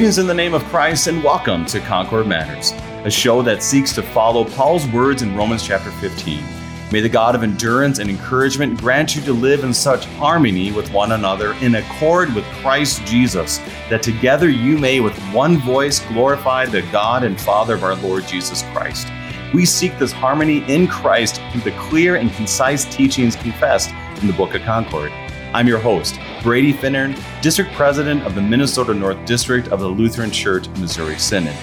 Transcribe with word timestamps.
Greetings 0.00 0.16
in 0.16 0.26
the 0.26 0.32
name 0.32 0.54
of 0.54 0.64
Christ 0.64 1.08
and 1.08 1.22
welcome 1.22 1.66
to 1.66 1.78
Concord 1.78 2.26
Matters, 2.26 2.72
a 3.04 3.10
show 3.10 3.42
that 3.42 3.62
seeks 3.62 3.92
to 3.92 4.02
follow 4.02 4.44
Paul's 4.44 4.86
words 4.86 5.20
in 5.20 5.36
Romans 5.36 5.62
chapter 5.62 5.90
15. 5.90 6.42
May 6.90 7.02
the 7.02 7.08
God 7.10 7.34
of 7.34 7.42
endurance 7.42 7.98
and 7.98 8.08
encouragement 8.08 8.80
grant 8.80 9.14
you 9.14 9.20
to 9.20 9.34
live 9.34 9.62
in 9.62 9.74
such 9.74 10.06
harmony 10.06 10.72
with 10.72 10.90
one 10.90 11.12
another 11.12 11.52
in 11.60 11.74
accord 11.74 12.34
with 12.34 12.46
Christ 12.46 13.04
Jesus, 13.04 13.58
that 13.90 14.02
together 14.02 14.48
you 14.48 14.78
may 14.78 15.00
with 15.00 15.18
one 15.34 15.58
voice 15.58 16.00
glorify 16.06 16.64
the 16.64 16.80
God 16.90 17.22
and 17.22 17.38
Father 17.38 17.74
of 17.74 17.84
our 17.84 17.96
Lord 17.96 18.26
Jesus 18.26 18.62
Christ. 18.72 19.06
We 19.52 19.66
seek 19.66 19.98
this 19.98 20.12
harmony 20.12 20.64
in 20.72 20.86
Christ 20.88 21.42
through 21.52 21.60
the 21.60 21.78
clear 21.78 22.16
and 22.16 22.32
concise 22.32 22.86
teachings 22.86 23.36
confessed 23.36 23.90
in 24.22 24.28
the 24.28 24.32
Book 24.32 24.54
of 24.54 24.62
Concord. 24.62 25.12
I'm 25.52 25.66
your 25.66 25.80
host, 25.80 26.20
Brady 26.44 26.72
Finnern, 26.72 27.20
District 27.42 27.72
President 27.72 28.22
of 28.22 28.36
the 28.36 28.40
Minnesota 28.40 28.94
North 28.94 29.26
District 29.26 29.66
of 29.68 29.80
the 29.80 29.88
Lutheran 29.88 30.30
Church 30.30 30.68
Missouri 30.78 31.18
Synod. 31.18 31.56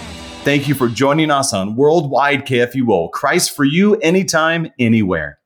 Thank 0.44 0.68
you 0.68 0.76
for 0.76 0.90
joining 0.90 1.32
us 1.32 1.54
on 1.54 1.78
Worldwide 1.78 2.46
KFUO, 2.46 3.12
Christ 3.12 3.56
for 3.56 3.64
you, 3.64 3.96
anytime, 4.00 4.70
anywhere. 4.78 5.40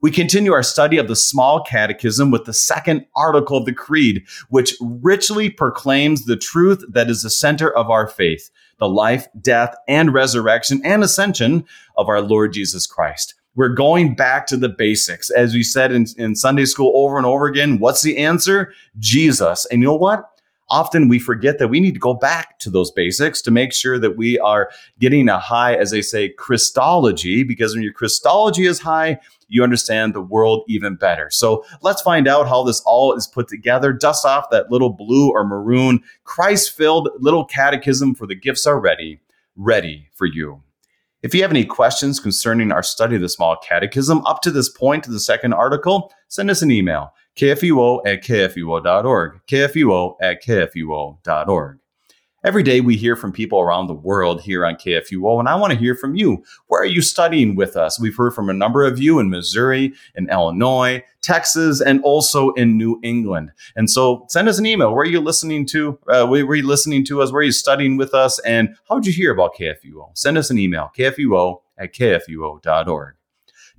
We 0.00 0.12
continue 0.12 0.52
our 0.52 0.62
study 0.62 0.98
of 0.98 1.08
the 1.08 1.16
Small 1.16 1.64
Catechism 1.64 2.30
with 2.30 2.44
the 2.44 2.54
second 2.54 3.06
article 3.16 3.56
of 3.56 3.64
the 3.64 3.74
Creed, 3.74 4.22
which 4.50 4.72
richly 4.80 5.50
proclaims 5.50 6.26
the 6.26 6.36
truth 6.36 6.84
that 6.90 7.10
is 7.10 7.24
the 7.24 7.30
center 7.30 7.76
of 7.76 7.90
our 7.90 8.06
faith 8.06 8.50
the 8.78 8.88
life, 8.88 9.26
death, 9.40 9.74
and 9.88 10.14
resurrection 10.14 10.80
and 10.84 11.02
ascension 11.02 11.66
of 11.98 12.08
our 12.08 12.22
Lord 12.22 12.52
Jesus 12.52 12.86
Christ. 12.86 13.34
We're 13.56 13.74
going 13.74 14.14
back 14.14 14.46
to 14.48 14.56
the 14.56 14.68
basics. 14.68 15.28
As 15.30 15.54
we 15.54 15.62
said 15.62 15.92
in, 15.92 16.06
in 16.16 16.36
Sunday 16.36 16.64
school 16.64 16.92
over 16.94 17.16
and 17.16 17.26
over 17.26 17.46
again, 17.46 17.78
what's 17.78 18.02
the 18.02 18.16
answer? 18.18 18.72
Jesus. 18.98 19.66
And 19.66 19.82
you 19.82 19.88
know 19.88 19.96
what? 19.96 20.24
Often 20.70 21.08
we 21.08 21.18
forget 21.18 21.58
that 21.58 21.66
we 21.66 21.80
need 21.80 21.94
to 21.94 22.00
go 22.00 22.14
back 22.14 22.60
to 22.60 22.70
those 22.70 22.92
basics 22.92 23.42
to 23.42 23.50
make 23.50 23.72
sure 23.72 23.98
that 23.98 24.16
we 24.16 24.38
are 24.38 24.70
getting 25.00 25.28
a 25.28 25.40
high, 25.40 25.74
as 25.74 25.90
they 25.90 26.00
say, 26.00 26.28
Christology, 26.28 27.42
because 27.42 27.74
when 27.74 27.82
your 27.82 27.92
Christology 27.92 28.66
is 28.66 28.78
high, 28.78 29.18
you 29.48 29.64
understand 29.64 30.14
the 30.14 30.20
world 30.20 30.62
even 30.68 30.94
better. 30.94 31.28
So 31.30 31.64
let's 31.82 32.02
find 32.02 32.28
out 32.28 32.48
how 32.48 32.62
this 32.62 32.80
all 32.86 33.14
is 33.14 33.26
put 33.26 33.48
together. 33.48 33.92
Dust 33.92 34.24
off 34.24 34.50
that 34.50 34.70
little 34.70 34.90
blue 34.90 35.32
or 35.32 35.44
maroon 35.44 36.04
Christ 36.22 36.76
filled 36.76 37.08
little 37.18 37.44
catechism 37.44 38.14
for 38.14 38.28
the 38.28 38.36
gifts 38.36 38.64
are 38.64 38.78
ready, 38.78 39.20
ready 39.56 40.08
for 40.14 40.26
you. 40.26 40.62
If 41.22 41.34
you 41.34 41.42
have 41.42 41.50
any 41.50 41.66
questions 41.66 42.18
concerning 42.18 42.72
our 42.72 42.82
study 42.82 43.16
of 43.16 43.20
the 43.22 43.28
small 43.28 43.56
catechism 43.56 44.24
up 44.24 44.40
to 44.42 44.50
this 44.50 44.70
point 44.70 45.06
in 45.06 45.12
the 45.12 45.20
second 45.20 45.52
article, 45.52 46.12
send 46.28 46.50
us 46.50 46.62
an 46.62 46.70
email, 46.70 47.12
kfuo 47.36 48.00
at 48.06 48.22
kfuo.org, 48.22 49.40
kfuo 49.46 50.14
at 50.22 50.42
kfuo.org. 50.42 51.79
Every 52.42 52.62
day 52.62 52.80
we 52.80 52.96
hear 52.96 53.16
from 53.16 53.32
people 53.32 53.60
around 53.60 53.86
the 53.86 53.94
world 53.94 54.40
here 54.40 54.64
on 54.64 54.76
KFUO, 54.76 55.40
and 55.40 55.46
I 55.46 55.56
want 55.56 55.74
to 55.74 55.78
hear 55.78 55.94
from 55.94 56.14
you. 56.14 56.42
Where 56.68 56.80
are 56.80 56.86
you 56.86 57.02
studying 57.02 57.54
with 57.54 57.76
us? 57.76 58.00
We've 58.00 58.16
heard 58.16 58.32
from 58.32 58.48
a 58.48 58.54
number 58.54 58.82
of 58.82 58.98
you 58.98 59.18
in 59.18 59.28
Missouri, 59.28 59.92
in 60.14 60.30
Illinois, 60.30 61.04
Texas, 61.20 61.82
and 61.82 62.02
also 62.02 62.52
in 62.52 62.78
New 62.78 62.98
England. 63.02 63.52
And 63.76 63.90
so 63.90 64.24
send 64.30 64.48
us 64.48 64.58
an 64.58 64.64
email. 64.64 64.90
Where 64.94 65.02
are 65.02 65.04
you 65.04 65.20
listening 65.20 65.66
to? 65.66 65.98
Uh, 66.08 66.26
where 66.26 66.42
are 66.46 66.54
you 66.54 66.66
listening 66.66 67.04
to 67.06 67.20
us? 67.20 67.30
Where 67.30 67.40
are 67.40 67.44
you 67.44 67.52
studying 67.52 67.98
with 67.98 68.14
us? 68.14 68.38
And 68.38 68.74
how 68.88 68.98
did 68.98 69.06
you 69.06 69.12
hear 69.12 69.32
about 69.32 69.54
KFUO? 69.54 70.16
Send 70.16 70.38
us 70.38 70.48
an 70.48 70.58
email, 70.58 70.90
kfuo 70.96 71.60
at 71.76 71.92
kfuo.org. 71.92 73.19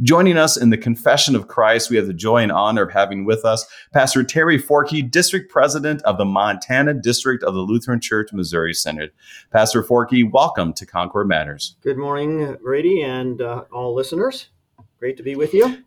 Joining 0.03 0.35
us 0.35 0.57
in 0.57 0.71
the 0.71 0.79
Confession 0.79 1.35
of 1.35 1.47
Christ, 1.47 1.91
we 1.91 1.95
have 1.97 2.07
the 2.07 2.13
joy 2.13 2.37
and 2.37 2.51
honor 2.51 2.81
of 2.81 2.91
having 2.91 3.23
with 3.23 3.45
us 3.45 3.67
Pastor 3.93 4.23
Terry 4.23 4.57
Forke, 4.57 5.11
District 5.11 5.51
President 5.51 6.01
of 6.03 6.17
the 6.17 6.25
Montana 6.25 6.95
District 6.95 7.43
of 7.43 7.53
the 7.53 7.59
Lutheran 7.59 7.99
Church 7.99 8.33
Missouri 8.33 8.73
Synod. 8.73 9.11
Pastor 9.51 9.83
Forke, 9.83 10.31
welcome 10.31 10.73
to 10.73 10.87
Concord 10.87 11.27
Matters. 11.27 11.75
Good 11.81 11.99
morning, 11.99 12.57
Brady, 12.63 13.03
and 13.03 13.43
uh, 13.43 13.65
all 13.71 13.93
listeners. 13.93 14.49
Great 14.97 15.17
to 15.17 15.23
be 15.23 15.35
with 15.35 15.53
you. 15.53 15.83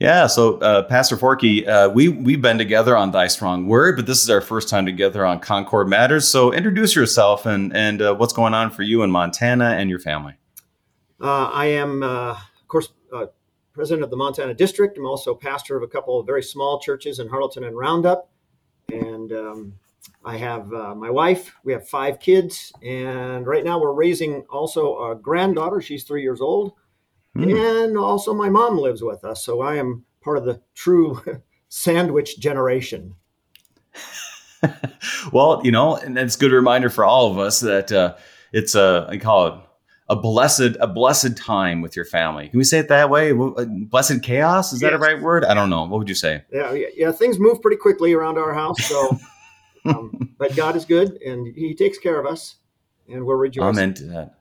Yeah, 0.00 0.26
so 0.26 0.58
uh, 0.58 0.82
Pastor 0.82 1.16
Forke, 1.16 1.64
uh, 1.64 1.90
we 1.94 2.08
we've 2.08 2.42
been 2.42 2.58
together 2.58 2.96
on 2.96 3.12
Thy 3.12 3.28
Strong 3.28 3.68
Word, 3.68 3.94
but 3.94 4.06
this 4.06 4.20
is 4.20 4.28
our 4.30 4.40
first 4.40 4.68
time 4.68 4.84
together 4.84 5.24
on 5.24 5.38
Concord 5.38 5.86
Matters. 5.86 6.26
So 6.26 6.52
introduce 6.52 6.96
yourself 6.96 7.46
and 7.46 7.74
and 7.74 8.02
uh, 8.02 8.16
what's 8.16 8.32
going 8.32 8.54
on 8.54 8.72
for 8.72 8.82
you 8.82 9.04
in 9.04 9.12
Montana 9.12 9.76
and 9.78 9.88
your 9.88 10.00
family. 10.00 10.34
Uh, 11.20 11.50
I 11.52 11.66
am, 11.66 12.02
uh, 12.02 12.32
of 12.32 12.68
course, 12.68 12.88
president 13.78 14.02
of 14.02 14.10
the 14.10 14.16
Montana 14.16 14.52
District. 14.54 14.98
I'm 14.98 15.06
also 15.06 15.36
pastor 15.36 15.76
of 15.76 15.84
a 15.84 15.86
couple 15.86 16.18
of 16.18 16.26
very 16.26 16.42
small 16.42 16.80
churches 16.80 17.20
in 17.20 17.28
Harlowton 17.28 17.64
and 17.64 17.78
Roundup. 17.78 18.28
And 18.88 19.32
um, 19.32 19.74
I 20.24 20.36
have 20.36 20.72
uh, 20.72 20.96
my 20.96 21.10
wife. 21.10 21.54
We 21.62 21.74
have 21.74 21.88
five 21.88 22.18
kids. 22.18 22.72
And 22.82 23.46
right 23.46 23.62
now 23.62 23.80
we're 23.80 23.92
raising 23.92 24.44
also 24.50 25.12
a 25.12 25.14
granddaughter. 25.14 25.80
She's 25.80 26.02
three 26.02 26.22
years 26.22 26.40
old. 26.40 26.72
Mm. 27.36 27.86
And 27.86 27.96
also 27.96 28.34
my 28.34 28.48
mom 28.48 28.78
lives 28.78 29.00
with 29.00 29.22
us. 29.22 29.44
So 29.44 29.60
I 29.60 29.76
am 29.76 30.04
part 30.22 30.38
of 30.38 30.44
the 30.44 30.60
true 30.74 31.22
sandwich 31.68 32.40
generation. 32.40 33.14
well, 35.32 35.60
you 35.62 35.70
know, 35.70 35.94
and 35.94 36.18
it's 36.18 36.34
a 36.34 36.40
good 36.40 36.50
reminder 36.50 36.90
for 36.90 37.04
all 37.04 37.30
of 37.30 37.38
us 37.38 37.60
that 37.60 37.92
uh, 37.92 38.16
it's 38.52 38.74
a, 38.74 39.06
I 39.08 39.18
call 39.18 39.46
it 39.46 39.67
a 40.08 40.16
blessed 40.16 40.76
a 40.80 40.86
blessed 40.86 41.36
time 41.36 41.82
with 41.82 41.94
your 41.94 42.04
family. 42.04 42.48
Can 42.48 42.58
we 42.58 42.64
say 42.64 42.78
it 42.78 42.88
that 42.88 43.10
way? 43.10 43.32
Uh, 43.32 43.64
blessed 43.66 44.22
chaos 44.22 44.72
is 44.72 44.80
yes. 44.80 44.90
that 44.90 44.96
a 44.96 44.98
right 44.98 45.20
word? 45.20 45.44
I 45.44 45.54
don't 45.54 45.70
know. 45.70 45.82
What 45.82 45.98
would 45.98 46.08
you 46.08 46.14
say? 46.14 46.44
Yeah, 46.52 46.76
yeah. 46.94 47.12
Things 47.12 47.38
move 47.38 47.60
pretty 47.60 47.76
quickly 47.76 48.12
around 48.12 48.38
our 48.38 48.54
house, 48.54 48.84
so 48.84 49.18
um, 49.84 50.34
but 50.38 50.56
God 50.56 50.76
is 50.76 50.84
good 50.84 51.20
and 51.22 51.54
He 51.54 51.74
takes 51.74 51.98
care 51.98 52.18
of 52.18 52.26
us, 52.26 52.56
and 53.08 53.24
we're 53.24 53.36
rejoicing. 53.36 53.68
Amen 53.68 53.94
to 53.94 54.04
that. 54.04 54.37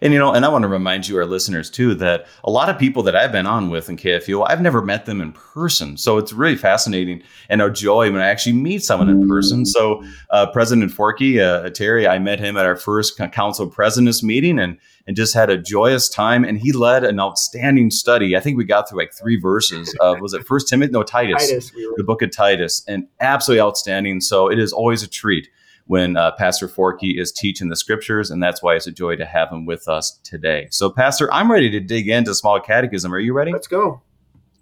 And 0.00 0.12
you 0.12 0.18
know, 0.18 0.32
and 0.32 0.44
I 0.44 0.48
want 0.48 0.62
to 0.62 0.68
remind 0.68 1.08
you, 1.08 1.16
our 1.18 1.26
listeners 1.26 1.70
too, 1.70 1.94
that 1.94 2.26
a 2.44 2.50
lot 2.50 2.68
of 2.68 2.78
people 2.78 3.02
that 3.04 3.16
I've 3.16 3.32
been 3.32 3.46
on 3.46 3.70
with 3.70 3.88
in 3.88 3.96
KFUO, 3.96 4.46
I've 4.48 4.60
never 4.60 4.82
met 4.82 5.06
them 5.06 5.20
in 5.20 5.32
person. 5.32 5.96
So 5.96 6.18
it's 6.18 6.32
really 6.32 6.56
fascinating 6.56 7.22
and 7.48 7.62
a 7.62 7.70
joy 7.70 8.10
when 8.10 8.20
I 8.20 8.26
actually 8.26 8.54
meet 8.54 8.82
someone 8.82 9.08
in 9.08 9.28
person. 9.28 9.66
So 9.66 10.02
uh, 10.30 10.46
President 10.50 10.90
Forke, 10.92 11.38
uh, 11.38 11.70
Terry, 11.70 12.06
I 12.06 12.18
met 12.18 12.38
him 12.38 12.56
at 12.56 12.66
our 12.66 12.76
first 12.76 13.18
council 13.32 13.68
presidents 13.68 14.22
meeting, 14.22 14.58
and 14.58 14.78
and 15.06 15.16
just 15.16 15.34
had 15.34 15.50
a 15.50 15.56
joyous 15.56 16.08
time. 16.08 16.44
And 16.44 16.58
he 16.58 16.72
led 16.72 17.04
an 17.04 17.20
outstanding 17.20 17.90
study. 17.90 18.36
I 18.36 18.40
think 18.40 18.56
we 18.56 18.64
got 18.64 18.88
through 18.88 18.98
like 18.98 19.12
three 19.12 19.38
verses 19.38 19.94
of 20.00 20.20
was 20.20 20.34
it 20.34 20.46
First 20.46 20.68
Timothy? 20.68 20.92
No, 20.92 21.02
Titus, 21.02 21.48
Titus 21.48 21.72
we 21.74 21.88
the 21.96 22.04
book 22.04 22.22
of 22.22 22.30
Titus, 22.30 22.82
and 22.88 23.06
absolutely 23.20 23.60
outstanding. 23.60 24.20
So 24.20 24.50
it 24.50 24.58
is 24.58 24.72
always 24.72 25.02
a 25.02 25.08
treat 25.08 25.48
when 25.86 26.16
uh, 26.16 26.32
Pastor 26.32 26.68
Forke 26.68 27.16
is 27.18 27.32
teaching 27.32 27.68
the 27.68 27.76
scriptures, 27.76 28.30
and 28.30 28.42
that's 28.42 28.62
why 28.62 28.74
it's 28.74 28.86
a 28.86 28.92
joy 28.92 29.16
to 29.16 29.24
have 29.24 29.50
him 29.50 29.66
with 29.66 29.88
us 29.88 30.18
today. 30.24 30.68
So, 30.70 30.90
Pastor, 30.90 31.32
I'm 31.32 31.50
ready 31.50 31.70
to 31.70 31.80
dig 31.80 32.08
into 32.08 32.34
small 32.34 32.60
catechism. 32.60 33.12
Are 33.14 33.18
you 33.18 33.32
ready? 33.32 33.52
Let's 33.52 33.68
go. 33.68 34.02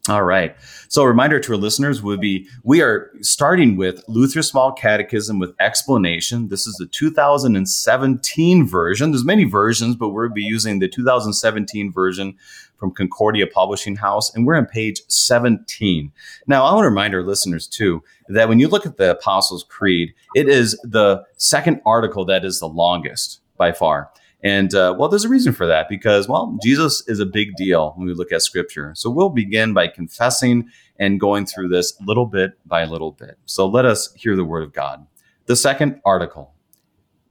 All 0.07 0.23
right. 0.23 0.55
So 0.89 1.01
a 1.03 1.09
reminder 1.09 1.41
to 1.41 1.53
our 1.53 1.57
listeners 1.57 2.03
would 2.03 2.21
be 2.21 2.47
we 2.63 2.83
are 2.83 3.11
starting 3.23 3.77
with 3.77 4.05
Luther 4.07 4.43
Small 4.43 4.71
Catechism 4.71 5.39
with 5.39 5.55
explanation. 5.61 6.49
This 6.49 6.67
is 6.67 6.75
the 6.75 6.85
2017 6.85 8.69
version. 8.69 9.13
There's 9.13 9.25
many 9.25 9.45
versions, 9.45 9.97
but 9.97 10.11
we'll 10.11 10.29
be 10.29 10.43
using 10.43 10.79
the 10.79 10.89
2017 10.89 11.91
version 11.91 12.37
from 12.77 12.91
Concordia 12.91 13.47
Publishing 13.47 13.97
House, 13.97 14.35
and 14.35 14.47
we're 14.47 14.57
on 14.57 14.67
page 14.67 15.03
17. 15.09 16.13
Now, 16.47 16.65
I 16.65 16.73
want 16.73 16.85
to 16.85 16.89
remind 16.89 17.15
our 17.15 17.23
listeners 17.23 17.67
too 17.67 18.03
that 18.29 18.49
when 18.49 18.59
you 18.59 18.69
look 18.69 18.87
at 18.87 18.97
the 18.97 19.13
Apostles' 19.13 19.65
Creed, 19.69 20.15
it 20.35 20.49
is 20.49 20.79
the 20.83 21.25
second 21.37 21.81
article 21.87 22.25
that 22.27 22.45
is 22.45 22.61
the 22.61 22.69
longest 22.69 23.41
by 23.57 23.73
far. 23.73 24.11
And 24.43 24.75
uh, 24.75 24.95
well, 24.99 25.09
there's 25.09 25.25
a 25.25 25.31
reason 25.31 25.55
for 25.55 25.67
that 25.67 25.89
because, 25.89 26.29
well, 26.29 26.59
Jesus 26.63 27.03
is 27.09 27.19
a 27.19 27.27
big 27.27 27.57
deal 27.57 27.93
when 27.97 28.07
we 28.07 28.13
look 28.13 28.31
at 28.31 28.43
scripture. 28.43 28.93
So 28.95 29.09
we'll 29.09 29.31
begin 29.31 29.73
by 29.73 29.89
confessing 29.89 30.69
and 30.99 31.19
going 31.19 31.47
through 31.47 31.69
this 31.69 31.95
little 32.05 32.27
bit 32.27 32.53
by 32.67 32.85
little 32.85 33.13
bit. 33.13 33.39
So 33.47 33.67
let 33.67 33.87
us 33.87 34.13
hear 34.15 34.37
the 34.37 34.45
word 34.45 34.63
of 34.63 34.75
God. 34.75 35.07
The 35.47 35.57
second 35.57 36.01
article 36.05 36.55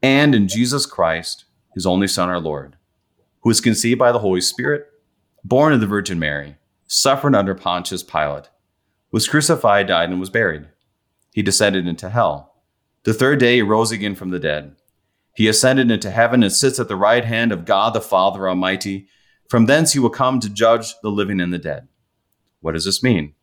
and 0.03 0.35
in 0.35 0.49
Jesus 0.49 0.85
Christ, 0.85 1.45
his 1.73 1.85
only 1.85 2.07
Son, 2.07 2.29
our 2.29 2.39
Lord, 2.39 2.75
who 3.41 3.49
was 3.49 3.61
conceived 3.61 3.97
by 3.97 4.11
the 4.11 4.19
Holy 4.19 4.41
Spirit, 4.41 4.87
born 5.43 5.73
of 5.73 5.81
the 5.81 5.87
Virgin 5.87 6.19
Mary, 6.19 6.57
suffered 6.87 7.35
under 7.35 7.55
Pontius 7.55 8.03
Pilate, 8.03 8.49
was 9.11 9.27
crucified, 9.27 9.87
died, 9.87 10.09
and 10.09 10.19
was 10.19 10.29
buried. 10.29 10.67
He 11.31 11.41
descended 11.41 11.87
into 11.87 12.09
hell. 12.09 12.55
The 13.03 13.13
third 13.13 13.39
day 13.39 13.55
he 13.55 13.61
rose 13.61 13.91
again 13.91 14.15
from 14.15 14.29
the 14.29 14.39
dead. 14.39 14.75
He 15.35 15.47
ascended 15.47 15.91
into 15.91 16.11
heaven 16.11 16.43
and 16.43 16.53
sits 16.53 16.79
at 16.79 16.87
the 16.87 16.95
right 16.95 17.25
hand 17.25 17.51
of 17.51 17.65
God 17.65 17.93
the 17.93 18.01
Father 18.01 18.47
Almighty. 18.47 19.07
From 19.49 19.65
thence 19.65 19.93
he 19.93 19.99
will 19.99 20.09
come 20.09 20.39
to 20.39 20.49
judge 20.49 20.93
the 21.01 21.09
living 21.09 21.41
and 21.41 21.51
the 21.51 21.57
dead. 21.57 21.87
What 22.61 22.73
does 22.73 22.85
this 22.85 23.03
mean? 23.03 23.33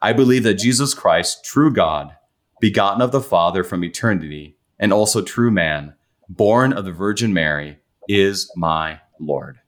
I 0.00 0.12
believe 0.12 0.42
that 0.44 0.54
Jesus 0.54 0.94
Christ, 0.94 1.44
true 1.44 1.72
God, 1.72 2.16
begotten 2.60 3.00
of 3.00 3.12
the 3.12 3.20
Father 3.20 3.64
from 3.64 3.82
eternity, 3.82 4.56
and 4.78 4.92
also 4.92 5.22
true 5.22 5.50
man, 5.50 5.94
born 6.28 6.72
of 6.72 6.84
the 6.84 6.92
Virgin 6.92 7.32
Mary, 7.32 7.78
is 8.08 8.50
my 8.56 9.00
Lord. 9.18 9.61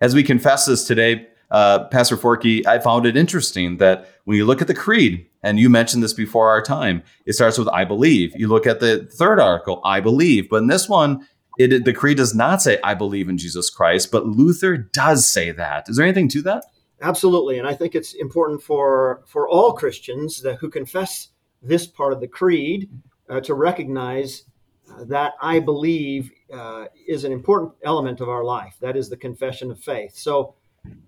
As 0.00 0.14
we 0.14 0.22
confess 0.22 0.66
this 0.66 0.84
today, 0.84 1.26
uh, 1.50 1.84
Pastor 1.88 2.16
Forke, 2.16 2.66
I 2.66 2.78
found 2.78 3.06
it 3.06 3.16
interesting 3.16 3.78
that 3.78 4.08
when 4.24 4.36
you 4.36 4.44
look 4.44 4.60
at 4.60 4.68
the 4.68 4.74
creed, 4.74 5.26
And 5.42 5.60
you 5.60 5.70
mentioned 5.70 6.02
this 6.02 6.12
before 6.12 6.48
our 6.48 6.60
time. 6.60 7.04
It 7.24 7.34
starts 7.34 7.56
with 7.56 7.68
I 7.68 7.84
believe. 7.84 8.32
You 8.34 8.48
look 8.48 8.66
at 8.66 8.80
the 8.80 9.04
third 9.04 9.38
article, 9.38 9.80
I 9.84 10.00
believe. 10.00 10.48
But 10.50 10.62
in 10.62 10.66
this 10.66 10.88
one, 10.88 11.24
it, 11.56 11.84
the 11.84 11.92
creed 11.92 12.16
does 12.16 12.34
not 12.34 12.60
say 12.60 12.80
I 12.82 12.94
believe 12.94 13.28
in 13.28 13.38
Jesus 13.38 13.70
Christ, 13.70 14.10
but 14.10 14.26
Luther 14.26 14.76
does 14.76 15.30
say 15.30 15.52
that. 15.52 15.88
Is 15.88 15.96
there 15.96 16.04
anything 16.04 16.28
to 16.30 16.42
that? 16.42 16.64
Absolutely, 17.00 17.58
and 17.58 17.68
I 17.68 17.74
think 17.74 17.94
it's 17.94 18.14
important 18.14 18.60
for 18.62 19.22
for 19.26 19.48
all 19.48 19.72
Christians 19.72 20.42
that 20.42 20.56
who 20.56 20.68
confess 20.68 21.28
this 21.62 21.86
part 21.86 22.12
of 22.12 22.20
the 22.20 22.28
creed 22.28 22.90
uh, 23.28 23.40
to 23.40 23.54
recognize 23.54 24.44
that 25.04 25.34
I 25.40 25.60
believe 25.60 26.30
uh, 26.52 26.86
is 27.06 27.24
an 27.24 27.32
important 27.32 27.72
element 27.84 28.20
of 28.20 28.28
our 28.28 28.44
life. 28.44 28.76
That 28.80 28.96
is 28.96 29.08
the 29.08 29.16
confession 29.16 29.70
of 29.70 29.78
faith. 29.80 30.16
So 30.16 30.54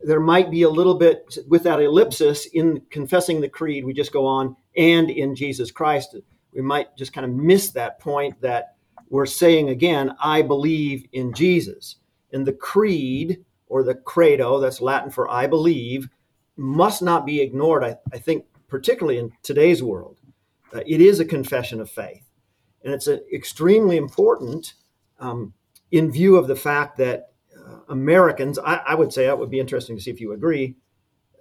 there 0.02 0.20
might 0.20 0.50
be 0.50 0.62
a 0.62 0.70
little 0.70 0.94
bit 0.94 1.38
with 1.48 1.62
that 1.64 1.80
ellipsis 1.80 2.46
in 2.46 2.82
confessing 2.90 3.40
the 3.40 3.48
creed. 3.48 3.84
We 3.84 3.92
just 3.92 4.12
go 4.12 4.26
on 4.26 4.56
and 4.76 5.10
in 5.10 5.34
Jesus 5.34 5.70
Christ. 5.70 6.16
We 6.52 6.62
might 6.62 6.96
just 6.96 7.12
kind 7.12 7.24
of 7.24 7.32
miss 7.32 7.70
that 7.70 8.00
point 8.00 8.40
that 8.40 8.74
we're 9.10 9.26
saying 9.26 9.70
again, 9.70 10.14
I 10.22 10.42
believe 10.42 11.06
in 11.12 11.32
Jesus. 11.32 11.96
And 12.32 12.46
the 12.46 12.52
creed 12.52 13.44
or 13.68 13.82
the 13.82 13.94
credo, 13.94 14.60
that's 14.60 14.80
Latin 14.80 15.10
for 15.10 15.30
I 15.30 15.46
believe, 15.46 16.08
must 16.56 17.02
not 17.02 17.24
be 17.24 17.40
ignored, 17.40 17.84
I, 17.84 17.96
I 18.12 18.18
think, 18.18 18.44
particularly 18.66 19.18
in 19.18 19.32
today's 19.42 19.82
world. 19.82 20.18
Uh, 20.74 20.80
it 20.86 21.00
is 21.00 21.20
a 21.20 21.24
confession 21.24 21.80
of 21.80 21.90
faith. 21.90 22.27
And 22.84 22.94
it's 22.94 23.08
extremely 23.08 23.96
important 23.96 24.74
um, 25.18 25.54
in 25.90 26.12
view 26.12 26.36
of 26.36 26.46
the 26.46 26.56
fact 26.56 26.96
that 26.98 27.32
uh, 27.56 27.78
Americans, 27.88 28.58
I, 28.58 28.76
I 28.86 28.94
would 28.94 29.12
say, 29.12 29.26
that 29.26 29.38
would 29.38 29.50
be 29.50 29.60
interesting 29.60 29.96
to 29.96 30.02
see 30.02 30.10
if 30.10 30.20
you 30.20 30.32
agree, 30.32 30.76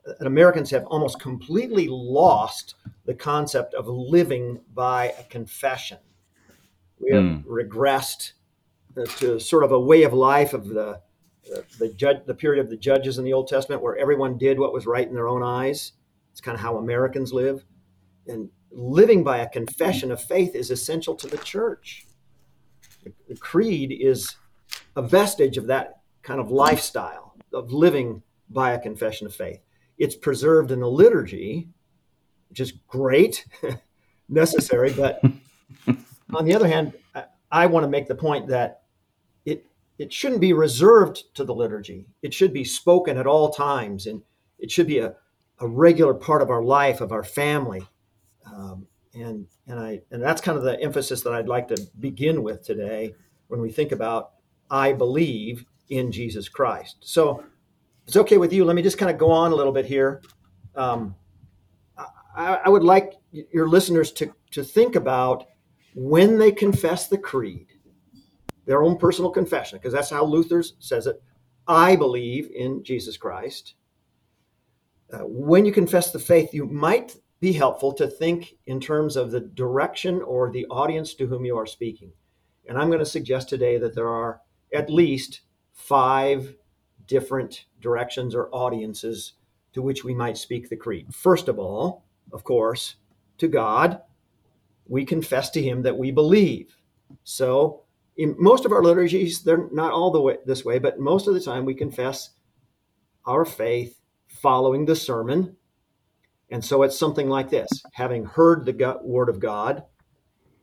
that 0.06 0.26
Americans 0.26 0.72
have 0.72 0.86
almost 0.86 1.20
completely 1.20 1.88
lost 1.90 2.76
the 3.06 3.14
concept 3.14 3.74
of 3.74 3.88
living 3.88 4.62
by 4.74 5.14
a 5.20 5.24
confession. 5.24 6.00
We 7.00 7.12
have 7.12 7.24
mm. 7.24 7.44
regressed 7.44 8.34
uh, 8.98 9.06
to 9.18 9.40
sort 9.40 9.64
of 9.64 9.72
a 9.72 9.80
way 9.80 10.04
of 10.04 10.14
life 10.14 10.54
of 10.54 10.68
the 10.70 11.02
the 11.80 11.94
judge, 11.96 12.18
the 12.26 12.34
period 12.34 12.62
of 12.62 12.70
the 12.70 12.76
judges 12.76 13.18
in 13.18 13.24
the 13.24 13.32
Old 13.32 13.48
Testament, 13.48 13.82
where 13.82 13.98
everyone 13.98 14.38
did 14.38 14.60
what 14.60 14.74
was 14.74 14.86
right 14.86 15.08
in 15.08 15.16
their 15.16 15.30
own 15.30 15.44
eyes. 15.44 15.94
It's 16.32 16.42
kind 16.42 16.56
of 16.56 16.62
how 16.62 16.78
Americans 16.78 17.32
live, 17.32 17.64
and 18.28 18.50
living 18.72 19.24
by 19.24 19.40
a 19.40 19.50
confession 19.50 20.12
of 20.12 20.22
faith 20.22 20.56
is 20.56 20.72
essential 20.72 21.16
to 21.16 21.28
the 21.28 21.38
church. 21.38 22.06
The 23.28 23.38
creed 23.38 23.92
is 23.92 24.36
a 24.96 25.02
vestige 25.02 25.58
of 25.58 25.68
that 25.68 26.02
kind 26.24 26.40
of 26.40 26.52
lifestyle 26.52 27.36
of 27.54 27.72
living 27.72 28.22
by 28.50 28.72
a 28.72 28.80
confession 28.80 29.28
of 29.28 29.36
faith. 29.36 29.62
It's 29.98 30.16
preserved 30.16 30.72
in 30.72 30.80
the 30.80 30.90
liturgy, 30.90 31.70
which 32.50 32.60
is 32.60 32.74
great, 32.88 33.46
necessary. 34.30 34.92
But 34.92 35.22
on 36.34 36.46
the 36.46 36.54
other 36.54 36.68
hand, 36.68 36.94
I, 37.16 37.26
I 37.52 37.66
want 37.68 37.84
to 37.86 37.90
make 37.90 38.08
the 38.08 38.16
point 38.16 38.48
that 38.48 38.82
it 39.98 40.14
shouldn't 40.14 40.42
be 40.42 40.54
reserved 40.54 41.24
to 41.36 41.44
the 41.44 41.56
liturgy. 41.56 42.06
It 42.22 42.34
should 42.34 42.54
be 42.54 42.64
spoken 42.64 43.18
at 43.18 43.28
all 43.28 43.50
times, 43.50 44.06
and 44.06 44.22
it 44.60 44.70
should 44.70 44.88
be 44.88 45.00
a, 45.00 45.16
a 45.60 45.68
regular 45.68 46.14
part 46.14 46.42
of 46.42 46.50
our 46.50 46.64
life, 46.64 47.02
of 47.02 47.12
our 47.12 47.24
family. 47.24 47.82
Um, 48.54 48.88
and 49.14 49.48
and 49.68 49.80
I 49.80 50.02
and 50.12 50.22
that's 50.22 50.42
kind 50.42 50.58
of 50.58 50.64
the 50.64 50.80
emphasis 50.82 51.22
that 51.22 51.34
I'd 51.34 51.48
like 51.48 51.68
to 51.70 51.78
begin 52.00 52.44
with 52.44 52.64
today 52.64 53.14
when 53.48 53.62
we 53.62 53.72
think 53.72 53.92
about 53.92 54.32
I 54.70 54.94
believe 54.94 55.66
in 55.90 56.12
Jesus 56.12 56.50
Christ. 56.50 56.98
So, 57.02 57.44
it's 58.06 58.18
okay 58.18 58.38
with 58.38 58.52
you. 58.54 58.66
Let 58.66 58.76
me 58.76 58.82
just 58.82 58.98
kind 58.98 59.10
of 59.12 59.18
go 59.18 59.32
on 59.32 59.52
a 59.52 59.56
little 59.56 59.72
bit 59.72 59.86
here. 59.86 60.22
Um, 60.76 61.16
I, 62.36 62.60
I 62.66 62.70
would 62.70 62.84
like 62.84 63.14
your 63.32 63.68
listeners 63.68 64.12
to 64.14 64.34
to 64.52 64.64
think 64.64 64.96
about 64.96 65.48
when 65.96 66.38
they 66.38 66.52
confess 66.52 67.08
the 67.08 67.18
creed 67.18 67.68
their 68.68 68.84
own 68.84 68.98
personal 68.98 69.32
confession, 69.32 69.80
because 69.80 69.94
that's 69.94 70.10
how 70.10 70.24
Luther 70.24 70.62
says 70.62 71.08
it. 71.08 71.22
I 71.68 71.96
believe 71.96 72.52
in 72.54 72.84
Jesus 72.84 73.18
Christ. 73.18 73.76
Uh, 75.12 75.20
when 75.20 75.66
you 75.66 75.72
confess 75.72 76.12
the 76.12 76.20
faith, 76.20 76.54
you 76.54 76.66
might 76.66 77.16
be 77.40 77.54
helpful 77.54 77.94
to 77.94 78.08
think 78.08 78.56
in 78.66 78.80
terms 78.80 79.16
of 79.16 79.32
the 79.32 79.42
direction 79.42 80.22
or 80.22 80.52
the 80.52 80.66
audience 80.68 81.14
to 81.16 81.28
whom 81.28 81.46
you 81.46 81.58
are 81.58 81.66
speaking. 81.66 82.12
And 82.68 82.78
I'm 82.78 82.88
going 82.88 83.00
to 83.00 83.06
suggest 83.06 83.50
today 83.50 83.78
that 83.78 83.96
there 83.96 84.10
are 84.10 84.42
at 84.74 84.90
least 84.90 85.42
five 85.74 86.56
different 87.06 87.66
directions 87.80 88.36
or 88.36 88.50
audiences 88.52 89.34
to 89.74 89.82
which 89.82 90.04
we 90.04 90.14
might 90.14 90.38
speak 90.38 90.70
the 90.70 90.76
creed. 90.76 91.14
First 91.14 91.48
of 91.48 91.60
all, 91.60 92.04
of 92.34 92.44
course, 92.44 92.96
to 93.38 93.48
God, 93.48 94.02
we 94.88 95.06
confess 95.06 95.50
to 95.52 95.62
Him 95.62 95.84
that 95.84 95.98
we 95.98 96.12
believe. 96.12 96.76
So 97.24 97.84
in 98.18 98.36
most 98.40 98.66
of 98.66 98.72
our 98.72 98.84
liturgies, 98.84 99.44
they're 99.44 99.70
not 99.72 99.94
all 99.94 100.12
the 100.12 100.22
way 100.22 100.38
this 100.46 100.66
way, 100.66 100.80
but 100.80 101.00
most 101.00 101.28
of 101.28 101.34
the 101.34 101.40
time 101.40 101.66
we 101.66 101.76
confess 101.76 102.32
our 103.26 103.46
faith 103.46 104.02
following 104.28 104.86
the 104.86 104.96
sermon. 104.96 105.56
And 106.50 106.64
so 106.64 106.84
it's 106.84 106.98
something 106.98 107.30
like 107.30 107.50
this 107.50 107.70
having 107.94 108.26
heard 108.26 108.66
the 108.66 109.00
word 109.04 109.30
of 109.30 109.40
God, 109.40 109.84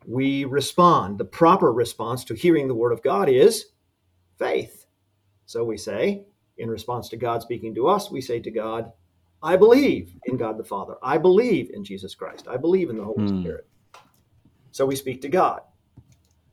we 0.06 0.44
respond. 0.44 1.18
The 1.18 1.24
proper 1.24 1.72
response 1.72 2.24
to 2.24 2.34
hearing 2.34 2.68
the 2.68 2.74
word 2.74 2.92
of 2.92 3.02
God 3.02 3.28
is 3.28 3.66
faith. 4.38 4.86
So 5.46 5.64
we 5.64 5.76
say, 5.76 6.24
in 6.56 6.70
response 6.70 7.08
to 7.10 7.16
God 7.16 7.42
speaking 7.42 7.74
to 7.74 7.88
us, 7.88 8.10
we 8.10 8.20
say 8.20 8.40
to 8.40 8.50
God, 8.50 8.92
I 9.42 9.56
believe 9.56 10.14
in 10.24 10.38
God 10.38 10.56
the 10.56 10.64
Father. 10.64 10.94
I 11.02 11.18
believe 11.18 11.70
in 11.70 11.84
Jesus 11.84 12.14
Christ. 12.14 12.48
I 12.48 12.56
believe 12.56 12.88
in 12.88 12.96
the 12.96 13.04
Holy 13.04 13.24
mm. 13.24 13.40
Spirit. 13.40 13.66
So 14.70 14.86
we 14.86 14.96
speak 14.96 15.20
to 15.22 15.28
God. 15.28 15.60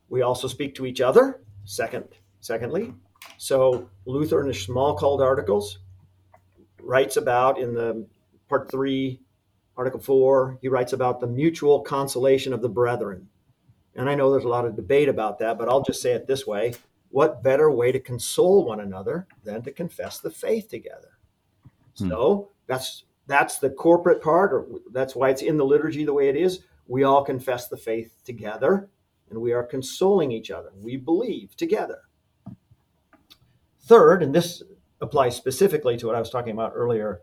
We 0.10 0.24
also 0.24 0.50
speak 0.50 0.76
to 0.76 0.86
each 0.86 1.00
other, 1.00 1.42
second, 1.64 2.06
secondly. 2.42 2.94
So 3.38 3.90
Luther 4.06 4.42
in 4.42 4.48
his 4.48 4.68
Smalcald 4.68 5.22
articles 5.22 5.80
writes 6.82 7.16
about 7.16 7.60
in 7.60 7.74
the 7.74 8.06
part 8.52 8.70
three, 8.70 9.22
article 9.78 10.00
four, 10.00 10.60
he 10.62 10.68
writes 10.68 10.92
about 10.92 11.22
the 11.22 11.28
mutual 11.28 11.80
consolation 11.80 12.52
of 12.52 12.62
the 12.62 12.70
brethren. 12.70 13.30
And 13.96 14.10
I 14.10 14.16
know 14.16 14.30
there's 14.30 14.44
a 14.44 14.50
lot 14.50 14.66
of 14.66 14.76
debate 14.76 15.08
about 15.08 15.40
that, 15.40 15.58
but 15.58 15.70
I'll 15.70 15.82
just 15.82 16.02
say 16.02 16.12
it 16.12 16.28
this 16.28 16.46
way. 16.46 16.74
What 17.10 17.42
better 17.44 17.72
way 17.72 17.94
to 17.94 18.00
console 18.00 18.66
one 18.66 18.82
another 18.82 19.26
than 19.44 19.62
to 19.64 19.72
confess 19.72 20.20
the 20.20 20.30
faith 20.30 20.68
together? 20.68 21.18
Hmm. 21.98 22.10
So 22.10 22.50
that's 22.68 23.06
that's 23.26 23.60
the 23.60 23.70
corporate 23.70 24.22
part, 24.22 24.52
or 24.52 24.68
that's 24.92 25.16
why 25.16 25.30
it's 25.30 25.42
in 25.42 25.56
the 25.56 25.66
liturgy 25.66 26.04
the 26.04 26.14
way 26.14 26.28
it 26.28 26.36
is. 26.36 26.60
We 26.88 27.04
all 27.04 27.24
confess 27.24 27.70
the 27.70 27.78
faith 27.78 28.14
together 28.26 28.90
and 29.30 29.40
we 29.40 29.54
are 29.54 29.64
consoling 29.64 30.34
each 30.34 30.52
other. 30.52 30.72
We 30.76 30.98
believe 30.98 31.56
together. 31.56 32.00
Third, 33.84 34.24
and 34.24 34.36
this 34.36 34.62
applies 35.00 35.38
specifically 35.38 35.96
to 35.98 36.08
what 36.08 36.16
I 36.16 36.20
was 36.20 36.30
talking 36.30 36.52
about 36.52 36.74
earlier 36.76 37.22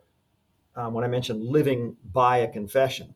um, 0.79 0.95
when 0.95 1.05
I 1.05 1.09
mentioned 1.09 1.45
living 1.45 1.97
by 2.13 2.39
a 2.39 2.49
confession. 2.49 3.15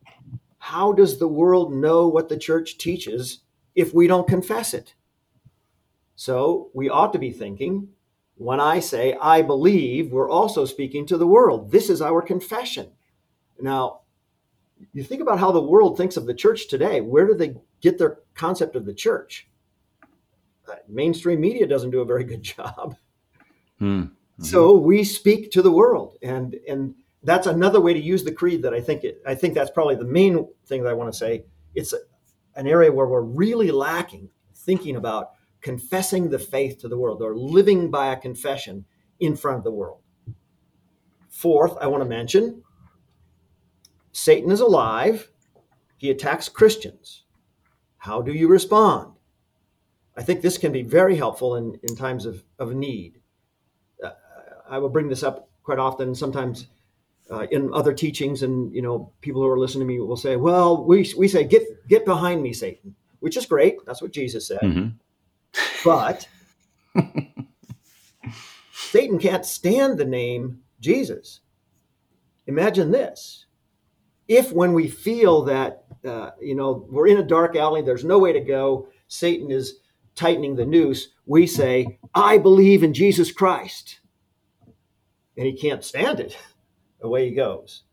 How 0.59 0.91
does 0.91 1.17
the 1.17 1.27
world 1.27 1.73
know 1.73 2.07
what 2.07 2.29
the 2.29 2.37
church 2.37 2.77
teaches 2.77 3.39
if 3.73 3.93
we 3.93 4.05
don't 4.05 4.27
confess 4.27 4.73
it? 4.73 4.93
So 6.15 6.69
we 6.73 6.89
ought 6.89 7.13
to 7.13 7.19
be 7.19 7.31
thinking 7.31 7.87
when 8.35 8.59
I 8.59 8.79
say 8.79 9.15
I 9.21 9.41
believe, 9.41 10.11
we're 10.11 10.29
also 10.29 10.65
speaking 10.65 11.05
to 11.07 11.17
the 11.17 11.27
world. 11.27 11.71
This 11.71 11.89
is 11.89 12.01
our 12.01 12.21
confession. 12.21 12.91
Now, 13.59 14.01
you 14.91 15.03
think 15.03 15.21
about 15.21 15.39
how 15.39 15.51
the 15.51 15.61
world 15.61 15.97
thinks 15.97 16.17
of 16.17 16.25
the 16.25 16.33
church 16.33 16.67
today. 16.67 16.99
Where 16.99 17.25
do 17.25 17.33
they 17.35 17.55
get 17.79 17.97
their 17.97 18.19
concept 18.33 18.75
of 18.75 18.85
the 18.85 18.93
church? 18.93 19.47
Uh, 20.67 20.75
mainstream 20.89 21.39
media 21.39 21.67
doesn't 21.67 21.91
do 21.91 22.01
a 22.01 22.05
very 22.05 22.23
good 22.23 22.43
job. 22.55 22.97
Hmm. 23.79 23.85
Mm-hmm. 23.85 24.43
So 24.43 24.77
we 24.77 25.03
speak 25.03 25.51
to 25.51 25.61
the 25.61 25.71
world, 25.71 26.17
and 26.23 26.55
and 26.67 26.95
that's 27.23 27.47
another 27.47 27.79
way 27.81 27.93
to 27.93 27.99
use 27.99 28.23
the 28.23 28.31
creed. 28.31 28.61
That 28.63 28.73
I 28.73 28.81
think 28.81 29.03
it, 29.03 29.21
I 29.25 29.35
think 29.35 29.53
that's 29.53 29.71
probably 29.71 29.95
the 29.95 30.05
main 30.05 30.47
thing 30.65 30.83
that 30.83 30.89
I 30.89 30.93
want 30.93 31.11
to 31.11 31.17
say. 31.17 31.45
It's 31.75 31.93
a, 31.93 31.97
an 32.55 32.67
area 32.67 32.91
where 32.91 33.07
we're 33.07 33.21
really 33.21 33.71
lacking 33.71 34.29
thinking 34.55 34.95
about 34.95 35.31
confessing 35.61 36.29
the 36.29 36.39
faith 36.39 36.79
to 36.79 36.87
the 36.87 36.97
world 36.97 37.21
or 37.21 37.35
living 37.35 37.89
by 37.89 38.11
a 38.11 38.17
confession 38.17 38.85
in 39.19 39.35
front 39.35 39.57
of 39.57 39.63
the 39.63 39.71
world. 39.71 39.99
Fourth, 41.29 41.77
I 41.81 41.87
want 41.87 42.03
to 42.03 42.09
mention 42.09 42.63
Satan 44.11 44.51
is 44.51 44.59
alive. 44.59 45.31
He 45.97 46.09
attacks 46.09 46.49
Christians. 46.49 47.23
How 47.97 48.21
do 48.21 48.33
you 48.33 48.47
respond? 48.47 49.13
I 50.15 50.21
think 50.21 50.41
this 50.41 50.57
can 50.57 50.71
be 50.71 50.83
very 50.83 51.15
helpful 51.15 51.55
in, 51.55 51.79
in 51.81 51.95
times 51.95 52.25
of, 52.25 52.43
of 52.59 52.75
need. 52.75 53.19
Uh, 54.03 54.11
I 54.69 54.77
will 54.77 54.89
bring 54.89 55.07
this 55.07 55.23
up 55.23 55.49
quite 55.63 55.79
often, 55.79 56.13
sometimes 56.13 56.67
uh, 57.33 57.47
in 57.51 57.73
other 57.73 57.93
teachings, 57.93 58.43
and 58.43 58.73
you 58.75 58.81
know, 58.81 59.11
people 59.21 59.41
who 59.41 59.47
are 59.47 59.57
listening 59.57 59.87
to 59.87 59.93
me 59.93 59.99
will 59.99 60.15
say, 60.15 60.35
"Well, 60.35 60.85
we 60.85 61.11
we 61.17 61.27
say 61.27 61.43
get 61.43 61.63
get 61.87 62.05
behind 62.05 62.43
me, 62.43 62.53
Satan," 62.53 62.95
which 63.21 63.37
is 63.37 63.47
great. 63.47 63.83
That's 63.85 64.01
what 64.01 64.11
Jesus 64.11 64.47
said. 64.47 64.59
Mm-hmm. 64.61 64.89
But 65.83 66.27
Satan 68.73 69.17
can't 69.17 69.45
stand 69.45 69.97
the 69.97 70.05
name 70.05 70.61
Jesus. 70.79 71.39
Imagine 72.45 72.91
this 72.91 73.45
if 74.27 74.51
when 74.51 74.73
we 74.73 74.87
feel 74.87 75.43
that 75.43 75.85
uh, 76.05 76.31
you 76.39 76.55
know 76.55 76.85
we're 76.89 77.07
in 77.07 77.17
a 77.17 77.23
dark 77.23 77.55
alley, 77.55 77.81
there's 77.81 78.05
no 78.05 78.19
way 78.19 78.31
to 78.31 78.39
go, 78.41 78.87
Satan 79.07 79.49
is 79.49 79.79
tightening 80.15 80.55
the 80.55 80.65
noose, 80.65 81.09
we 81.25 81.47
say, 81.47 81.99
"I 82.13 82.37
believe 82.37 82.83
in 82.83 82.93
Jesus 82.93 83.31
Christ," 83.31 83.99
and 85.35 85.47
he 85.47 85.53
can't 85.53 85.83
stand 85.83 86.19
it. 86.19 86.37
Away 87.03 87.29
he 87.29 87.35
goes. 87.35 87.83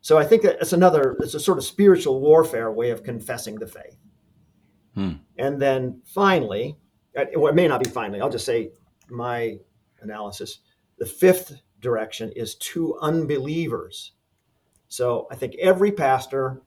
So 0.00 0.16
I 0.16 0.24
think 0.24 0.42
that 0.42 0.58
it's 0.60 0.72
another, 0.72 1.16
it's 1.20 1.34
a 1.34 1.40
sort 1.40 1.58
of 1.58 1.64
spiritual 1.64 2.20
warfare 2.20 2.72
way 2.72 2.90
of 2.90 3.02
confessing 3.02 3.56
the 3.56 3.66
faith. 3.66 3.96
Hmm. 4.94 5.12
And 5.36 5.60
then 5.60 6.00
finally, 6.04 6.76
uh, 7.16 7.26
well, 7.34 7.48
it 7.48 7.54
may 7.54 7.68
not 7.68 7.82
be 7.82 7.90
finally, 7.90 8.20
I'll 8.20 8.30
just 8.30 8.46
say 8.46 8.70
my 9.08 9.58
analysis. 10.00 10.60
The 10.98 11.06
fifth 11.06 11.60
direction 11.80 12.32
is 12.34 12.54
to 12.56 12.96
unbelievers. 13.00 14.12
So 14.88 15.26
I 15.30 15.34
think 15.34 15.54
every 15.60 15.92
pastor 15.92 16.62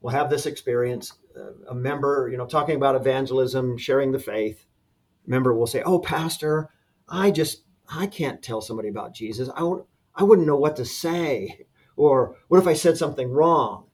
will 0.00 0.10
have 0.10 0.30
this 0.30 0.46
experience. 0.46 1.12
Uh, 1.36 1.70
a 1.70 1.74
member, 1.74 2.28
you 2.30 2.36
know, 2.36 2.46
talking 2.46 2.76
about 2.76 2.94
evangelism, 2.94 3.78
sharing 3.78 4.12
the 4.12 4.18
faith, 4.18 4.64
member 5.26 5.54
will 5.54 5.66
say, 5.66 5.82
"Oh, 5.82 5.98
pastor, 5.98 6.70
I 7.08 7.30
just 7.30 7.62
I 7.88 8.06
can't 8.06 8.42
tell 8.42 8.60
somebody 8.60 8.88
about 8.88 9.14
Jesus. 9.14 9.48
I 9.54 9.62
won't, 9.62 9.86
I 10.18 10.24
wouldn't 10.24 10.46
know 10.46 10.58
what 10.58 10.76
to 10.76 10.84
say." 10.84 11.64
Or 11.98 12.36
what 12.46 12.60
if 12.60 12.66
I 12.68 12.74
said 12.74 12.96
something 12.96 13.30
wrong? 13.30 13.88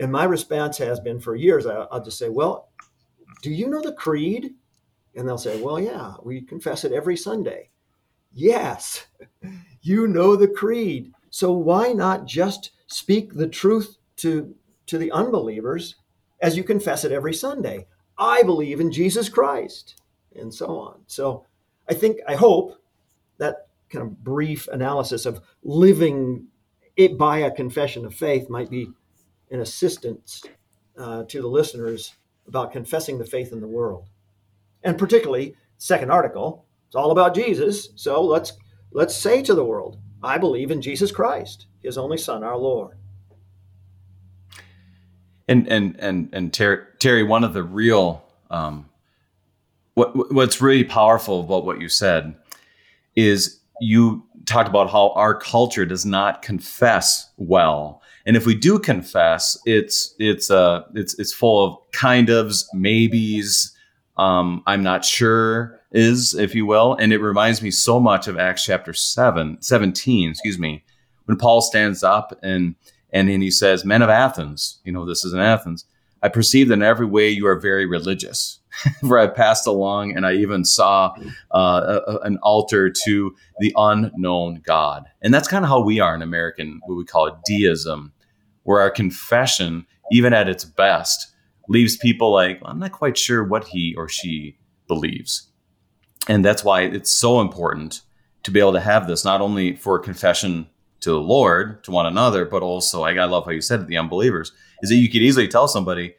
And 0.00 0.10
my 0.10 0.24
response 0.24 0.78
has 0.78 0.98
been 0.98 1.20
for 1.20 1.36
years, 1.36 1.66
I'll 1.66 2.02
just 2.02 2.18
say, 2.18 2.30
Well, 2.30 2.70
do 3.42 3.50
you 3.50 3.68
know 3.68 3.82
the 3.82 3.92
creed? 3.92 4.54
And 5.14 5.28
they'll 5.28 5.38
say, 5.38 5.60
Well, 5.60 5.78
yeah, 5.78 6.14
we 6.22 6.40
confess 6.40 6.84
it 6.84 6.92
every 6.92 7.18
Sunday. 7.18 7.68
Yes, 8.32 9.06
you 9.82 10.08
know 10.08 10.36
the 10.36 10.48
creed. 10.48 11.12
So 11.28 11.52
why 11.52 11.92
not 11.92 12.26
just 12.26 12.70
speak 12.86 13.34
the 13.34 13.48
truth 13.48 13.98
to, 14.16 14.54
to 14.86 14.96
the 14.96 15.12
unbelievers 15.12 15.96
as 16.40 16.56
you 16.56 16.64
confess 16.64 17.04
it 17.04 17.12
every 17.12 17.34
Sunday? 17.34 17.86
I 18.16 18.42
believe 18.42 18.80
in 18.80 18.90
Jesus 18.90 19.28
Christ, 19.28 20.00
and 20.34 20.52
so 20.52 20.78
on. 20.78 21.00
So 21.06 21.44
I 21.88 21.94
think, 21.94 22.18
I 22.26 22.36
hope 22.36 22.76
that 23.36 23.68
kind 23.90 24.04
of 24.04 24.22
brief 24.22 24.68
analysis 24.68 25.26
of 25.26 25.40
living 25.62 26.46
it 26.96 27.18
by 27.18 27.38
a 27.38 27.50
confession 27.50 28.04
of 28.04 28.14
faith 28.14 28.48
might 28.48 28.70
be 28.70 28.88
an 29.50 29.60
assistance 29.60 30.42
uh, 30.98 31.24
to 31.24 31.40
the 31.40 31.48
listeners 31.48 32.14
about 32.46 32.72
confessing 32.72 33.18
the 33.18 33.24
faith 33.24 33.52
in 33.52 33.60
the 33.60 33.66
world. 33.66 34.08
And 34.82 34.98
particularly, 34.98 35.54
second 35.78 36.10
article, 36.10 36.66
it's 36.86 36.96
all 36.96 37.10
about 37.10 37.34
Jesus. 37.34 37.90
So 37.96 38.22
let's 38.22 38.52
let's 38.92 39.14
say 39.14 39.42
to 39.42 39.54
the 39.54 39.64
world, 39.64 39.98
I 40.22 40.38
believe 40.38 40.70
in 40.70 40.82
Jesus 40.82 41.12
Christ, 41.12 41.66
his 41.82 41.96
only 41.96 42.18
son, 42.18 42.42
our 42.42 42.56
Lord. 42.56 42.96
And 45.48 45.68
and 45.68 45.96
and 45.98 46.28
and 46.32 46.52
Terry, 46.52 47.22
one 47.22 47.44
of 47.44 47.54
the 47.54 47.62
real 47.62 48.24
um, 48.50 48.88
what 49.94 50.32
what's 50.32 50.60
really 50.60 50.84
powerful 50.84 51.40
about 51.40 51.64
what 51.64 51.80
you 51.80 51.88
said 51.88 52.36
is 53.16 53.59
you 53.80 54.22
talked 54.46 54.68
about 54.68 54.90
how 54.90 55.10
our 55.10 55.34
culture 55.34 55.86
does 55.86 56.04
not 56.04 56.42
confess 56.42 57.30
well. 57.36 58.02
And 58.26 58.36
if 58.36 58.46
we 58.46 58.54
do 58.54 58.78
confess 58.78 59.58
it's 59.64 60.14
it's 60.18 60.50
uh 60.50 60.82
it's 60.94 61.18
it's 61.18 61.32
full 61.32 61.64
of 61.64 61.92
kind 61.92 62.28
ofs 62.28 62.64
maybes 62.74 63.76
um 64.16 64.62
i'm 64.66 64.82
not 64.82 65.04
sure 65.04 65.80
is 65.92 66.34
if 66.34 66.54
you 66.54 66.66
will. 66.66 66.94
And 66.94 67.12
it 67.12 67.18
reminds 67.18 67.62
me 67.62 67.70
so 67.70 67.98
much 67.98 68.28
of 68.28 68.38
acts 68.38 68.64
chapter 68.64 68.92
7 68.92 69.60
17 69.60 70.30
excuse 70.30 70.58
me 70.58 70.84
when 71.24 71.36
paul 71.36 71.60
stands 71.60 72.02
up 72.02 72.38
and 72.42 72.74
and 73.12 73.28
then 73.28 73.40
he 73.40 73.50
says 73.50 73.84
men 73.84 74.02
of 74.02 74.08
athens 74.08 74.78
you 74.84 74.92
know 74.92 75.04
this 75.04 75.24
is 75.24 75.32
in 75.32 75.40
athens 75.40 75.84
i 76.22 76.28
perceive 76.28 76.68
that 76.68 76.74
in 76.74 76.82
every 76.82 77.06
way 77.06 77.28
you 77.28 77.46
are 77.46 77.58
very 77.58 77.86
religious 77.86 78.59
where 79.00 79.18
I 79.18 79.26
passed 79.26 79.66
along 79.66 80.16
and 80.16 80.26
I 80.26 80.34
even 80.34 80.64
saw 80.64 81.14
uh, 81.54 82.00
a, 82.06 82.18
an 82.18 82.38
altar 82.42 82.92
to 83.04 83.34
the 83.58 83.72
unknown 83.76 84.62
God. 84.64 85.04
And 85.22 85.32
that's 85.32 85.48
kind 85.48 85.64
of 85.64 85.68
how 85.68 85.80
we 85.80 86.00
are 86.00 86.14
in 86.14 86.22
American, 86.22 86.80
what 86.86 86.96
we 86.96 87.04
call 87.04 87.40
deism, 87.44 88.12
where 88.62 88.80
our 88.80 88.90
confession, 88.90 89.86
even 90.12 90.32
at 90.32 90.48
its 90.48 90.64
best, 90.64 91.32
leaves 91.68 91.96
people 91.96 92.32
like, 92.32 92.60
I'm 92.64 92.78
not 92.78 92.92
quite 92.92 93.16
sure 93.16 93.44
what 93.44 93.68
he 93.68 93.94
or 93.96 94.08
she 94.08 94.58
believes. 94.88 95.48
And 96.28 96.44
that's 96.44 96.64
why 96.64 96.82
it's 96.82 97.10
so 97.10 97.40
important 97.40 98.02
to 98.42 98.50
be 98.50 98.60
able 98.60 98.72
to 98.72 98.80
have 98.80 99.06
this, 99.06 99.24
not 99.24 99.40
only 99.40 99.76
for 99.76 99.98
confession 99.98 100.66
to 101.00 101.10
the 101.10 101.20
Lord, 101.20 101.82
to 101.84 101.90
one 101.90 102.06
another, 102.06 102.44
but 102.44 102.62
also, 102.62 103.02
I 103.02 103.12
love 103.24 103.44
how 103.44 103.52
you 103.52 103.60
said 103.60 103.80
it, 103.80 103.86
the 103.86 103.96
unbelievers, 103.96 104.52
is 104.82 104.90
that 104.90 104.96
you 104.96 105.08
could 105.08 105.22
easily 105.22 105.48
tell 105.48 105.68
somebody, 105.68 106.14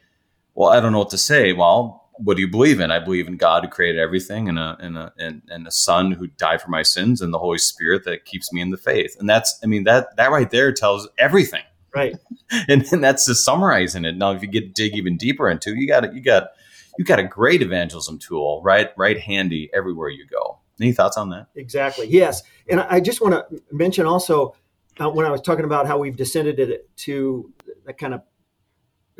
well, 0.54 0.70
I 0.70 0.80
don't 0.80 0.92
know 0.92 0.98
what 0.98 1.10
to 1.10 1.18
say. 1.18 1.52
Well, 1.52 2.01
what 2.24 2.36
do 2.36 2.42
you 2.42 2.48
believe 2.48 2.80
in? 2.80 2.90
I 2.90 2.98
believe 2.98 3.28
in 3.28 3.36
God 3.36 3.64
who 3.64 3.70
created 3.70 4.00
everything 4.00 4.48
and 4.48 4.58
a 4.58 4.76
and 4.80 4.96
a 4.96 5.12
and, 5.18 5.42
and 5.48 5.66
a 5.66 5.70
son 5.70 6.12
who 6.12 6.26
died 6.26 6.62
for 6.62 6.70
my 6.70 6.82
sins 6.82 7.20
and 7.20 7.32
the 7.32 7.38
Holy 7.38 7.58
Spirit 7.58 8.04
that 8.04 8.24
keeps 8.24 8.52
me 8.52 8.60
in 8.60 8.70
the 8.70 8.76
faith. 8.76 9.16
And 9.18 9.28
that's 9.28 9.58
I 9.62 9.66
mean 9.66 9.84
that 9.84 10.16
that 10.16 10.30
right 10.30 10.50
there 10.50 10.72
tells 10.72 11.08
everything. 11.18 11.62
Right. 11.94 12.16
and, 12.68 12.84
and 12.90 13.04
that's 13.04 13.26
just 13.26 13.44
summarizing 13.44 14.04
it. 14.04 14.16
Now 14.16 14.32
if 14.32 14.42
you 14.42 14.48
get 14.48 14.74
dig 14.74 14.94
even 14.94 15.16
deeper 15.16 15.48
into 15.48 15.74
you 15.74 15.86
got 15.86 16.04
it, 16.04 16.14
you 16.14 16.20
got 16.20 16.48
you 16.98 17.04
got 17.04 17.18
a 17.18 17.24
great 17.24 17.62
evangelism 17.62 18.18
tool 18.18 18.62
right 18.62 18.90
right 18.96 19.18
handy 19.20 19.70
everywhere 19.74 20.08
you 20.08 20.26
go. 20.26 20.58
Any 20.80 20.92
thoughts 20.92 21.16
on 21.16 21.30
that? 21.30 21.48
Exactly. 21.54 22.08
Yes. 22.08 22.42
And 22.68 22.80
I 22.80 23.00
just 23.00 23.20
want 23.20 23.34
to 23.34 23.62
mention 23.70 24.06
also 24.06 24.54
uh, 25.00 25.08
when 25.10 25.26
I 25.26 25.30
was 25.30 25.40
talking 25.40 25.64
about 25.64 25.86
how 25.86 25.98
we've 25.98 26.16
descended 26.16 26.58
it 26.58 26.94
to 26.98 27.52
that 27.86 27.98
kind 27.98 28.14
of 28.14 28.22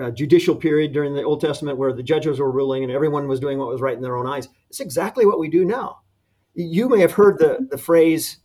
uh, 0.00 0.10
judicial 0.10 0.54
period 0.54 0.92
during 0.92 1.14
the 1.14 1.22
Old 1.22 1.40
Testament 1.40 1.78
where 1.78 1.92
the 1.92 2.02
judges 2.02 2.40
were 2.40 2.50
ruling 2.50 2.82
and 2.82 2.92
everyone 2.92 3.28
was 3.28 3.40
doing 3.40 3.58
what 3.58 3.68
was 3.68 3.80
right 3.80 3.96
in 3.96 4.02
their 4.02 4.16
own 4.16 4.26
eyes. 4.26 4.48
It's 4.68 4.80
exactly 4.80 5.26
what 5.26 5.38
we 5.38 5.48
do 5.48 5.64
now. 5.64 6.00
You 6.54 6.88
may 6.88 7.00
have 7.00 7.12
heard 7.12 7.38
the, 7.38 7.66
the 7.70 7.78
phrase, 7.78 8.38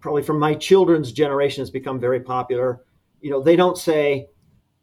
probably 0.00 0.22
from 0.22 0.38
my 0.38 0.54
children's 0.54 1.12
generation, 1.12 1.62
has 1.62 1.70
become 1.70 2.00
very 2.00 2.20
popular. 2.20 2.82
You 3.20 3.30
know, 3.30 3.42
they 3.42 3.56
don't 3.56 3.78
say, 3.78 4.28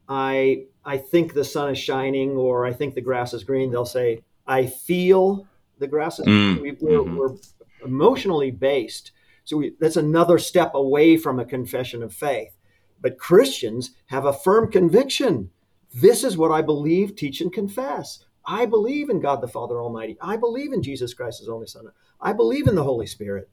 I, 0.07 0.65
I 0.83 0.97
think 0.97 1.33
the 1.33 1.43
sun 1.43 1.69
is 1.69 1.77
shining 1.77 2.31
or 2.31 2.65
I 2.65 2.73
think 2.73 2.93
the 2.93 3.01
grass 3.01 3.33
is 3.33 3.43
green. 3.43 3.71
They'll 3.71 3.85
say, 3.85 4.23
I 4.47 4.65
feel 4.67 5.47
the 5.79 5.87
grass 5.87 6.19
is 6.19 6.25
mm, 6.25 6.61
we, 6.61 6.69
are 6.69 6.75
mm-hmm. 6.75 7.17
we're 7.17 7.35
emotionally 7.83 8.51
based. 8.51 9.11
So 9.43 9.57
we, 9.57 9.73
that's 9.79 9.97
another 9.97 10.39
step 10.39 10.73
away 10.73 11.17
from 11.17 11.39
a 11.39 11.45
confession 11.45 12.03
of 12.03 12.13
faith. 12.13 12.55
But 13.01 13.19
Christians 13.19 13.91
have 14.07 14.25
a 14.25 14.33
firm 14.33 14.71
conviction 14.71 15.51
this 15.95 16.25
is 16.25 16.37
what 16.37 16.51
I 16.51 16.61
believe, 16.61 17.15
teach, 17.15 17.39
and 17.39 17.51
confess. 17.51 18.25
I 18.45 18.65
believe 18.65 19.09
in 19.09 19.21
God 19.21 19.41
the 19.41 19.47
Father 19.47 19.81
Almighty. 19.81 20.17
I 20.21 20.35
believe 20.35 20.73
in 20.73 20.83
Jesus 20.83 21.13
Christ, 21.13 21.39
His 21.39 21.49
only 21.49 21.67
Son. 21.67 21.87
I 22.19 22.33
believe 22.33 22.67
in 22.67 22.75
the 22.75 22.83
Holy 22.83 23.07
Spirit. 23.07 23.49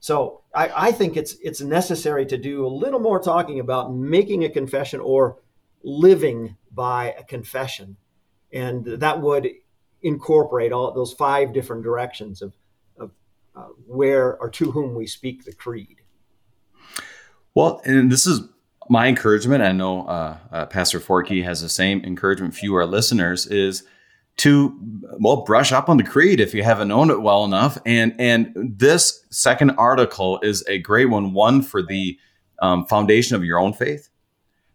So 0.00 0.42
I, 0.54 0.88
I, 0.88 0.92
think 0.92 1.16
it's 1.16 1.34
it's 1.42 1.62
necessary 1.62 2.26
to 2.26 2.36
do 2.36 2.66
a 2.66 2.68
little 2.68 3.00
more 3.00 3.18
talking 3.18 3.58
about 3.58 3.94
making 3.94 4.44
a 4.44 4.50
confession 4.50 5.00
or 5.00 5.38
living 5.82 6.56
by 6.70 7.14
a 7.18 7.24
confession, 7.24 7.96
and 8.52 8.84
that 8.84 9.22
would 9.22 9.48
incorporate 10.02 10.72
all 10.72 10.92
those 10.92 11.14
five 11.14 11.54
different 11.54 11.82
directions 11.82 12.42
of, 12.42 12.52
of 12.98 13.12
uh, 13.56 13.68
where 13.86 14.36
or 14.36 14.50
to 14.50 14.72
whom 14.72 14.94
we 14.94 15.06
speak 15.06 15.44
the 15.44 15.54
creed. 15.54 16.02
Well, 17.54 17.80
and 17.86 18.12
this 18.12 18.26
is 18.26 18.42
my 18.88 19.06
encouragement, 19.06 19.62
I 19.62 19.72
know 19.72 20.06
uh, 20.06 20.36
uh, 20.52 20.66
Pastor 20.66 21.00
Forke 21.00 21.42
has 21.42 21.62
the 21.62 21.68
same 21.68 22.04
encouragement 22.04 22.54
for 22.54 22.64
you, 22.64 22.74
our 22.74 22.86
listeners, 22.86 23.46
is 23.46 23.84
to 24.36 24.76
well 25.20 25.42
brush 25.42 25.72
up 25.72 25.88
on 25.88 25.96
the 25.96 26.02
creed 26.02 26.40
if 26.40 26.54
you 26.54 26.62
haven't 26.62 26.88
known 26.88 27.10
it 27.10 27.22
well 27.22 27.44
enough. 27.44 27.78
And 27.86 28.14
and 28.18 28.52
this 28.54 29.24
second 29.30 29.70
article 29.72 30.40
is 30.42 30.64
a 30.68 30.78
great 30.78 31.06
one. 31.06 31.32
One 31.32 31.62
for 31.62 31.82
the 31.82 32.18
um, 32.60 32.86
foundation 32.86 33.36
of 33.36 33.44
your 33.44 33.58
own 33.58 33.72
faith, 33.72 34.08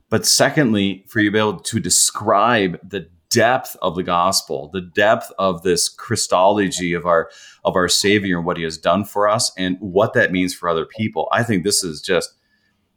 but 0.09 0.25
secondly, 0.25 1.05
for 1.07 1.19
you 1.19 1.29
to 1.29 1.33
be 1.33 1.39
able 1.39 1.59
to 1.59 1.79
describe 1.79 2.79
the 2.87 3.09
depth 3.29 3.75
of 3.81 3.95
the 3.95 4.03
gospel, 4.03 4.69
the 4.73 4.81
depth 4.81 5.31
of 5.37 5.61
this 5.63 5.87
Christology 5.87 6.93
of 6.93 7.05
our 7.05 7.29
of 7.63 7.75
our 7.75 7.89
Savior 7.89 8.37
and 8.37 8.45
what 8.45 8.57
He 8.57 8.63
has 8.63 8.77
done 8.77 9.05
for 9.05 9.27
us, 9.27 9.51
and 9.57 9.77
what 9.79 10.13
that 10.13 10.31
means 10.31 10.53
for 10.53 10.69
other 10.69 10.85
people. 10.85 11.27
I 11.31 11.43
think 11.43 11.63
this 11.63 11.83
is 11.83 12.01
just 12.01 12.33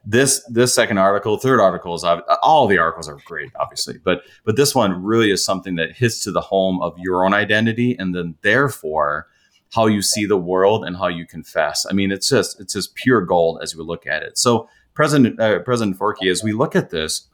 this 0.04 0.44
this 0.48 0.74
second 0.74 0.98
article, 0.98 1.36
third 1.36 1.60
article 1.60 1.94
is 1.94 2.04
all 2.42 2.66
the 2.66 2.78
articles 2.78 3.08
are 3.08 3.18
great, 3.24 3.50
obviously, 3.58 3.98
but 4.02 4.22
but 4.44 4.56
this 4.56 4.74
one 4.74 5.02
really 5.02 5.30
is 5.30 5.44
something 5.44 5.76
that 5.76 5.92
hits 5.92 6.22
to 6.24 6.32
the 6.32 6.40
home 6.40 6.82
of 6.82 6.98
your 6.98 7.24
own 7.24 7.34
identity, 7.34 7.96
and 7.98 8.14
then 8.14 8.34
therefore 8.42 9.28
how 9.74 9.86
you 9.86 10.02
see 10.02 10.26
the 10.26 10.36
world 10.36 10.84
and 10.84 10.96
how 10.96 11.08
you 11.08 11.26
confess. 11.26 11.86
I 11.88 11.92
mean, 11.92 12.10
it's 12.10 12.28
just 12.28 12.60
it's 12.60 12.72
just 12.72 12.94
pure 12.94 13.20
gold 13.20 13.60
as 13.62 13.76
we 13.76 13.84
look 13.84 14.06
at 14.06 14.22
it. 14.22 14.38
So, 14.38 14.68
President 14.94 15.40
uh, 15.40 15.60
President 15.60 15.96
Forke, 15.96 16.26
as 16.26 16.42
we 16.42 16.52
look 16.52 16.74
at 16.74 16.90
this, 16.90 17.28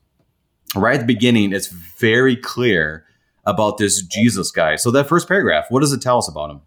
right 0.75 0.95
at 0.95 1.01
the 1.01 1.07
beginning, 1.07 1.53
it's 1.53 1.69
very 1.69 2.37
clear 2.37 3.07
about 3.47 3.79
this 3.79 4.03
Jesus 4.03 4.51
guy. 4.51 4.77
So 4.77 4.91
that 4.91 5.09
first 5.09 5.27
paragraph, 5.27 5.67
what 5.71 5.81
does 5.81 5.93
it 5.93 6.03
tell 6.03 6.19
us 6.19 6.29
about 6.29 6.51
him? 6.51 6.61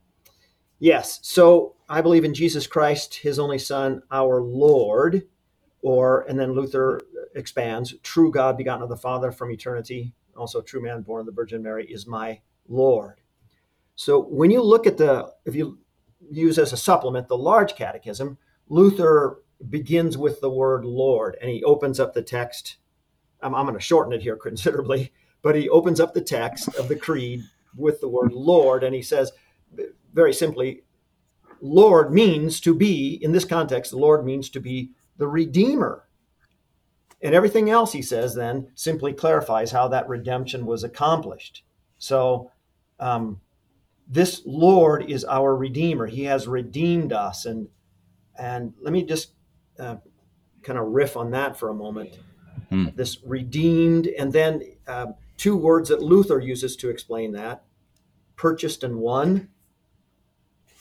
Yes. 0.79 1.19
So 1.21 1.75
I 1.87 2.01
believe 2.01 2.23
in 2.23 2.33
Jesus 2.33 2.65
Christ, 2.65 3.15
His 3.15 3.37
only 3.37 3.59
Son, 3.59 4.01
our 4.11 4.41
Lord 4.41 5.27
or 5.81 6.21
and 6.29 6.39
then 6.39 6.53
Luther 6.53 7.01
expands, 7.35 7.95
true 8.03 8.31
God 8.31 8.57
begotten 8.57 8.83
of 8.83 8.89
the 8.89 8.97
Father 8.97 9.31
from 9.31 9.51
eternity, 9.51 10.13
also 10.35 10.61
true 10.61 10.81
man 10.81 11.01
born 11.01 11.21
of 11.21 11.25
the 11.25 11.31
Virgin 11.31 11.61
Mary 11.61 11.85
is 11.85 12.07
my 12.07 12.39
Lord. 12.67 13.21
So 13.95 14.19
when 14.19 14.51
you 14.51 14.61
look 14.61 14.87
at 14.87 14.97
the, 14.97 15.31
if 15.45 15.55
you 15.55 15.79
use 16.29 16.57
as 16.57 16.73
a 16.73 16.77
supplement 16.77 17.27
the 17.27 17.37
large 17.37 17.75
catechism, 17.75 18.37
Luther 18.69 19.41
begins 19.69 20.17
with 20.17 20.41
the 20.41 20.49
word 20.49 20.85
Lord 20.85 21.37
and 21.41 21.49
he 21.49 21.63
opens 21.63 21.99
up 21.99 22.13
the 22.13 22.21
text. 22.21 22.77
I'm, 23.41 23.53
I'm 23.53 23.65
going 23.65 23.77
to 23.77 23.83
shorten 23.83 24.13
it 24.13 24.21
here 24.21 24.35
considerably, 24.41 25.11
but 25.41 25.55
he 25.55 25.69
opens 25.69 25.99
up 25.99 26.13
the 26.13 26.21
text 26.21 26.73
of 26.75 26.87
the 26.87 26.95
creed 26.95 27.41
with 27.75 28.01
the 28.01 28.09
word 28.09 28.31
Lord 28.33 28.83
and 28.83 28.95
he 28.95 29.01
says, 29.01 29.31
very 30.13 30.33
simply, 30.33 30.83
Lord 31.61 32.11
means 32.11 32.59
to 32.61 32.73
be, 32.73 33.19
in 33.21 33.31
this 33.31 33.45
context, 33.45 33.91
the 33.91 33.97
Lord 33.97 34.25
means 34.25 34.49
to 34.49 34.59
be 34.59 34.91
the 35.17 35.27
Redeemer. 35.27 36.07
And 37.21 37.35
everything 37.35 37.69
else 37.69 37.93
he 37.93 38.01
says 38.01 38.33
then 38.33 38.71
simply 38.75 39.13
clarifies 39.13 39.71
how 39.71 39.87
that 39.89 40.09
redemption 40.09 40.65
was 40.65 40.83
accomplished. 40.83 41.63
So, 41.97 42.51
um, 42.99 43.39
this 44.07 44.41
Lord 44.45 45.09
is 45.09 45.23
our 45.25 45.55
Redeemer. 45.55 46.07
He 46.07 46.23
has 46.23 46.47
redeemed 46.47 47.13
us. 47.13 47.45
And, 47.45 47.69
and 48.37 48.73
let 48.81 48.91
me 48.91 49.03
just 49.03 49.33
uh, 49.79 49.97
kind 50.63 50.79
of 50.79 50.87
riff 50.87 51.15
on 51.15 51.31
that 51.31 51.57
for 51.57 51.69
a 51.69 51.73
moment. 51.73 52.19
Hmm. 52.69 52.87
This 52.95 53.19
redeemed, 53.23 54.07
and 54.07 54.33
then 54.33 54.63
uh, 54.87 55.07
two 55.37 55.55
words 55.55 55.89
that 55.89 56.01
Luther 56.01 56.39
uses 56.39 56.75
to 56.77 56.89
explain 56.89 57.33
that 57.33 57.63
purchased 58.41 58.83
and 58.83 58.95
won. 58.95 59.49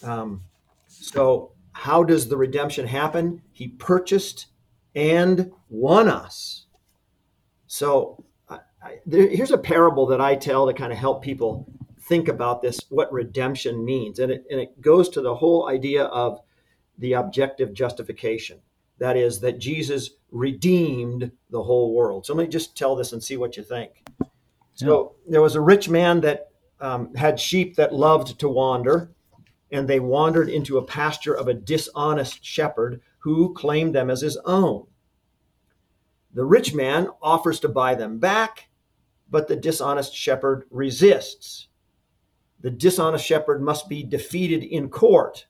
Um, 0.03 0.45
so, 0.89 1.53
how 1.81 2.05
does 2.05 2.29
the 2.29 2.37
redemption 2.37 2.87
happen? 2.87 3.41
He 3.53 3.69
purchased 3.69 4.49
and 4.95 5.51
won 5.71 6.09
us. 6.09 6.67
So, 7.69 8.23
I, 8.51 8.59
I, 8.83 8.99
there, 9.07 9.27
here's 9.27 9.51
a 9.51 9.57
parable 9.57 10.05
that 10.09 10.21
I 10.21 10.35
tell 10.37 10.67
to 10.67 10.75
kind 10.75 10.93
of 10.93 10.99
help 10.99 11.23
people 11.23 11.73
think 12.03 12.29
about 12.29 12.61
this 12.61 12.81
what 12.91 13.11
redemption 13.11 13.83
means. 13.83 14.19
And 14.19 14.31
it, 14.31 14.45
and 14.51 14.61
it 14.61 14.79
goes 14.83 15.09
to 15.11 15.23
the 15.23 15.35
whole 15.35 15.71
idea 15.71 16.05
of 16.05 16.41
the 16.99 17.15
objective 17.15 17.73
justification. 17.73 18.59
That 18.99 19.17
is, 19.17 19.41
that 19.41 19.59
Jesus 19.59 20.11
redeemed 20.31 21.33
the 21.49 21.63
whole 21.63 21.95
world. 21.95 22.27
So 22.27 22.35
let 22.35 22.45
me 22.45 22.51
just 22.51 22.77
tell 22.77 22.95
this 22.95 23.15
and 23.15 23.25
see 23.25 23.39
what 23.39 23.57
you 23.57 23.63
think. 23.63 24.05
So 24.75 25.15
yeah. 25.25 25.33
there 25.33 25.43
was 25.43 25.55
a 25.55 25.63
rich 25.63 25.89
man 25.89 26.21
that 26.21 26.51
um, 26.79 27.15
had 27.15 27.41
sheep 27.41 27.77
that 27.77 27.95
loved 27.95 28.39
to 28.41 28.51
wander 28.51 29.13
and 29.71 29.87
they 29.87 30.01
wandered 30.01 30.49
into 30.49 30.79
a 30.79 30.85
pasture 30.85 31.35
of 31.35 31.49
a 31.49 31.55
dishonest 31.55 32.45
shepherd 32.45 33.01
who 33.19 33.55
claimed 33.55 33.95
them 33.95 34.11
as 34.11 34.21
his 34.21 34.37
own. 34.45 34.87
The 36.33 36.45
rich 36.45 36.75
man 36.75 37.09
offers 37.23 37.61
to 37.61 37.69
buy 37.69 37.95
them 37.95 38.19
back, 38.19 38.69
but 39.31 39.49
the 39.49 39.57
dishonest 39.57 40.15
shepherd 40.15 40.65
resists. 40.71 41.69
The 42.61 42.71
dishonest 42.71 43.25
shepherd 43.25 43.63
must 43.63 43.89
be 43.89 44.03
defeated 44.03 44.63
in 44.63 44.91
court. 44.91 45.47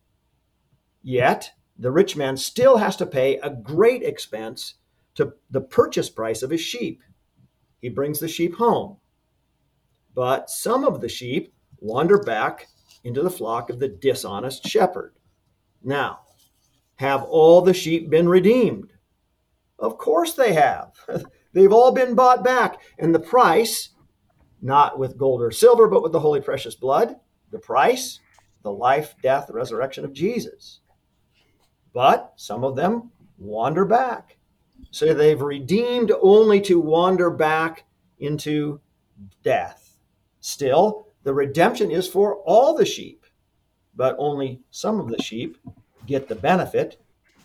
Yet, 1.03 1.53
the 1.79 1.91
rich 1.91 2.17
man 2.17 2.37
still 2.37 2.77
has 2.77 2.97
to 2.97 3.07
pay 3.07 3.39
a 3.39 3.51
great 3.51 4.03
expense 4.03 4.75
to 5.15 5.35
the 5.51 5.61
purchase 5.61 6.11
price 6.11 6.43
of 6.43 6.51
his 6.51 6.61
sheep. 6.61 7.03
He 7.81 7.89
brings 7.89 8.21
the 8.21 8.29
sheep 8.29 8.57
home. 8.57 8.99
But 10.15 10.51
some 10.51 10.85
of 10.85 11.01
the 11.01 11.09
sheep 11.09 11.55
wander 11.79 12.19
back 12.19 12.69
into 13.05 13.23
the 13.23 13.31
flock 13.31 13.71
of 13.71 13.79
the 13.79 13.89
dishonest 13.89 14.67
shepherd. 14.67 15.15
Now, 15.83 16.21
have 16.97 17.23
all 17.25 17.63
the 17.63 17.75
sheep 17.75 18.11
been 18.11 18.29
redeemed? 18.29 18.93
Of 19.79 19.97
course 19.97 20.35
they 20.35 20.53
have. 20.53 20.93
They've 21.53 21.73
all 21.73 21.93
been 21.93 22.15
bought 22.15 22.45
back. 22.45 22.81
And 22.99 23.15
the 23.15 23.21
price, 23.21 23.91
not 24.61 24.99
with 24.99 25.17
gold 25.17 25.43
or 25.43 25.51
silver, 25.51 25.89
but 25.89 26.03
with 26.03 26.13
the 26.13 26.21
holy 26.21 26.41
precious 26.41 26.75
blood, 26.75 27.17
the 27.51 27.59
price, 27.59 28.21
the 28.63 28.71
life, 28.71 29.15
death, 29.23 29.51
resurrection 29.51 30.05
of 30.05 30.13
Jesus. 30.13 30.81
But 31.93 32.35
some 32.37 32.63
of 32.63 32.77
them 32.77 33.11
wander 33.39 33.85
back. 33.85 34.37
So 34.91 35.15
they've 35.15 35.41
redeemed 35.41 36.13
only 36.21 36.61
to 36.63 36.81
wander 36.81 37.31
back 37.31 37.85
into 38.19 38.81
death. 39.43 39.97
Still, 40.41 41.09
the 41.23 41.35
redemption 41.35 41.91
is 41.91 42.09
for 42.09 42.37
all 42.45 42.75
the 42.75 42.85
sheep, 42.85 43.25
but 43.95 44.17
only 44.19 44.61
some 44.71 45.01
of 45.01 45.09
the 45.09 45.23
sheep 45.23 45.59
get 46.07 46.29
the 46.29 46.35
benefit 46.35 47.01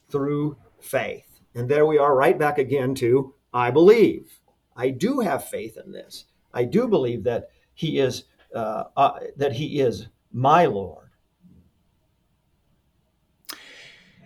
through 0.09 0.57
faith. 0.79 1.41
And 1.55 1.69
there 1.69 1.85
we 1.85 1.97
are, 1.97 2.15
right 2.15 2.37
back 2.37 2.57
again 2.57 2.95
to 2.95 3.33
I 3.53 3.71
believe. 3.71 4.39
I 4.75 4.89
do 4.89 5.21
have 5.21 5.47
faith 5.47 5.77
in 5.83 5.91
this. 5.91 6.25
I 6.53 6.65
do 6.65 6.87
believe 6.87 7.23
that 7.23 7.49
He 7.73 7.99
is 7.99 8.25
uh, 8.53 8.85
uh, 8.97 9.19
that 9.37 9.53
He 9.53 9.79
is 9.79 10.07
my 10.31 10.65
Lord. 10.65 11.07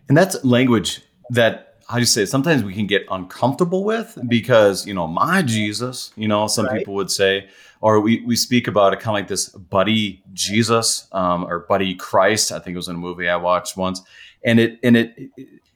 And 0.07 0.17
that's 0.17 0.43
language 0.43 1.01
that 1.29 1.69
I 1.88 1.99
just 1.99 2.13
say 2.13 2.25
sometimes 2.25 2.63
we 2.63 2.73
can 2.73 2.88
get 2.88 3.05
uncomfortable 3.12 3.83
with 3.83 4.17
because 4.27 4.85
you 4.85 4.93
know 4.93 5.07
my 5.07 5.41
jesus 5.41 6.12
you 6.15 6.27
know 6.27 6.47
some 6.47 6.65
right. 6.65 6.79
people 6.79 6.93
would 6.95 7.09
say 7.09 7.47
or 7.81 7.99
we, 7.99 8.21
we 8.25 8.35
speak 8.35 8.67
about 8.67 8.93
it 8.93 8.99
kind 8.99 9.09
of 9.09 9.13
like 9.21 9.27
this 9.27 9.49
buddy 9.49 10.23
jesus 10.33 11.07
um, 11.11 11.45
or 11.45 11.59
buddy 11.59 11.95
christ 11.95 12.51
i 12.51 12.59
think 12.59 12.73
it 12.73 12.77
was 12.77 12.87
in 12.87 12.95
a 12.95 12.99
movie 12.99 13.29
i 13.29 13.35
watched 13.35 13.77
once 13.77 14.01
and 14.43 14.59
it 14.59 14.79
and 14.83 14.97
it 14.97 15.15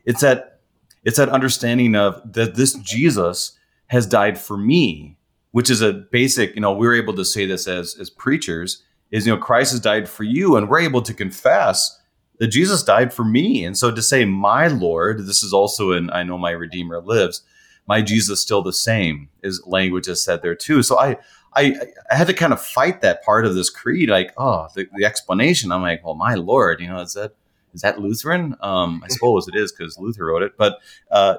it's 0.05 0.21
that 0.21 0.59
it's 1.03 1.17
that 1.17 1.29
understanding 1.29 1.95
of 1.95 2.21
that 2.31 2.55
this 2.55 2.73
jesus 2.75 3.57
has 3.87 4.05
died 4.05 4.37
for 4.37 4.57
me 4.57 5.17
which 5.51 5.69
is 5.69 5.81
a 5.81 5.93
basic 5.93 6.53
you 6.55 6.61
know 6.61 6.73
we're 6.73 6.95
able 6.95 7.13
to 7.13 7.25
say 7.25 7.45
this 7.45 7.67
as 7.67 7.95
as 7.99 8.09
preachers 8.09 8.83
is 9.11 9.25
you 9.25 9.33
know 9.33 9.39
christ 9.39 9.71
has 9.71 9.79
died 9.79 10.07
for 10.09 10.23
you 10.23 10.55
and 10.55 10.69
we're 10.69 10.79
able 10.79 11.01
to 11.01 11.13
confess 11.13 11.99
that 12.39 12.47
Jesus 12.47 12.83
died 12.83 13.13
for 13.13 13.23
me. 13.23 13.63
And 13.63 13.77
so 13.77 13.91
to 13.91 14.01
say, 14.01 14.25
my 14.25 14.67
Lord, 14.67 15.27
this 15.27 15.43
is 15.43 15.53
also 15.53 15.91
in 15.91 16.09
I 16.09 16.23
know 16.23 16.37
my 16.37 16.51
Redeemer 16.51 16.99
lives, 16.99 17.41
my 17.87 18.01
Jesus 18.01 18.41
still 18.41 18.61
the 18.61 18.73
same 18.73 19.29
is 19.41 19.61
language 19.65 20.07
is 20.07 20.23
said 20.23 20.41
there 20.41 20.55
too. 20.55 20.83
So 20.83 20.99
I, 20.99 21.17
I, 21.55 21.75
I 22.11 22.15
had 22.15 22.27
to 22.27 22.33
kind 22.33 22.53
of 22.53 22.61
fight 22.61 23.01
that 23.01 23.23
part 23.23 23.45
of 23.45 23.55
this 23.55 23.69
creed, 23.69 24.09
like, 24.09 24.33
oh, 24.37 24.67
the, 24.75 24.87
the 24.95 25.05
explanation. 25.05 25.71
I'm 25.71 25.81
like, 25.81 26.03
well, 26.03 26.15
my 26.15 26.35
Lord, 26.35 26.79
you 26.79 26.87
know, 26.87 26.99
is 26.99 27.13
that 27.13 27.35
is 27.73 27.81
that 27.81 27.99
Lutheran? 27.99 28.55
Um, 28.61 29.01
I 29.03 29.07
suppose 29.07 29.47
it 29.47 29.55
is 29.55 29.71
because 29.71 29.97
Luther 29.97 30.25
wrote 30.25 30.43
it, 30.43 30.57
but 30.57 30.79
uh, 31.09 31.37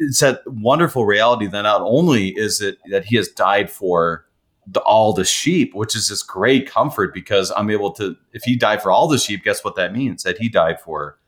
it's 0.00 0.20
that 0.20 0.42
wonderful 0.46 1.06
reality 1.06 1.46
that 1.46 1.62
not 1.62 1.80
only 1.80 2.28
is 2.28 2.60
it 2.60 2.78
that 2.90 3.06
he 3.06 3.16
has 3.16 3.28
died 3.28 3.70
for 3.70 4.26
the, 4.66 4.80
all 4.80 5.12
the 5.12 5.24
sheep, 5.24 5.74
which 5.74 5.96
is 5.96 6.08
this 6.08 6.22
great 6.22 6.70
comfort 6.70 7.14
because 7.14 7.50
I'm 7.56 7.70
able 7.70 7.92
to, 7.92 8.16
if 8.32 8.42
he 8.42 8.56
died 8.56 8.82
for 8.82 8.92
all 8.92 9.08
the 9.08 9.18
sheep, 9.18 9.42
guess 9.42 9.64
what 9.64 9.76
that 9.76 9.92
means? 9.92 10.22
That 10.22 10.38
he 10.38 10.48
died 10.48 10.80
for 10.80 11.18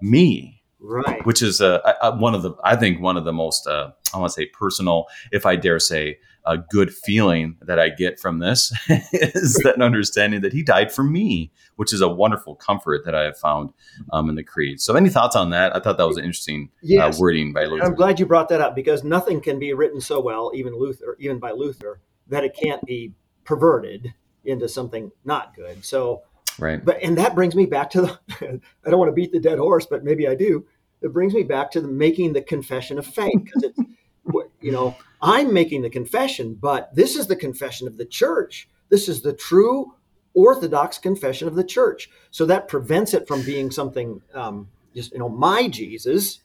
me. 0.00 0.62
Right. 0.78 1.24
Which 1.24 1.42
is 1.42 1.60
uh, 1.60 1.80
one 2.18 2.34
of 2.34 2.42
the, 2.42 2.54
I 2.64 2.76
think, 2.76 3.00
one 3.00 3.16
of 3.16 3.24
the 3.24 3.32
most, 3.32 3.66
uh, 3.66 3.92
I 4.12 4.18
want 4.18 4.30
to 4.30 4.34
say 4.34 4.46
personal, 4.46 5.06
if 5.30 5.46
I 5.46 5.56
dare 5.56 5.78
say, 5.78 6.18
a 6.44 6.58
good 6.58 6.92
feeling 6.94 7.56
that 7.62 7.78
I 7.78 7.88
get 7.88 8.18
from 8.18 8.38
this 8.38 8.72
is 9.12 9.54
that 9.64 9.80
understanding 9.80 10.40
that 10.40 10.52
he 10.52 10.62
died 10.62 10.92
for 10.92 11.04
me, 11.04 11.52
which 11.76 11.92
is 11.92 12.00
a 12.00 12.08
wonderful 12.08 12.56
comfort 12.56 13.04
that 13.04 13.14
I 13.14 13.22
have 13.22 13.38
found 13.38 13.72
um, 14.12 14.28
in 14.28 14.34
the 14.34 14.42
creed. 14.42 14.80
So, 14.80 14.94
any 14.94 15.08
thoughts 15.08 15.36
on 15.36 15.50
that? 15.50 15.74
I 15.74 15.80
thought 15.80 15.98
that 15.98 16.06
was 16.06 16.16
an 16.16 16.24
interesting 16.24 16.70
uh, 16.76 16.78
yes. 16.82 17.16
uh, 17.16 17.20
wording 17.20 17.52
by 17.52 17.64
Luther. 17.64 17.84
I'm 17.84 17.94
glad 17.94 18.18
you 18.18 18.26
brought 18.26 18.48
that 18.48 18.60
up 18.60 18.74
because 18.74 19.04
nothing 19.04 19.40
can 19.40 19.58
be 19.58 19.72
written 19.72 20.00
so 20.00 20.20
well, 20.20 20.50
even 20.54 20.76
Luther, 20.76 21.16
even 21.20 21.38
by 21.38 21.52
Luther, 21.52 22.00
that 22.28 22.44
it 22.44 22.56
can't 22.60 22.84
be 22.84 23.12
perverted 23.44 24.12
into 24.44 24.68
something 24.68 25.12
not 25.24 25.54
good. 25.54 25.84
So, 25.84 26.22
right. 26.58 26.84
But 26.84 27.02
and 27.02 27.16
that 27.18 27.34
brings 27.34 27.54
me 27.54 27.66
back 27.66 27.90
to 27.90 28.02
the. 28.02 28.20
I 28.84 28.90
don't 28.90 28.98
want 28.98 29.10
to 29.10 29.14
beat 29.14 29.32
the 29.32 29.40
dead 29.40 29.58
horse, 29.58 29.86
but 29.86 30.04
maybe 30.04 30.26
I 30.26 30.34
do. 30.34 30.66
It 31.02 31.12
brings 31.12 31.34
me 31.34 31.42
back 31.42 31.70
to 31.72 31.80
the 31.80 31.88
making 31.88 32.32
the 32.32 32.42
confession 32.42 32.98
of 32.98 33.06
faith 33.06 33.44
because 33.44 33.64
it's, 33.64 33.78
you 34.60 34.72
know, 34.72 34.96
I'm 35.20 35.52
making 35.52 35.82
the 35.82 35.90
confession, 35.90 36.54
but 36.54 36.94
this 36.94 37.16
is 37.16 37.26
the 37.26 37.36
confession 37.36 37.86
of 37.86 37.96
the 37.96 38.04
church. 38.04 38.68
This 38.88 39.08
is 39.08 39.22
the 39.22 39.32
true 39.32 39.94
orthodox 40.34 40.98
confession 40.98 41.48
of 41.48 41.54
the 41.54 41.64
church. 41.64 42.10
So 42.30 42.46
that 42.46 42.68
prevents 42.68 43.14
it 43.14 43.28
from 43.28 43.42
being 43.42 43.70
something 43.70 44.22
um, 44.34 44.68
just 44.94 45.12
you 45.12 45.18
know 45.18 45.28
my 45.28 45.68
Jesus 45.68 46.40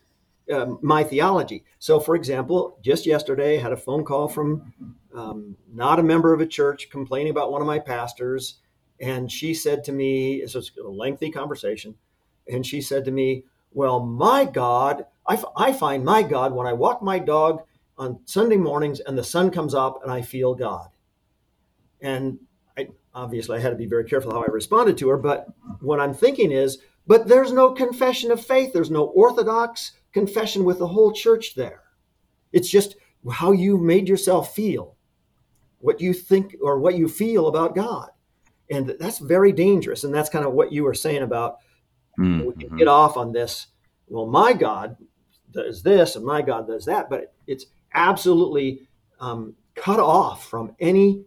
um, 0.52 0.80
my 0.82 1.04
theology. 1.04 1.64
So, 1.80 2.00
for 2.00 2.16
example, 2.16 2.78
just 2.82 3.06
yesterday, 3.06 3.58
I 3.58 3.62
had 3.62 3.74
a 3.74 3.78
phone 3.78 4.04
call 4.04 4.28
from 4.28 4.74
um, 5.14 5.58
not 5.74 6.00
a 6.00 6.04
member 6.04 6.34
of 6.34 6.42
a 6.42 6.46
church 6.46 6.90
complaining 6.90 7.32
about 7.32 7.52
one 7.52 7.62
of 7.62 7.68
my 7.68 7.80
pastors. 7.80 8.56
And 9.00 9.32
she 9.32 9.54
said 9.54 9.84
to 9.86 9.92
me, 9.92 10.42
it 10.42 10.54
was 10.56 10.72
a 10.84 10.88
lengthy 10.88 11.32
conversation. 11.32 11.96
And 12.48 12.66
she 12.66 12.82
said 12.82 13.06
to 13.06 13.12
me, 13.12 13.44
Well, 13.74 14.00
my 14.00 14.46
God, 14.46 15.06
I, 15.28 15.34
f- 15.34 15.46
I 15.56 15.74
find 15.74 16.06
my 16.06 16.24
God 16.24 16.54
when 16.54 16.68
I 16.68 16.74
walk 16.74 17.02
my 17.02 17.20
dog 17.20 17.64
on 17.98 18.20
Sunday 18.26 18.58
mornings 18.58 19.00
and 19.02 19.18
the 19.18 19.24
sun 19.24 19.52
comes 19.52 19.74
up 19.74 20.02
and 20.04 20.12
I 20.12 20.22
feel 20.22 20.56
God. 20.56 20.90
And 22.02 22.40
I, 22.78 22.90
obviously, 23.14 23.58
I 23.58 23.62
had 23.62 23.72
to 23.72 23.76
be 23.76 23.88
very 23.88 24.06
careful 24.06 24.32
how 24.32 24.44
I 24.44 24.48
responded 24.48 24.98
to 25.00 25.10
her. 25.10 25.18
But 25.18 25.48
what 25.82 26.00
I'm 26.00 26.14
thinking 26.14 26.52
is, 26.52 26.78
but 27.08 27.28
there's 27.28 27.52
no 27.52 27.72
confession 27.72 28.32
of 28.32 28.46
faith. 28.46 28.72
There's 28.74 28.92
no 28.92 29.06
orthodox 29.06 29.94
confession 30.14 30.64
with 30.64 30.80
the 30.80 30.88
whole 30.88 31.12
church 31.12 31.56
there. 31.56 31.84
It's 32.54 32.70
just 32.70 32.96
how 33.32 33.52
you 33.52 33.78
made 33.78 34.08
yourself 34.08 34.54
feel, 34.54 34.96
what 35.80 36.00
you 36.00 36.14
think 36.14 36.56
or 36.62 36.80
what 36.80 36.98
you 36.98 37.08
feel 37.08 37.48
about 37.48 37.76
God. 37.76 38.10
And 38.70 38.96
that's 39.00 39.20
very 39.20 39.52
dangerous. 39.52 40.04
And 40.04 40.14
that's 40.14 40.30
kind 40.30 40.46
of 40.46 40.54
what 40.54 40.72
you 40.72 40.84
were 40.84 40.94
saying 40.94 41.24
about 41.24 41.58
mm-hmm. 42.20 42.46
we 42.46 42.54
can 42.54 42.78
get 42.78 42.88
off 42.88 43.18
on 43.18 43.32
this. 43.32 43.68
Well, 44.08 44.28
my 44.28 44.54
God 44.54 44.98
does 45.58 45.84
this 45.84 46.16
and 46.16 46.26
my 46.26 46.42
God 46.42 46.68
does 46.68 46.86
that, 46.86 47.10
but 47.10 47.34
it's 47.48 47.66
absolutely 47.94 48.88
um, 49.20 49.56
cut 49.76 50.00
off 50.00 50.46
from 50.46 50.76
any 50.80 51.26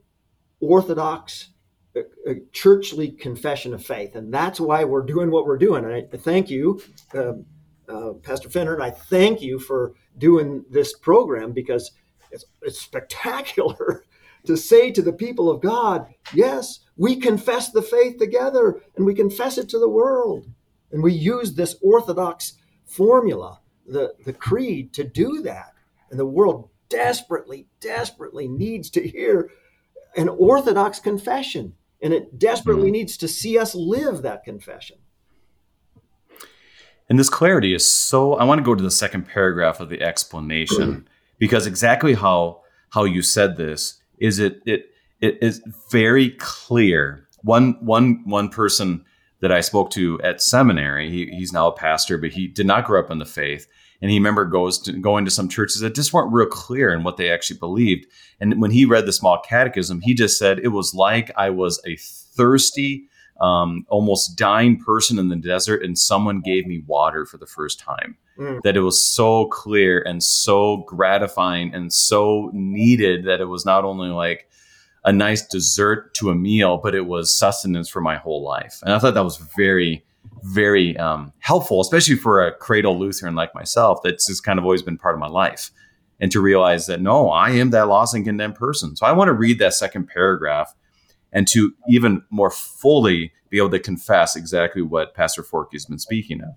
orthodox 0.61 1.49
uh, 1.97 2.01
uh, 2.29 2.35
churchly 2.53 3.11
confession 3.11 3.75
of 3.75 3.85
faith. 3.85 4.15
And 4.15 4.33
that's 4.33 4.61
why 4.61 4.85
we're 4.85 5.03
doing 5.03 5.31
what 5.31 5.47
we're 5.47 5.59
doing. 5.59 5.85
And 5.85 5.95
I 5.95 6.17
thank 6.17 6.49
you, 6.49 6.81
uh, 7.15 7.33
uh, 7.89 8.13
Pastor 8.23 8.49
Finnern, 8.49 8.75
and 8.75 8.83
I 8.83 8.91
thank 8.91 9.43
you 9.43 9.59
for 9.59 9.95
doing 10.17 10.65
this 10.71 10.97
program 10.97 11.53
because 11.53 11.91
it's, 12.31 12.45
it's 12.63 12.81
spectacular 12.81 14.05
to 14.47 14.57
say 14.57 14.91
to 14.93 15.03
the 15.03 15.13
people 15.13 15.51
of 15.51 15.61
God, 15.61 16.07
yes, 16.33 16.81
we 16.97 17.17
confess 17.17 17.71
the 17.71 17.83
faith 17.83 18.19
together 18.19 18.81
and 18.97 19.05
we 19.05 19.15
confess 19.15 19.59
it 19.59 19.69
to 19.71 19.79
the 19.79 19.89
world. 19.89 20.47
And 20.93 21.03
we 21.03 21.13
use 21.13 21.55
this 21.55 21.77
orthodox 21.83 22.55
formula, 22.85 23.61
the, 23.91 24.15
the 24.25 24.33
creed, 24.33 24.93
to 24.95 25.05
do 25.05 25.43
that. 25.43 25.73
And 26.11 26.19
the 26.19 26.27
world 26.27 26.71
desperately, 26.89 27.67
desperately 27.81 28.49
needs 28.49 28.91
to 28.91 29.07
hear 29.07 29.51
an 30.17 30.29
orthodox 30.29 30.99
confession. 30.99 31.75
And 32.03 32.13
it 32.13 32.39
desperately 32.39 32.85
mm-hmm. 32.85 32.93
needs 32.93 33.17
to 33.19 33.29
see 33.29 33.59
us 33.59 33.75
live 33.75 34.23
that 34.23 34.45
confession. 34.45 34.99
And 37.09 37.19
this 37.19 37.29
clarity 37.29 37.75
is 37.75 37.87
so 37.87 38.35
I 38.35 38.45
want 38.45 38.61
to 38.61 38.65
go 38.65 38.75
to 38.75 38.83
the 38.83 38.91
second 38.91 39.27
paragraph 39.27 39.81
of 39.81 39.89
the 39.89 40.01
explanation 40.01 41.09
because 41.39 41.67
exactly 41.67 42.15
how 42.15 42.63
how 42.91 43.03
you 43.03 43.21
said 43.21 43.57
this 43.57 44.01
is 44.19 44.39
it 44.39 44.63
it 44.65 44.87
it 45.21 45.39
is 45.43 45.61
very 45.91 46.31
clear. 46.31 47.27
One 47.43 47.77
one 47.81 48.23
one 48.25 48.49
person 48.49 49.05
that 49.41 49.51
I 49.51 49.61
spoke 49.61 49.91
to 49.91 50.21
at 50.23 50.41
seminary, 50.41 51.11
he, 51.11 51.27
he's 51.27 51.53
now 51.53 51.67
a 51.67 51.73
pastor, 51.73 52.17
but 52.19 52.31
he 52.31 52.47
did 52.47 52.67
not 52.67 52.85
grow 52.85 53.01
up 53.01 53.11
in 53.11 53.19
the 53.19 53.27
faith. 53.27 53.67
And 54.03 54.11
he 54.11 54.19
remember 54.19 54.45
goes 54.47 54.79
to, 54.83 54.93
going 54.93 55.25
to 55.27 55.31
some 55.31 55.49
churches 55.49 55.81
that 55.81 55.95
just 55.95 56.13
weren't 56.13 56.33
real 56.33 56.47
clear 56.47 56.93
in 56.93 57.03
what 57.03 57.17
they 57.17 57.31
actually 57.31 57.59
believed. 57.59 58.07
And 58.41 58.61
when 58.61 58.71
he 58.71 58.85
read 58.85 59.07
the 59.07 59.13
small 59.13 59.41
catechism, 59.41 60.01
he 60.01 60.15
just 60.15 60.39
said 60.39 60.59
it 60.59 60.69
was 60.69 60.95
like 60.95 61.31
I 61.37 61.51
was 61.51 61.81
a 61.87 61.97
thirsty, 61.97 63.09
um, 63.41 63.85
almost 63.89 64.37
dying 64.37 64.79
person 64.79 65.19
in 65.19 65.29
the 65.29 65.37
desert, 65.37 65.83
and 65.83 65.99
someone 65.99 66.41
gave 66.41 66.67
me 66.67 66.83
water 66.87 67.27
for 67.27 67.37
the 67.37 67.47
first 67.47 67.79
time. 67.79 68.17
Mm. 68.39 68.63
That 68.63 68.77
it 68.77 68.81
was 68.81 69.05
so 69.05 69.47
clear 69.47 70.01
and 70.01 70.23
so 70.23 70.79
gratifying 70.87 71.75
and 71.75 71.93
so 71.93 72.51
needed 72.55 73.27
that 73.27 73.41
it 73.41 73.47
was 73.47 73.67
not 73.67 73.85
only 73.85 74.09
like 74.09 74.49
a 75.05 75.13
nice 75.13 75.47
dessert 75.47 76.15
to 76.15 76.31
a 76.31 76.35
meal, 76.35 76.79
but 76.79 76.95
it 76.95 77.07
was 77.07 77.35
sustenance 77.35 77.89
for 77.89 78.01
my 78.01 78.17
whole 78.17 78.43
life. 78.43 78.81
And 78.83 78.95
I 78.95 78.99
thought 78.99 79.15
that 79.15 79.25
was 79.25 79.37
very, 79.57 80.05
very 80.43 80.97
um, 80.97 81.33
helpful, 81.39 81.81
especially 81.81 82.17
for 82.17 82.45
a 82.45 82.53
cradle 82.53 82.99
Lutheran 82.99 83.35
like 83.35 83.55
myself. 83.55 84.01
That's 84.03 84.27
just 84.27 84.45
kind 84.45 84.59
of 84.59 84.65
always 84.65 84.83
been 84.83 84.99
part 84.99 85.15
of 85.15 85.21
my 85.21 85.29
life. 85.29 85.71
And 86.21 86.31
to 86.33 86.41
realize 86.41 86.87
that 86.87 87.01
no, 87.01 87.31
I 87.31 87.51
am 87.51 87.71
that 87.71 87.89
lost 87.89 88.15
and 88.15 88.25
condemned 88.25 88.57
person. 88.57 88.97
So 88.97 89.07
I 89.07 89.13
want 89.13 89.29
to 89.29 89.33
read 89.33 89.59
that 89.59 89.75
second 89.75 90.09
paragraph 90.09 90.75
and 91.33 91.49
to 91.49 91.73
even 91.89 92.23
more 92.31 92.51
fully 92.51 93.33
be 93.49 93.59
able 93.59 93.71
to 93.71 93.79
confess 93.79 94.37
exactly 94.37 94.83
what 94.83 95.15
Pastor 95.15 95.43
Forke 95.43 95.73
has 95.73 95.87
been 95.87 95.99
speaking 95.99 96.43
of. 96.43 96.51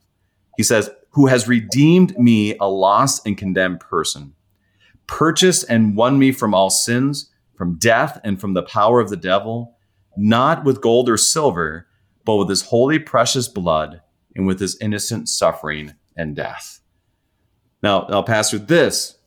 He 0.57 0.63
says, 0.63 0.89
Who 1.11 1.27
has 1.27 1.47
redeemed 1.47 2.17
me, 2.19 2.57
a 2.59 2.67
lost 2.67 3.25
and 3.25 3.37
condemned 3.37 3.79
person, 3.79 4.33
purchased 5.07 5.65
and 5.69 5.95
won 5.95 6.19
me 6.19 6.31
from 6.31 6.53
all 6.53 6.69
sins 6.69 7.29
from 7.55 7.77
death 7.77 8.19
and 8.23 8.39
from 8.41 8.53
the 8.53 8.63
power 8.63 8.99
of 8.99 9.09
the 9.09 9.17
devil, 9.17 9.77
not 10.17 10.63
with 10.63 10.81
gold 10.81 11.09
or 11.09 11.17
silver, 11.17 11.87
but 12.25 12.35
with 12.35 12.49
his 12.49 12.63
holy, 12.63 12.99
precious 12.99 13.47
blood 13.47 14.01
and 14.35 14.45
with 14.47 14.59
his 14.59 14.77
innocent 14.79 15.29
suffering 15.29 15.93
and 16.15 16.35
death. 16.35 16.79
Now, 17.81 18.07
now, 18.09 18.21
Pastor, 18.21 18.57
this 18.57 19.17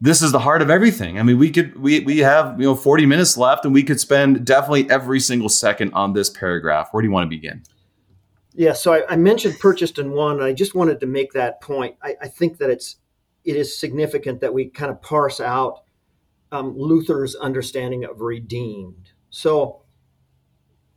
this 0.00 0.20
is 0.20 0.30
the 0.32 0.40
heart 0.40 0.60
of 0.60 0.68
everything. 0.68 1.18
I 1.18 1.22
mean, 1.22 1.38
we 1.38 1.50
could 1.50 1.80
we 1.80 2.00
we 2.00 2.18
have 2.18 2.60
you 2.60 2.66
know 2.66 2.74
40 2.74 3.06
minutes 3.06 3.36
left, 3.36 3.64
and 3.64 3.72
we 3.72 3.82
could 3.82 4.00
spend 4.00 4.44
definitely 4.44 4.90
every 4.90 5.20
single 5.20 5.48
second 5.48 5.92
on 5.94 6.12
this 6.12 6.28
paragraph. 6.28 6.88
Where 6.90 7.00
do 7.00 7.08
you 7.08 7.12
want 7.12 7.24
to 7.24 7.34
begin? 7.34 7.62
Yeah, 8.54 8.72
so 8.72 8.94
I, 8.94 9.12
I 9.12 9.16
mentioned 9.16 9.58
purchased 9.60 9.98
and 9.98 10.12
won. 10.12 10.36
And 10.36 10.44
I 10.44 10.52
just 10.52 10.74
wanted 10.74 11.00
to 11.00 11.06
make 11.06 11.32
that 11.32 11.60
point. 11.60 11.96
I, 12.02 12.16
I 12.22 12.28
think 12.28 12.58
that 12.58 12.70
it's 12.70 12.96
it 13.44 13.56
is 13.56 13.78
significant 13.78 14.40
that 14.40 14.52
we 14.52 14.68
kind 14.68 14.90
of 14.90 15.00
parse 15.00 15.40
out 15.40 15.84
um, 16.52 16.76
Luther's 16.76 17.34
understanding 17.36 18.04
of 18.04 18.20
redeemed. 18.20 19.10
So, 19.30 19.82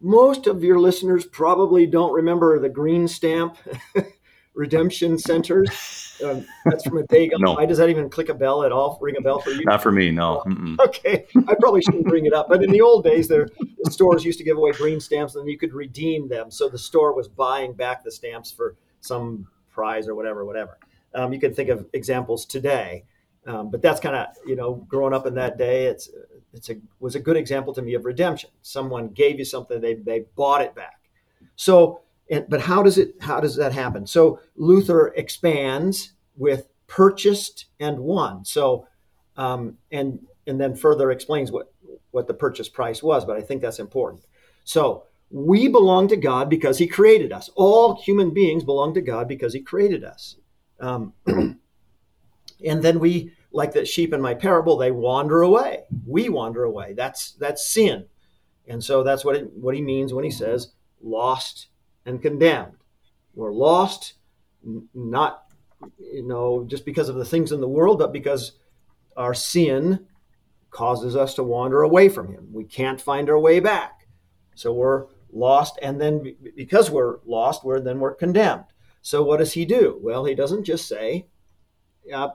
most 0.01 0.47
of 0.47 0.63
your 0.63 0.79
listeners 0.79 1.25
probably 1.25 1.85
don't 1.85 2.13
remember 2.13 2.59
the 2.59 2.69
green 2.69 3.07
stamp 3.07 3.57
redemption 4.53 5.17
centers. 5.17 6.17
Um, 6.23 6.45
that's 6.65 6.83
from 6.83 6.97
a 6.97 7.03
day. 7.07 7.29
No. 7.37 7.53
Why 7.53 7.65
does 7.65 7.77
that 7.77 7.89
even 7.89 8.09
click 8.09 8.29
a 8.29 8.33
bell 8.33 8.63
at 8.63 8.71
all? 8.71 8.97
Ring 9.01 9.15
a 9.17 9.21
bell 9.21 9.39
for 9.39 9.51
you? 9.51 9.63
Not 9.65 9.81
for 9.81 9.91
me. 9.91 10.11
No. 10.11 10.43
Oh, 10.45 10.85
okay, 10.85 11.25
I 11.47 11.55
probably 11.59 11.81
shouldn't 11.81 12.05
bring 12.05 12.25
it 12.25 12.33
up. 12.33 12.49
But 12.49 12.63
in 12.63 12.71
the 12.71 12.81
old 12.81 13.03
days, 13.03 13.27
there 13.27 13.47
the 13.83 13.91
stores 13.91 14.25
used 14.25 14.37
to 14.39 14.43
give 14.43 14.57
away 14.57 14.71
green 14.73 14.99
stamps, 14.99 15.35
and 15.35 15.47
you 15.47 15.57
could 15.57 15.73
redeem 15.73 16.27
them. 16.27 16.51
So 16.51 16.67
the 16.67 16.77
store 16.77 17.15
was 17.15 17.27
buying 17.27 17.73
back 17.73 18.03
the 18.03 18.11
stamps 18.11 18.51
for 18.51 18.75
some 18.99 19.47
prize 19.69 20.07
or 20.07 20.15
whatever, 20.15 20.43
whatever. 20.45 20.77
Um, 21.15 21.31
you 21.31 21.39
can 21.39 21.53
think 21.53 21.69
of 21.69 21.87
examples 21.93 22.45
today. 22.45 23.05
Um, 23.45 23.71
but 23.71 23.81
that's 23.81 23.99
kind 23.99 24.15
of 24.15 24.27
you 24.45 24.55
know 24.55 24.75
growing 24.87 25.13
up 25.13 25.25
in 25.25 25.35
that 25.35 25.57
day 25.57 25.85
it's 25.85 26.09
it's 26.53 26.69
a 26.69 26.77
was 26.99 27.15
a 27.15 27.19
good 27.19 27.37
example 27.37 27.73
to 27.73 27.81
me 27.81 27.93
of 27.93 28.05
redemption. 28.05 28.49
Someone 28.61 29.09
gave 29.09 29.39
you 29.39 29.45
something 29.45 29.81
they 29.81 29.95
they 29.95 30.25
bought 30.35 30.61
it 30.61 30.75
back. 30.75 31.09
So 31.55 32.01
and, 32.29 32.45
but 32.47 32.61
how 32.61 32.83
does 32.83 32.97
it 32.97 33.15
how 33.21 33.39
does 33.39 33.55
that 33.55 33.73
happen? 33.73 34.07
So 34.07 34.39
luther 34.55 35.07
expands 35.09 36.13
with 36.37 36.67
purchased 36.87 37.65
and 37.79 37.99
won. 37.99 38.45
So 38.45 38.87
um, 39.37 39.77
and 39.91 40.19
and 40.47 40.59
then 40.59 40.75
further 40.75 41.11
explains 41.11 41.51
what 41.51 41.71
what 42.11 42.27
the 42.27 42.33
purchase 42.33 42.67
price 42.67 43.03
was 43.03 43.23
but 43.23 43.37
i 43.37 43.41
think 43.41 43.61
that's 43.61 43.79
important. 43.79 44.25
So 44.63 45.03
we 45.31 45.67
belong 45.67 46.07
to 46.07 46.17
god 46.17 46.49
because 46.49 46.79
he 46.79 46.87
created 46.87 47.31
us. 47.31 47.49
All 47.55 47.95
human 48.01 48.33
beings 48.33 48.63
belong 48.63 48.93
to 48.95 49.01
god 49.01 49.27
because 49.27 49.53
he 49.53 49.61
created 49.61 50.03
us. 50.03 50.35
Um, 50.79 51.13
and 51.27 52.81
then 52.81 52.99
we 52.99 53.33
like 53.51 53.73
the 53.73 53.85
sheep 53.85 54.13
in 54.13 54.21
my 54.21 54.33
parable 54.33 54.77
they 54.77 54.91
wander 54.91 55.41
away. 55.41 55.83
We 56.05 56.29
wander 56.29 56.63
away. 56.63 56.93
That's 56.93 57.33
that's 57.33 57.67
sin. 57.67 58.05
And 58.67 58.83
so 58.83 59.03
that's 59.03 59.25
what 59.25 59.35
it, 59.35 59.51
what 59.53 59.75
he 59.75 59.81
means 59.81 60.13
when 60.13 60.23
he 60.23 60.31
says 60.31 60.73
lost 61.01 61.67
and 62.05 62.21
condemned. 62.21 62.73
We're 63.33 63.53
lost 63.53 64.13
not 64.93 65.45
you 65.97 66.27
know 66.27 66.65
just 66.67 66.85
because 66.85 67.09
of 67.09 67.15
the 67.15 67.25
things 67.25 67.51
in 67.51 67.61
the 67.61 67.67
world 67.67 67.99
but 67.99 68.11
because 68.11 68.53
our 69.15 69.33
sin 69.33 70.05
causes 70.71 71.15
us 71.15 71.33
to 71.35 71.43
wander 71.43 71.81
away 71.81 72.09
from 72.09 72.31
him. 72.31 72.49
We 72.51 72.65
can't 72.65 73.01
find 73.01 73.29
our 73.29 73.39
way 73.39 73.59
back. 73.59 74.07
So 74.55 74.73
we're 74.73 75.05
lost 75.31 75.79
and 75.81 75.99
then 75.99 76.35
because 76.55 76.91
we're 76.91 77.17
lost 77.25 77.63
we're 77.63 77.79
then 77.79 77.99
we're 77.99 78.13
condemned. 78.13 78.65
So 79.01 79.23
what 79.23 79.37
does 79.37 79.53
he 79.53 79.65
do? 79.65 79.97
Well 80.01 80.25
he 80.25 80.35
doesn't 80.35 80.65
just 80.65 80.87
say 80.87 81.27
yeah 82.05 82.29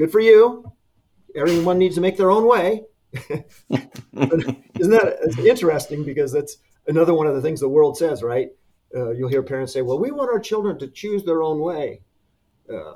good 0.00 0.10
for 0.10 0.20
you. 0.20 0.72
Everyone 1.36 1.76
needs 1.76 1.94
to 1.96 2.00
make 2.00 2.16
their 2.16 2.30
own 2.30 2.46
way. 2.46 2.84
Isn't 3.12 4.90
that 4.90 5.36
interesting? 5.44 6.04
Because 6.04 6.32
that's 6.32 6.56
another 6.86 7.12
one 7.12 7.26
of 7.26 7.34
the 7.34 7.42
things 7.42 7.60
the 7.60 7.68
world 7.68 7.98
says, 7.98 8.22
right? 8.22 8.48
Uh, 8.96 9.10
you'll 9.10 9.28
hear 9.28 9.42
parents 9.42 9.74
say, 9.74 9.82
"Well, 9.82 9.98
we 9.98 10.10
want 10.10 10.30
our 10.30 10.40
children 10.40 10.78
to 10.78 10.88
choose 10.88 11.22
their 11.22 11.42
own 11.42 11.60
way." 11.60 12.00
Uh, 12.72 12.94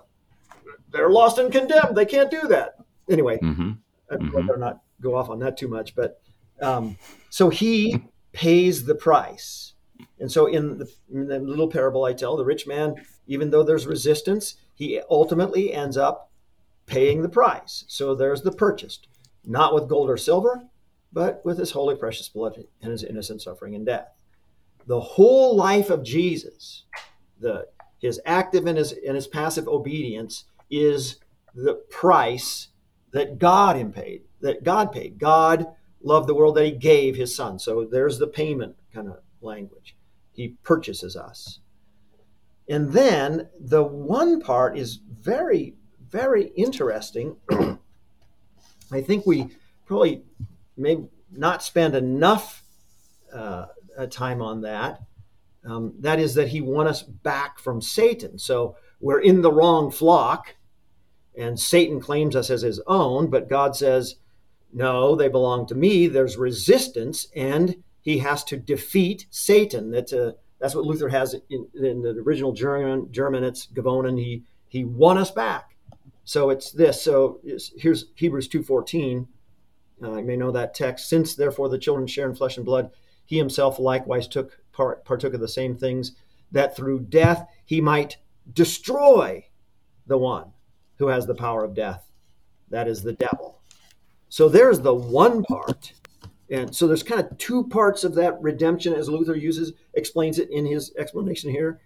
they're 0.90 1.10
lost 1.10 1.38
and 1.38 1.52
condemned. 1.52 1.94
They 1.94 2.06
can't 2.06 2.30
do 2.30 2.48
that. 2.48 2.76
Anyway, 3.10 3.38
mm-hmm. 3.42 3.72
I'd 4.10 4.20
mm-hmm. 4.20 4.36
rather 4.36 4.56
not 4.56 4.80
go 5.02 5.14
off 5.14 5.28
on 5.28 5.38
that 5.40 5.58
too 5.58 5.68
much. 5.68 5.94
But 5.94 6.22
um, 6.62 6.96
so 7.28 7.50
he 7.50 8.02
pays 8.32 8.86
the 8.86 8.94
price. 8.94 9.74
And 10.18 10.32
so 10.32 10.46
in 10.46 10.78
the, 10.78 10.90
in 11.12 11.28
the 11.28 11.38
little 11.38 11.68
parable 11.68 12.04
I 12.04 12.14
tell, 12.14 12.36
the 12.36 12.44
rich 12.44 12.66
man, 12.66 12.94
even 13.26 13.50
though 13.50 13.62
there's 13.62 13.86
resistance, 13.86 14.56
he 14.74 15.00
ultimately 15.10 15.72
ends 15.72 15.96
up 15.96 16.30
paying 16.86 17.22
the 17.22 17.28
price. 17.28 17.84
So 17.88 18.14
there's 18.14 18.42
the 18.42 18.52
purchased, 18.52 19.08
not 19.44 19.74
with 19.74 19.88
gold 19.88 20.10
or 20.10 20.16
silver, 20.16 20.64
but 21.12 21.40
with 21.44 21.58
his 21.58 21.70
holy 21.70 21.96
precious 21.96 22.28
blood 22.28 22.64
and 22.82 22.90
his 22.90 23.04
innocent 23.04 23.42
suffering 23.42 23.74
and 23.74 23.86
death. 23.86 24.08
The 24.86 25.00
whole 25.00 25.56
life 25.56 25.90
of 25.90 26.02
Jesus, 26.02 26.84
the 27.40 27.66
his 27.98 28.20
active 28.26 28.66
and 28.66 28.76
his 28.76 28.92
and 28.92 29.14
his 29.14 29.26
passive 29.26 29.66
obedience 29.66 30.44
is 30.70 31.20
the 31.54 31.74
price 31.88 32.68
that 33.12 33.38
God 33.38 33.94
paid, 33.94 34.22
that 34.40 34.64
God 34.64 34.92
paid. 34.92 35.18
God 35.18 35.66
loved 36.02 36.28
the 36.28 36.34
world 36.34 36.56
that 36.56 36.66
he 36.66 36.72
gave 36.72 37.16
his 37.16 37.34
son. 37.34 37.58
So 37.58 37.86
there's 37.90 38.18
the 38.18 38.26
payment 38.26 38.76
kind 38.92 39.08
of 39.08 39.20
language. 39.40 39.96
He 40.32 40.48
purchases 40.62 41.16
us. 41.16 41.60
And 42.68 42.92
then 42.92 43.48
the 43.58 43.84
one 43.84 44.40
part 44.40 44.76
is 44.76 44.96
very 44.96 45.74
very 46.14 46.52
interesting. 46.54 47.36
I 48.92 49.00
think 49.00 49.26
we 49.26 49.48
probably 49.84 50.22
may 50.76 50.98
not 51.32 51.60
spend 51.60 51.96
enough 51.96 52.62
uh, 53.34 53.66
time 54.10 54.40
on 54.40 54.60
that. 54.60 55.00
Um, 55.64 55.94
that 55.98 56.20
is, 56.20 56.34
that 56.34 56.48
he 56.48 56.60
won 56.60 56.86
us 56.86 57.02
back 57.02 57.58
from 57.58 57.82
Satan. 57.82 58.38
So 58.38 58.76
we're 59.00 59.22
in 59.22 59.42
the 59.42 59.50
wrong 59.50 59.90
flock, 59.90 60.54
and 61.36 61.58
Satan 61.58 61.98
claims 62.00 62.36
us 62.36 62.48
as 62.48 62.62
his 62.62 62.80
own, 62.86 63.28
but 63.28 63.48
God 63.48 63.74
says, 63.74 64.14
no, 64.72 65.16
they 65.16 65.28
belong 65.28 65.66
to 65.66 65.74
me. 65.74 66.06
There's 66.06 66.36
resistance, 66.36 67.26
and 67.34 67.82
he 68.02 68.18
has 68.18 68.44
to 68.44 68.56
defeat 68.56 69.26
Satan. 69.30 69.90
That's 69.90 70.12
a 70.12 70.36
that's 70.60 70.74
what 70.76 70.84
Luther 70.84 71.08
has 71.08 71.34
in, 71.50 71.66
in 71.74 72.02
the 72.02 72.10
original 72.24 72.52
German. 72.52 73.10
German, 73.10 73.42
it's 73.42 73.66
Gewonnen. 73.66 74.18
He 74.18 74.44
he 74.68 74.84
won 74.84 75.18
us 75.18 75.30
back. 75.30 75.73
So 76.24 76.50
it's 76.50 76.72
this. 76.72 77.02
So 77.02 77.40
here's 77.76 78.06
Hebrews 78.14 78.48
two 78.48 78.62
fourteen. 78.62 79.28
Uh, 80.02 80.16
you 80.16 80.24
may 80.24 80.36
know 80.36 80.50
that 80.50 80.74
text. 80.74 81.08
Since 81.08 81.34
therefore 81.34 81.68
the 81.68 81.78
children 81.78 82.06
share 82.06 82.28
in 82.28 82.34
flesh 82.34 82.56
and 82.56 82.66
blood, 82.66 82.90
he 83.24 83.38
himself 83.38 83.78
likewise 83.78 84.26
took 84.26 84.58
part 84.72 85.04
partook 85.04 85.34
of 85.34 85.40
the 85.40 85.48
same 85.48 85.76
things, 85.76 86.12
that 86.50 86.76
through 86.76 87.00
death 87.00 87.46
he 87.64 87.80
might 87.80 88.16
destroy 88.52 89.44
the 90.06 90.18
one 90.18 90.52
who 90.96 91.08
has 91.08 91.26
the 91.26 91.34
power 91.34 91.64
of 91.64 91.74
death. 91.74 92.10
That 92.70 92.88
is 92.88 93.02
the 93.02 93.12
devil. 93.12 93.60
So 94.28 94.48
there's 94.48 94.80
the 94.80 94.94
one 94.94 95.44
part. 95.44 95.92
And 96.50 96.74
so 96.74 96.86
there's 96.86 97.02
kind 97.02 97.20
of 97.20 97.38
two 97.38 97.68
parts 97.68 98.04
of 98.04 98.14
that 98.16 98.40
redemption 98.42 98.92
as 98.92 99.08
Luther 99.08 99.34
uses, 99.34 99.72
explains 99.94 100.38
it 100.38 100.50
in 100.50 100.66
his 100.66 100.92
explanation 100.96 101.50
here. 101.50 101.80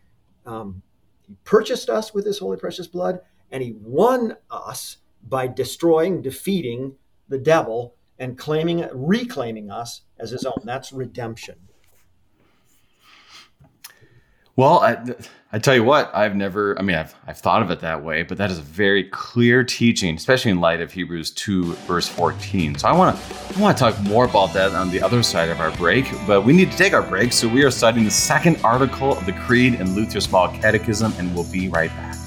Um, 0.46 0.82
he 1.26 1.36
purchased 1.44 1.88
us 1.88 2.12
with 2.12 2.26
his 2.26 2.38
holy 2.38 2.56
precious 2.56 2.86
blood, 2.86 3.20
and 3.50 3.62
he 3.62 3.72
won 3.80 4.36
us 4.50 4.98
by 5.26 5.46
destroying, 5.46 6.22
defeating 6.22 6.94
the 7.28 7.38
devil 7.38 7.94
and 8.18 8.36
claiming, 8.36 8.88
reclaiming 8.92 9.70
us 9.70 10.02
as 10.18 10.30
his 10.30 10.44
own. 10.44 10.58
That's 10.64 10.92
redemption. 10.92 11.56
Well, 14.58 14.80
I, 14.80 14.98
I 15.52 15.60
tell 15.60 15.76
you 15.76 15.84
what, 15.84 16.10
I've 16.12 16.34
never, 16.34 16.76
I 16.76 16.82
mean, 16.82 16.96
I've, 16.96 17.14
I've 17.28 17.38
thought 17.38 17.62
of 17.62 17.70
it 17.70 17.78
that 17.78 18.02
way, 18.02 18.24
but 18.24 18.38
that 18.38 18.50
is 18.50 18.58
a 18.58 18.62
very 18.62 19.04
clear 19.04 19.62
teaching, 19.62 20.16
especially 20.16 20.50
in 20.50 20.60
light 20.60 20.80
of 20.80 20.90
Hebrews 20.90 21.30
2, 21.30 21.74
verse 21.86 22.08
14. 22.08 22.74
So 22.74 22.88
I 22.88 22.92
want 22.92 23.16
to 23.16 23.56
I 23.56 23.60
want 23.60 23.78
to 23.78 23.84
talk 23.84 24.00
more 24.00 24.24
about 24.24 24.52
that 24.54 24.72
on 24.72 24.90
the 24.90 25.00
other 25.00 25.22
side 25.22 25.48
of 25.48 25.60
our 25.60 25.70
break, 25.76 26.10
but 26.26 26.42
we 26.42 26.52
need 26.52 26.72
to 26.72 26.76
take 26.76 26.92
our 26.92 27.04
break. 27.04 27.32
So 27.32 27.46
we 27.46 27.62
are 27.62 27.70
studying 27.70 28.04
the 28.04 28.10
second 28.10 28.56
article 28.64 29.12
of 29.12 29.24
the 29.26 29.32
Creed 29.32 29.74
in 29.74 29.94
Luther's 29.94 30.24
Small 30.24 30.48
Catechism, 30.48 31.12
and 31.18 31.32
we'll 31.36 31.50
be 31.52 31.68
right 31.68 31.90
back. 31.90 32.17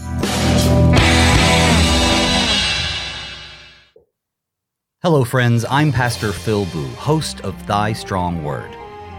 Hello, 5.04 5.24
friends. 5.24 5.66
I'm 5.68 5.92
Pastor 5.92 6.32
Phil 6.32 6.68
Booe, 6.68 6.88
host 6.90 7.42
of 7.42 7.66
Thy 7.66 7.92
Strong 7.92 8.44
Word. 8.44 8.70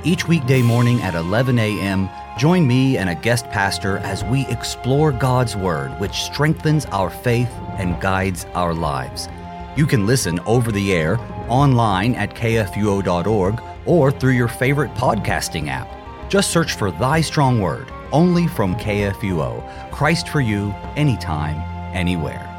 Each 0.05 0.29
weekday 0.29 0.63
morning 0.63 1.03
at 1.03 1.17
11 1.17 1.59
a.m., 1.59 2.09
join 2.39 2.69
me 2.69 2.99
and 2.99 3.11
a 3.11 3.17
guest 3.17 3.51
pastor 3.51 3.99
as 3.99 4.23
we 4.23 4.47
explore 4.47 5.11
God's 5.11 5.57
Word, 5.57 5.91
which 5.99 6.23
strengthens 6.23 6.87
our 6.93 7.11
faith 7.11 7.51
and 7.79 8.01
guides 8.01 8.47
our 8.55 8.73
lives. 8.73 9.29
You 9.75 9.85
can 9.85 10.07
listen 10.07 10.39
over 10.47 10.71
the 10.71 10.93
air, 10.93 11.19
online 11.49 12.15
at 12.15 12.37
kfuo.org, 12.37 13.61
or 13.85 14.13
through 14.13 14.35
your 14.35 14.47
favorite 14.47 14.95
podcasting 14.95 15.67
app. 15.67 15.89
Just 16.31 16.53
search 16.53 16.75
for 16.75 16.93
Thy 16.93 17.21
Strong 17.21 17.61
Word, 17.61 17.91
only 18.13 18.47
from 18.47 18.77
KFUO. 18.77 19.91
Christ 19.91 20.29
for 20.29 20.41
you, 20.41 20.71
anytime, 20.95 21.57
anywhere. 21.93 22.52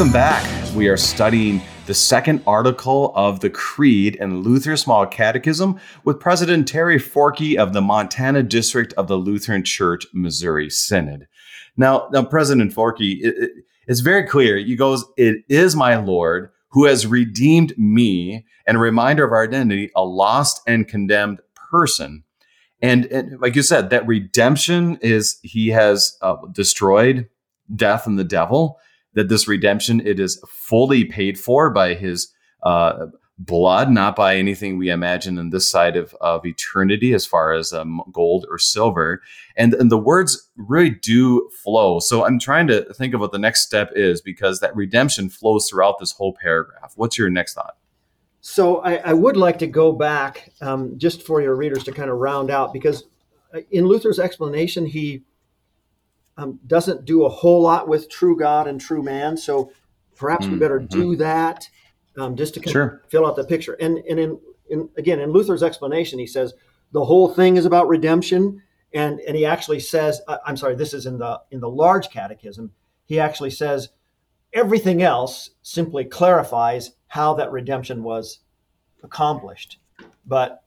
Welcome 0.00 0.14
back. 0.14 0.74
We 0.74 0.88
are 0.88 0.96
studying 0.96 1.60
the 1.84 1.92
second 1.92 2.42
article 2.46 3.12
of 3.14 3.40
the 3.40 3.50
Creed 3.50 4.14
in 4.14 4.40
Luther's 4.40 4.80
Small 4.80 5.04
Catechism 5.04 5.78
with 6.04 6.18
President 6.18 6.66
Terry 6.66 6.98
Forke 6.98 7.58
of 7.58 7.74
the 7.74 7.82
Montana 7.82 8.42
District 8.42 8.94
of 8.94 9.08
the 9.08 9.18
Lutheran 9.18 9.62
Church 9.62 10.06
Missouri 10.14 10.70
Synod. 10.70 11.28
Now, 11.76 12.08
now 12.14 12.24
President 12.24 12.72
Forke, 12.72 13.02
it, 13.02 13.34
it, 13.36 13.50
it's 13.86 14.00
very 14.00 14.26
clear. 14.26 14.56
He 14.56 14.74
goes, 14.74 15.04
"It 15.18 15.44
is 15.50 15.76
my 15.76 15.96
Lord 15.96 16.48
who 16.70 16.86
has 16.86 17.06
redeemed 17.06 17.76
me," 17.76 18.46
and 18.66 18.78
a 18.78 18.80
reminder 18.80 19.26
of 19.26 19.32
our 19.32 19.44
identity, 19.44 19.90
a 19.94 20.02
lost 20.02 20.62
and 20.66 20.88
condemned 20.88 21.40
person. 21.70 22.24
And, 22.80 23.04
and 23.04 23.38
like 23.38 23.54
you 23.54 23.62
said, 23.62 23.90
that 23.90 24.06
redemption 24.06 24.96
is 25.02 25.38
He 25.42 25.68
has 25.68 26.16
uh, 26.22 26.36
destroyed 26.52 27.28
death 27.76 28.06
and 28.06 28.18
the 28.18 28.24
devil 28.24 28.78
that 29.14 29.28
this 29.28 29.48
redemption 29.48 30.00
it 30.06 30.20
is 30.20 30.42
fully 30.48 31.04
paid 31.04 31.38
for 31.38 31.70
by 31.70 31.94
his 31.94 32.32
uh, 32.62 33.06
blood, 33.40 33.90
not 33.90 34.14
by 34.14 34.36
anything 34.36 34.76
we 34.76 34.90
imagine 34.90 35.38
in 35.38 35.48
this 35.48 35.70
side 35.70 35.96
of, 35.96 36.14
of 36.20 36.44
eternity 36.44 37.14
as 37.14 37.24
far 37.24 37.54
as 37.54 37.72
um, 37.72 38.02
gold 38.12 38.46
or 38.50 38.58
silver. 38.58 39.22
And, 39.56 39.72
and 39.72 39.90
the 39.90 39.98
words 39.98 40.50
really 40.56 40.90
do 40.90 41.48
flow. 41.62 42.00
So 42.00 42.26
I'm 42.26 42.38
trying 42.38 42.66
to 42.66 42.92
think 42.92 43.14
of 43.14 43.20
what 43.20 43.32
the 43.32 43.38
next 43.38 43.62
step 43.62 43.92
is 43.94 44.20
because 44.20 44.60
that 44.60 44.76
redemption 44.76 45.30
flows 45.30 45.68
throughout 45.68 45.98
this 45.98 46.12
whole 46.12 46.34
paragraph. 46.34 46.92
What's 46.96 47.16
your 47.16 47.30
next 47.30 47.54
thought? 47.54 47.76
So 48.42 48.78
I, 48.78 48.96
I 48.96 49.12
would 49.14 49.38
like 49.38 49.58
to 49.60 49.66
go 49.66 49.92
back 49.92 50.52
um, 50.60 50.98
just 50.98 51.22
for 51.22 51.40
your 51.40 51.56
readers 51.56 51.84
to 51.84 51.92
kind 51.92 52.10
of 52.10 52.18
round 52.18 52.50
out 52.50 52.74
because 52.74 53.04
uh, 53.54 53.60
in 53.70 53.86
Luther's 53.86 54.18
explanation, 54.18 54.84
he 54.84 55.22
um, 56.36 56.58
doesn't 56.66 57.04
do 57.04 57.24
a 57.24 57.28
whole 57.28 57.62
lot 57.62 57.88
with 57.88 58.10
true 58.10 58.36
God 58.38 58.66
and 58.66 58.80
true 58.80 59.02
man. 59.02 59.36
So 59.36 59.72
perhaps 60.16 60.44
mm-hmm. 60.44 60.54
we 60.54 60.60
better 60.60 60.78
do 60.78 61.16
that 61.16 61.68
um, 62.18 62.36
just 62.36 62.54
to 62.54 62.68
sure. 62.68 63.02
fill 63.08 63.26
out 63.26 63.36
the 63.36 63.44
picture. 63.44 63.74
And, 63.74 63.98
and 63.98 64.18
in, 64.18 64.40
in, 64.68 64.88
again, 64.96 65.20
in 65.20 65.32
Luther's 65.32 65.62
explanation, 65.62 66.18
he 66.18 66.26
says 66.26 66.54
the 66.92 67.04
whole 67.04 67.28
thing 67.28 67.56
is 67.56 67.64
about 67.64 67.88
redemption. 67.88 68.62
And, 68.92 69.20
and 69.20 69.36
he 69.36 69.46
actually 69.46 69.80
says, 69.80 70.20
uh, 70.26 70.38
I'm 70.44 70.56
sorry, 70.56 70.74
this 70.74 70.94
is 70.94 71.06
in 71.06 71.18
the, 71.18 71.40
in 71.50 71.60
the 71.60 71.68
large 71.68 72.10
catechism. 72.10 72.72
He 73.04 73.20
actually 73.20 73.50
says 73.50 73.90
everything 74.52 75.02
else 75.02 75.50
simply 75.62 76.04
clarifies 76.04 76.92
how 77.08 77.34
that 77.34 77.52
redemption 77.52 78.02
was 78.02 78.40
accomplished. 79.02 79.78
But 80.26 80.62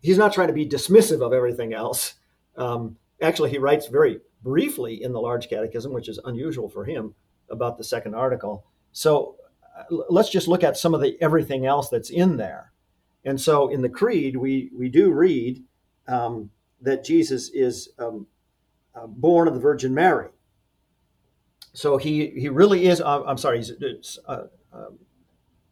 he's 0.00 0.18
not 0.18 0.32
trying 0.32 0.48
to 0.48 0.54
be 0.54 0.66
dismissive 0.66 1.24
of 1.24 1.32
everything 1.32 1.74
else. 1.74 2.14
Um, 2.56 2.96
actually, 3.20 3.50
he 3.50 3.58
writes 3.58 3.88
very 3.88 4.20
briefly 4.44 5.02
in 5.02 5.12
the 5.12 5.20
large 5.20 5.48
catechism, 5.48 5.92
which 5.92 6.08
is 6.08 6.20
unusual 6.24 6.68
for 6.68 6.84
him, 6.84 7.14
about 7.50 7.78
the 7.78 7.84
second 7.84 8.14
article. 8.14 8.64
So 8.92 9.36
uh, 9.76 9.96
let's 10.08 10.30
just 10.30 10.46
look 10.46 10.62
at 10.62 10.76
some 10.76 10.94
of 10.94 11.00
the 11.00 11.16
everything 11.20 11.66
else 11.66 11.88
that's 11.88 12.10
in 12.10 12.36
there. 12.36 12.72
And 13.24 13.40
so 13.40 13.68
in 13.68 13.82
the 13.82 13.88
creed, 13.88 14.36
we 14.36 14.70
we 14.76 14.88
do 14.88 15.10
read 15.10 15.64
um, 16.06 16.50
that 16.82 17.04
Jesus 17.04 17.50
is 17.52 17.88
um, 17.98 18.26
uh, 18.94 19.06
born 19.06 19.48
of 19.48 19.54
the 19.54 19.60
Virgin 19.60 19.94
Mary. 19.94 20.28
So 21.72 21.96
he 21.96 22.28
he 22.30 22.48
really 22.48 22.86
is. 22.86 23.00
Uh, 23.00 23.24
I'm 23.24 23.38
sorry, 23.38 23.58
he's 23.58 24.18
uh, 24.26 24.44
um, 24.72 24.98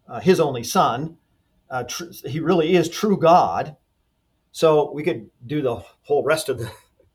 uh 0.08 0.20
his 0.20 0.40
only 0.40 0.64
son. 0.64 1.18
Uh, 1.70 1.84
tr- 1.84 2.04
he 2.26 2.40
really 2.40 2.74
is 2.74 2.88
true 2.88 3.18
God. 3.18 3.76
So 4.50 4.92
we 4.92 5.02
could 5.02 5.30
do 5.46 5.62
the 5.62 5.76
whole 6.02 6.24
rest 6.24 6.48
of 6.48 6.58
the 6.58 6.70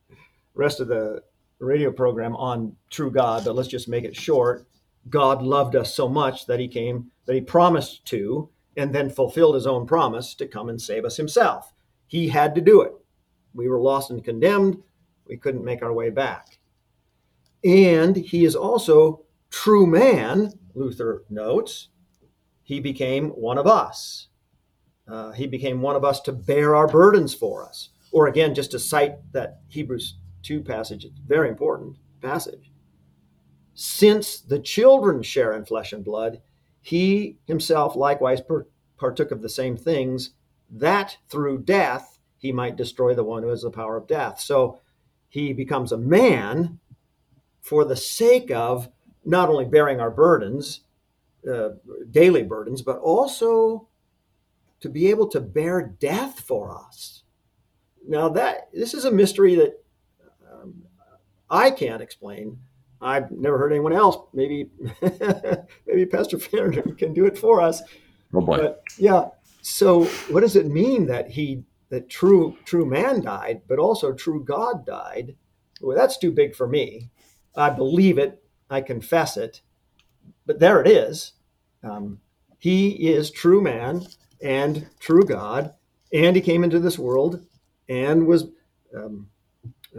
rest 0.54 0.80
of 0.80 0.88
the 0.88 1.24
radio 1.60 1.91
program 1.91 2.36
on 2.36 2.76
true 2.89 3.12
God, 3.12 3.46
but 3.46 3.56
let's 3.56 3.67
just 3.67 3.88
make 3.88 4.04
it 4.04 4.15
short. 4.15 4.67
God 5.10 5.41
loved 5.41 5.76
us 5.76 5.93
so 5.93 6.08
much 6.08 6.46
that 6.46 6.60
he 6.60 6.67
came, 6.67 7.12
that 7.26 7.36
he 7.36 7.41
promised 7.41 8.06
to, 8.06 8.50
and 8.76 8.93
then 8.93 9.10
fulfilled 9.10 9.56
his 9.56 9.65
own 9.65 9.88
promise 9.88 10.36
to 10.36 10.48
come 10.48 10.70
and 10.70 10.82
save 10.82 11.06
us 11.06 11.17
himself. 11.17 11.74
He 12.06 12.30
had 12.30 12.54
to 12.56 12.62
do 12.62 12.82
it. 12.82 12.93
We 13.54 13.67
were 13.67 13.80
lost 13.80 14.12
and 14.12 14.24
condemned. 14.24 14.84
We 15.28 15.38
couldn't 15.38 15.65
make 15.65 15.82
our 15.82 15.93
way 15.93 16.10
back. 16.10 16.60
And 17.63 18.15
he 18.15 18.46
is 18.46 18.56
also 18.56 19.26
true 19.50 19.88
man, 19.88 20.54
Luther 20.76 21.24
notes. 21.30 21.89
He 22.62 22.80
became 22.80 23.30
one 23.30 23.58
of 23.58 23.65
us. 23.65 24.28
Uh, 25.08 25.32
he 25.32 25.48
became 25.48 25.82
one 25.82 25.96
of 25.96 26.04
us 26.04 26.20
to 26.22 26.32
bear 26.32 26.76
our 26.76 26.88
burdens 26.88 27.34
for 27.34 27.65
us. 27.65 27.89
Or 28.12 28.28
again, 28.28 28.54
just 28.54 28.72
to 28.72 28.80
cite 28.80 29.15
that 29.34 29.62
Hebrews 29.70 30.17
2 30.47 30.62
passage, 30.62 31.05
very 31.27 31.49
important 31.49 31.97
passage. 32.21 32.71
Since 33.73 34.39
the 34.39 34.60
children 34.60 35.21
share 35.21 35.53
in 35.53 35.65
flesh 35.65 35.91
and 35.91 36.05
blood, 36.05 36.41
he 36.81 37.38
himself 37.45 37.97
likewise 37.97 38.41
partook 38.97 39.31
of 39.31 39.41
the 39.41 39.49
same 39.49 39.75
things, 39.75 40.31
that 40.71 41.17
through 41.27 41.63
death 41.63 42.17
he 42.38 42.53
might 42.53 42.77
destroy 42.77 43.13
the 43.13 43.25
one 43.25 43.43
who 43.43 43.49
has 43.49 43.63
the 43.63 43.69
power 43.69 43.97
of 43.97 44.07
death. 44.07 44.39
So 44.39 44.79
he 45.27 45.51
becomes 45.51 45.91
a 45.91 45.97
man 45.97 46.79
for 47.60 47.83
the 47.83 47.97
sake 47.97 48.49
of 48.49 48.88
not 49.25 49.49
only 49.49 49.65
bearing 49.65 49.99
our 49.99 50.12
burdens, 50.12 50.81
uh, 51.49 51.71
daily 52.10 52.43
burdens, 52.43 52.81
but 52.81 52.99
also 52.99 53.89
to 54.79 54.88
be 54.88 55.10
able 55.10 55.27
to 55.27 55.41
bear 55.41 55.81
death 55.81 56.39
for 56.39 56.73
us. 56.73 57.23
Now 58.07 58.29
that 58.29 58.69
this 58.73 58.93
is 58.93 59.03
a 59.03 59.12
mystery 59.12 59.55
that 59.55 59.83
I 61.49 61.71
can't 61.71 62.01
explain. 62.01 62.60
I've 63.01 63.31
never 63.31 63.57
heard 63.57 63.71
anyone 63.71 63.93
else. 63.93 64.17
Maybe 64.33 64.69
maybe 65.88 66.05
Pastor 66.05 66.38
Finnern 66.38 66.97
can 66.97 67.13
do 67.13 67.25
it 67.25 67.38
for 67.38 67.62
us. 67.62 67.81
Oh 68.33 68.41
boy. 68.41 68.57
But 68.57 68.83
yeah. 68.97 69.29
So 69.62 70.05
what 70.29 70.41
does 70.41 70.55
it 70.55 70.67
mean 70.67 71.05
that 71.07 71.29
he 71.29 71.63
that 71.89 72.10
true 72.10 72.57
true 72.65 72.86
man 72.86 73.21
died, 73.21 73.62
but 73.67 73.79
also 73.79 74.13
true 74.13 74.43
God 74.43 74.86
died? 74.86 75.36
Well, 75.81 75.95
that's 75.95 76.17
too 76.17 76.31
big 76.31 76.55
for 76.55 76.67
me. 76.67 77.10
I 77.55 77.69
believe 77.69 78.17
it. 78.17 78.43
I 78.69 78.81
confess 78.81 79.38
it. 79.38 79.62
But 80.45 80.60
there 80.60 80.81
it 80.81 80.88
is. 80.88 81.33
Um, 81.83 82.19
he 82.60 82.89
is 83.10 83.31
true 83.31 83.62
man 83.62 84.05
and 84.41 84.88
true 84.99 85.23
God, 85.23 85.73
and 86.12 86.36
he 86.36 86.41
came 86.41 86.63
into 86.63 86.79
this 86.79 86.97
world 86.97 87.45
and 87.88 88.25
was 88.25 88.47
um, 88.95 89.27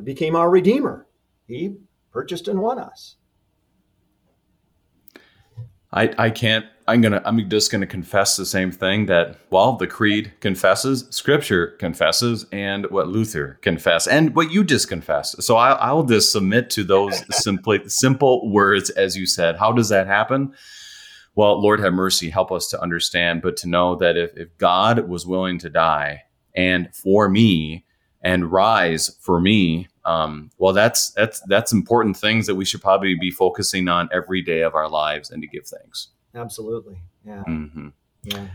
became 0.02 0.36
our 0.36 0.50
redeemer. 0.50 1.06
He 1.48 1.74
purchased 2.12 2.46
and 2.46 2.60
won 2.60 2.78
us. 2.78 3.16
I, 5.90 6.14
I 6.18 6.30
can't 6.30 6.66
I'm 6.86 7.00
gonna 7.00 7.22
I'm 7.24 7.48
just 7.48 7.72
gonna 7.72 7.86
confess 7.86 8.36
the 8.36 8.44
same 8.44 8.70
thing 8.70 9.06
that 9.06 9.38
well 9.50 9.76
the 9.76 9.86
creed 9.86 10.32
confesses, 10.40 11.06
scripture 11.10 11.68
confesses, 11.78 12.44
and 12.52 12.86
what 12.90 13.08
Luther 13.08 13.58
confess, 13.62 14.06
and 14.06 14.34
what 14.34 14.50
you 14.50 14.64
just 14.64 14.88
confessed. 14.88 15.42
So 15.42 15.56
I 15.56 15.72
I 15.72 15.92
will 15.92 16.04
just 16.04 16.30
submit 16.30 16.68
to 16.70 16.84
those 16.84 17.24
simply 17.42 17.88
simple 17.88 18.50
words 18.50 18.90
as 18.90 19.16
you 19.16 19.26
said. 19.26 19.56
How 19.56 19.72
does 19.72 19.88
that 19.88 20.06
happen? 20.06 20.52
Well, 21.34 21.60
Lord 21.60 21.80
have 21.80 21.94
mercy, 21.94 22.30
help 22.30 22.52
us 22.52 22.68
to 22.68 22.80
understand, 22.80 23.42
but 23.42 23.56
to 23.58 23.68
know 23.68 23.94
that 23.96 24.16
if, 24.16 24.36
if 24.36 24.58
God 24.58 25.08
was 25.08 25.26
willing 25.26 25.58
to 25.60 25.70
die 25.70 26.24
and 26.54 26.94
for 26.94 27.28
me 27.28 27.86
and 28.20 28.50
rise 28.50 29.16
for 29.20 29.40
me, 29.40 29.88
um, 30.08 30.50
well, 30.58 30.72
that's 30.72 31.10
that's 31.10 31.40
that's 31.48 31.72
important 31.72 32.16
things 32.16 32.46
that 32.46 32.54
we 32.54 32.64
should 32.64 32.80
probably 32.80 33.14
be 33.14 33.30
focusing 33.30 33.88
on 33.88 34.08
every 34.12 34.42
day 34.42 34.62
of 34.62 34.74
our 34.74 34.88
lives 34.88 35.30
and 35.30 35.42
to 35.42 35.48
give 35.48 35.66
thanks. 35.66 36.08
Absolutely, 36.34 36.98
yeah, 37.26 37.42
Mm-hmm. 37.46 37.88
yeah. 38.24 38.46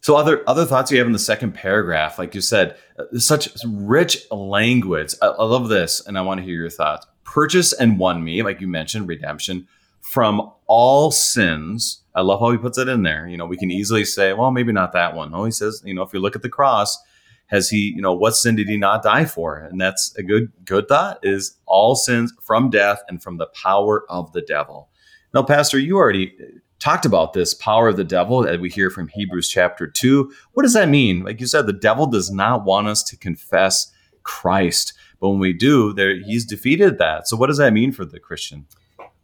So 0.00 0.16
other 0.16 0.42
other 0.48 0.64
thoughts 0.64 0.90
you 0.90 0.98
have 0.98 1.06
in 1.06 1.12
the 1.12 1.18
second 1.18 1.52
paragraph, 1.52 2.18
like 2.18 2.34
you 2.34 2.40
said, 2.40 2.76
uh, 2.98 3.18
such 3.18 3.48
rich 3.66 4.24
language. 4.30 5.14
I, 5.20 5.26
I 5.26 5.44
love 5.44 5.68
this, 5.68 6.06
and 6.06 6.16
I 6.16 6.22
want 6.22 6.38
to 6.40 6.44
hear 6.44 6.54
your 6.54 6.70
thoughts. 6.70 7.06
Purchase 7.24 7.72
and 7.74 7.98
won 7.98 8.24
me, 8.24 8.42
like 8.42 8.60
you 8.60 8.68
mentioned, 8.68 9.08
redemption 9.08 9.66
from 10.00 10.50
all 10.66 11.10
sins. 11.10 12.02
I 12.14 12.22
love 12.22 12.40
how 12.40 12.50
he 12.52 12.56
puts 12.58 12.78
it 12.78 12.88
in 12.88 13.02
there. 13.02 13.28
You 13.28 13.36
know, 13.36 13.44
we 13.46 13.56
can 13.58 13.70
easily 13.70 14.04
say, 14.04 14.32
well, 14.32 14.50
maybe 14.50 14.72
not 14.72 14.92
that 14.92 15.14
one. 15.14 15.34
Oh, 15.34 15.44
he 15.44 15.50
says, 15.50 15.82
you 15.84 15.92
know, 15.94 16.02
if 16.02 16.12
you 16.14 16.20
look 16.20 16.36
at 16.36 16.42
the 16.42 16.48
cross, 16.48 16.96
has 17.48 17.68
he, 17.68 17.92
you 17.94 18.00
know, 18.00 18.14
what 18.14 18.36
sin 18.36 18.56
did 18.56 18.68
he 18.68 18.76
not 18.76 19.02
die 19.02 19.24
for? 19.24 19.58
And 19.58 19.80
that's 19.80 20.14
a 20.16 20.22
good 20.22 20.52
good 20.64 20.88
thought. 20.88 21.18
Is 21.22 21.56
all 21.66 21.96
sins 21.96 22.32
from 22.42 22.70
death 22.70 23.02
and 23.08 23.22
from 23.22 23.38
the 23.38 23.46
power 23.46 24.10
of 24.10 24.32
the 24.32 24.42
devil. 24.42 24.90
Now, 25.34 25.42
Pastor, 25.42 25.78
you 25.78 25.96
already 25.96 26.32
talked 26.78 27.04
about 27.04 27.32
this 27.32 27.54
power 27.54 27.88
of 27.88 27.96
the 27.96 28.04
devil 28.04 28.42
that 28.42 28.60
we 28.60 28.70
hear 28.70 28.90
from 28.90 29.08
Hebrews 29.08 29.48
chapter 29.48 29.86
2. 29.86 30.32
What 30.52 30.62
does 30.62 30.74
that 30.74 30.88
mean? 30.88 31.24
Like 31.24 31.40
you 31.40 31.46
said, 31.46 31.66
the 31.66 31.72
devil 31.72 32.06
does 32.06 32.30
not 32.30 32.64
want 32.64 32.86
us 32.86 33.02
to 33.04 33.16
confess 33.16 33.92
Christ. 34.22 34.94
But 35.20 35.30
when 35.30 35.40
we 35.40 35.52
do, 35.52 35.92
there 35.92 36.16
he's 36.16 36.44
defeated 36.44 36.98
that. 36.98 37.28
So 37.28 37.36
what 37.36 37.48
does 37.48 37.58
that 37.58 37.72
mean 37.72 37.92
for 37.92 38.04
the 38.04 38.20
Christian? 38.20 38.66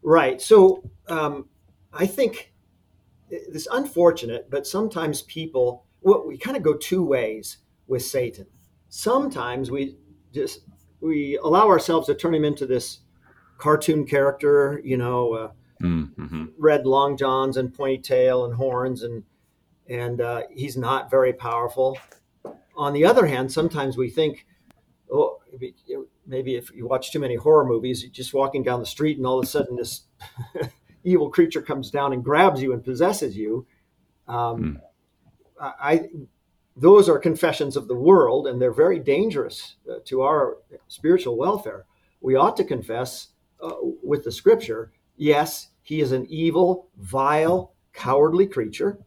Right. 0.03 0.41
So 0.41 0.83
um, 1.09 1.49
I 1.93 2.07
think 2.07 2.53
it's 3.31 3.69
unfortunate, 3.71 4.51
but 4.51 4.67
sometimes 4.67 5.23
people, 5.23 5.87
well, 6.03 6.27
we 6.27 6.37
kind 6.37 6.57
of 6.57 6.63
go 6.63 6.75
two 6.75 7.05
ways 7.05 7.59
with 7.87 8.03
Satan. 8.03 8.47
Sometimes 8.89 9.71
we 9.71 9.97
just 10.33 10.61
we 11.01 11.39
allow 11.43 11.69
ourselves 11.69 12.07
to 12.07 12.15
turn 12.15 12.35
him 12.35 12.45
into 12.45 12.67
this 12.67 13.01
cartoon 13.59 14.07
character, 14.07 14.81
you 14.85 14.97
know, 14.97 15.33
uh, 15.35 15.51
mm-hmm. 15.83 16.47
red 16.59 16.87
long 16.87 17.17
johns 17.17 17.57
and 17.57 17.75
pointy 17.75 17.99
tail 17.99 18.45
and 18.45 18.55
horns, 18.55 19.03
and 19.03 19.23
and 19.89 20.21
uh, 20.21 20.43
he's 20.51 20.77
not 20.77 21.11
very 21.11 21.33
powerful. 21.33 21.99
On 22.77 22.93
the 22.93 23.05
other 23.05 23.27
hand, 23.27 23.53
sometimes 23.53 23.97
we 23.97 24.11
think, 24.11 24.47
oh, 25.13 25.41
maybe 26.27 26.57
if 26.57 26.75
you 26.75 26.87
watch 26.87 27.13
too 27.13 27.21
many 27.21 27.37
horror 27.37 27.65
movies, 27.65 28.03
you're 28.03 28.11
just 28.11 28.35
walking 28.35 28.63
down 28.63 28.81
the 28.81 28.87
street 28.87 29.19
and 29.19 29.27
all 29.27 29.39
of 29.39 29.45
a 29.45 29.47
sudden 29.47 29.77
this 29.77 30.03
evil 31.05 31.31
creature 31.31 31.63
comes 31.63 31.91
down 31.91 32.13
and 32.13 32.25
grabs 32.25 32.63
you 32.63 32.73
and 32.73 32.83
possesses 32.83 33.37
you. 33.37 33.67
Um, 34.27 34.81
mm. 34.81 34.81
I 35.61 36.09
those 36.77 37.09
are 37.09 37.19
confessions 37.19 37.77
of 37.77 37.89
the 37.89 37.95
world, 37.95 38.47
and 38.47 38.61
they're 38.61 38.73
very 38.73 38.99
dangerous 38.99 39.77
uh, 39.89 39.97
to 40.07 40.23
our 40.23 40.59
spiritual 40.89 41.37
welfare. 41.37 41.87
We 42.21 42.35
ought 42.35 42.57
to 42.57 42.65
confess 42.65 43.29
uh, 43.63 43.77
with 44.03 44.25
the 44.25 44.33
Scripture. 44.33 44.93
Yes, 45.17 45.69
he 45.83 46.01
is 46.01 46.13
an 46.13 46.27
evil, 46.29 46.89
vile, 46.97 47.75
cowardly 47.93 48.47
creature, 48.47 48.99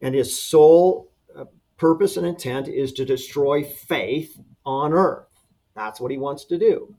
and 0.00 0.14
his 0.14 0.40
sole 0.40 1.10
uh, 1.36 1.44
purpose 1.76 2.16
and 2.16 2.26
intent 2.26 2.68
is 2.68 2.92
to 2.94 3.04
destroy 3.04 3.62
faith 3.62 4.40
on 4.64 4.92
earth. 4.92 5.28
That's 5.74 6.00
what 6.00 6.10
he 6.10 6.18
wants 6.18 6.46
to 6.46 6.58
do, 6.58 6.94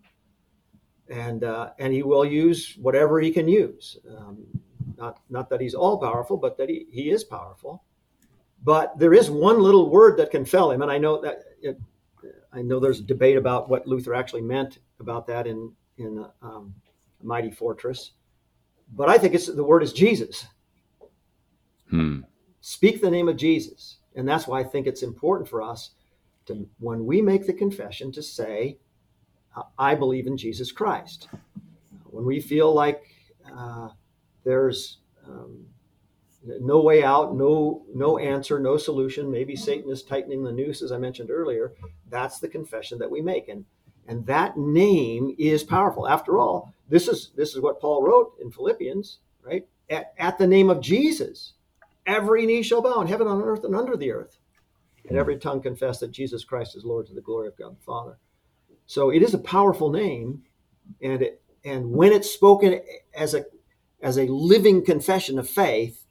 and 1.10 1.44
uh, 1.44 1.72
and 1.80 1.94
he 1.94 2.04
will 2.04 2.26
use 2.26 2.78
whatever 2.80 3.20
he 3.20 3.32
can 3.32 3.48
use. 3.48 3.98
Um, 4.16 4.46
not 4.98 5.22
not 5.30 5.50
that 5.50 5.62
he's 5.62 5.74
all 5.74 5.98
powerful, 5.98 6.38
but 6.38 6.58
that 6.58 6.70
he, 6.70 6.86
he 6.92 7.10
is 7.10 7.24
powerful. 7.24 7.84
But 8.66 8.98
there 8.98 9.14
is 9.14 9.30
one 9.30 9.62
little 9.62 9.92
word 9.92 10.18
that 10.18 10.32
can 10.32 10.44
fell 10.44 10.72
him, 10.72 10.82
and 10.82 10.92
I 10.92 10.98
know 10.98 11.22
that 11.22 11.44
it, 11.62 11.80
I 12.52 12.64
know 12.64 12.80
there's 12.80 13.00
a 13.00 13.04
debate 13.04 13.38
about 13.38 13.70
what 13.70 13.88
Luther 13.88 14.16
actually 14.16 14.42
meant 14.42 14.80
about 15.00 15.28
that 15.28 15.46
in 15.46 15.72
in 15.98 16.26
um, 16.42 16.74
Mighty 17.22 17.52
Fortress, 17.52 18.14
but 18.96 19.08
I 19.08 19.20
think 19.20 19.36
it's 19.36 19.46
the 19.46 19.64
word 19.64 19.84
is 19.84 19.94
Jesus. 19.94 20.48
Hmm. 21.92 22.22
Speak 22.62 23.02
the 23.02 23.12
name 23.12 23.30
of 23.30 23.38
Jesus, 23.38 24.00
and 24.16 24.28
that's 24.28 24.48
why 24.48 24.62
I 24.62 24.64
think 24.64 24.88
it's 24.88 25.04
important 25.04 25.48
for 25.48 25.62
us 25.62 25.92
to, 26.48 26.68
when 26.80 27.06
we 27.06 27.22
make 27.22 27.46
the 27.46 27.54
confession, 27.54 28.12
to 28.14 28.24
say, 28.24 28.80
"I 29.78 29.94
believe 29.94 30.26
in 30.26 30.38
Jesus 30.38 30.72
Christ." 30.72 31.30
When 32.06 32.26
we 32.26 32.40
feel 32.40 32.74
like 32.74 33.04
uh, 33.46 33.90
there's 34.44 34.98
um, 35.28 35.68
no 36.46 36.82
way 36.82 37.04
out, 37.04 37.36
no 37.36 37.86
no 37.94 38.18
answer, 38.18 38.60
no 38.60 38.78
solution. 38.78 39.32
Maybe 39.32 39.56
Satan 39.56 39.92
is 39.92 40.04
tightening 40.04 40.44
the 40.44 40.52
noose, 40.52 40.82
as 40.82 40.92
I 40.92 40.98
mentioned 40.98 41.32
earlier. 41.32 41.74
That's 42.10 42.40
the 42.40 42.48
confession 42.48 43.00
that 43.00 43.12
we 43.12 43.22
make, 43.22 43.48
and 43.48 43.66
and 44.08 44.26
that 44.28 44.58
name 44.58 45.36
is 45.38 45.64
powerful. 45.64 46.08
After 46.08 46.38
all, 46.38 46.74
this 46.88 47.08
is 47.08 47.32
this 47.36 47.56
is 47.56 47.62
what 47.62 47.82
Paul 47.82 48.04
wrote 48.04 48.34
in 48.42 48.52
Philippians, 48.52 49.20
right? 49.44 49.68
At, 49.90 50.14
at 50.18 50.38
the 50.38 50.48
name 50.48 50.70
of 50.70 50.82
Jesus, 50.82 51.54
every 52.06 52.46
knee 52.46 52.64
shall 52.64 52.82
bow 52.82 53.02
in 53.02 53.08
heaven, 53.08 53.28
on 53.28 53.42
earth, 53.42 53.64
and 53.64 53.76
under 53.76 53.98
the 53.98 54.12
earth, 54.12 54.38
and 55.08 55.18
every 55.18 55.38
tongue 55.38 55.62
confess 55.62 56.00
that 56.00 56.12
Jesus 56.12 56.44
Christ 56.44 56.76
is 56.76 56.86
Lord 56.86 57.08
to 57.08 57.14
the 57.14 57.22
glory 57.22 57.48
of 57.48 57.58
God 57.58 57.78
the 57.78 57.84
Father. 57.84 58.18
So 58.86 59.10
it 59.10 59.24
is 59.24 59.34
a 59.34 59.40
powerful 59.40 59.90
name, 59.90 60.44
and 61.02 61.22
it 61.22 61.42
and 61.64 61.92
when 61.92 62.14
it's 62.14 62.30
spoken 62.30 62.82
as 63.16 63.34
a 63.34 63.46
as 64.02 64.18
a 64.18 64.28
living 64.28 64.86
confession 64.86 65.40
of 65.40 65.50
faith, 65.50 66.05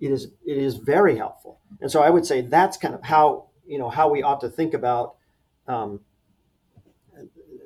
it 0.00 0.10
is 0.10 0.28
it 0.44 0.56
is 0.56 0.76
very 0.76 1.16
helpful. 1.16 1.60
And 1.80 1.90
so 1.90 2.02
I 2.02 2.10
would 2.10 2.26
say 2.26 2.42
that's 2.42 2.76
kind 2.76 2.94
of 2.94 3.02
how 3.02 3.48
you 3.66 3.78
know 3.78 3.88
how 3.88 4.10
we 4.10 4.22
ought 4.22 4.40
to 4.40 4.48
think 4.48 4.74
about 4.74 5.16
um, 5.66 6.00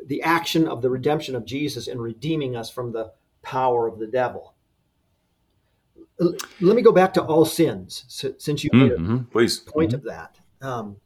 the 0.07 0.23
action 0.23 0.67
of 0.67 0.83
the 0.83 0.91
redemption 0.91 1.35
of 1.35 1.45
Jesus 1.45 1.87
in 1.87 2.01
redeeming 2.01 2.57
us 2.57 2.71
from 2.71 2.93
the 2.93 3.13
power 3.43 3.87
of 3.87 3.99
the 3.99 4.07
devil. 4.07 4.55
Let 6.19 6.77
me 6.77 6.83
go 6.83 6.93
back 6.93 7.15
to 7.15 7.23
all 7.23 7.47
sins, 7.47 8.05
since 8.37 8.63
you 8.63 8.71
made 8.75 8.93
mm-hmm. 8.93 9.15
a 9.15 9.19
Please. 9.31 9.59
point 9.59 9.93
mm-hmm. 9.93 9.97
of 9.97 10.05
that. 10.05 10.39
Um, 10.61 10.97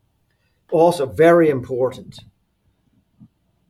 also, 0.72 1.06
very 1.06 1.50
important. 1.50 2.18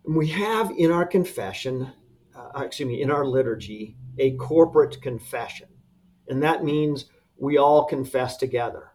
We 0.09 0.29
have 0.29 0.71
in 0.71 0.91
our 0.91 1.05
confession, 1.05 1.93
uh, 2.35 2.63
excuse 2.63 2.89
me, 2.89 3.03
in 3.03 3.11
our 3.11 3.27
liturgy, 3.27 3.97
a 4.19 4.37
corporate 4.37 5.03
confession. 5.03 5.69
And 6.29 6.43
that 6.43 6.65
means 6.65 7.07
we 7.37 7.59
all 7.59 7.85
confess 7.85 8.37
together. 8.37 8.91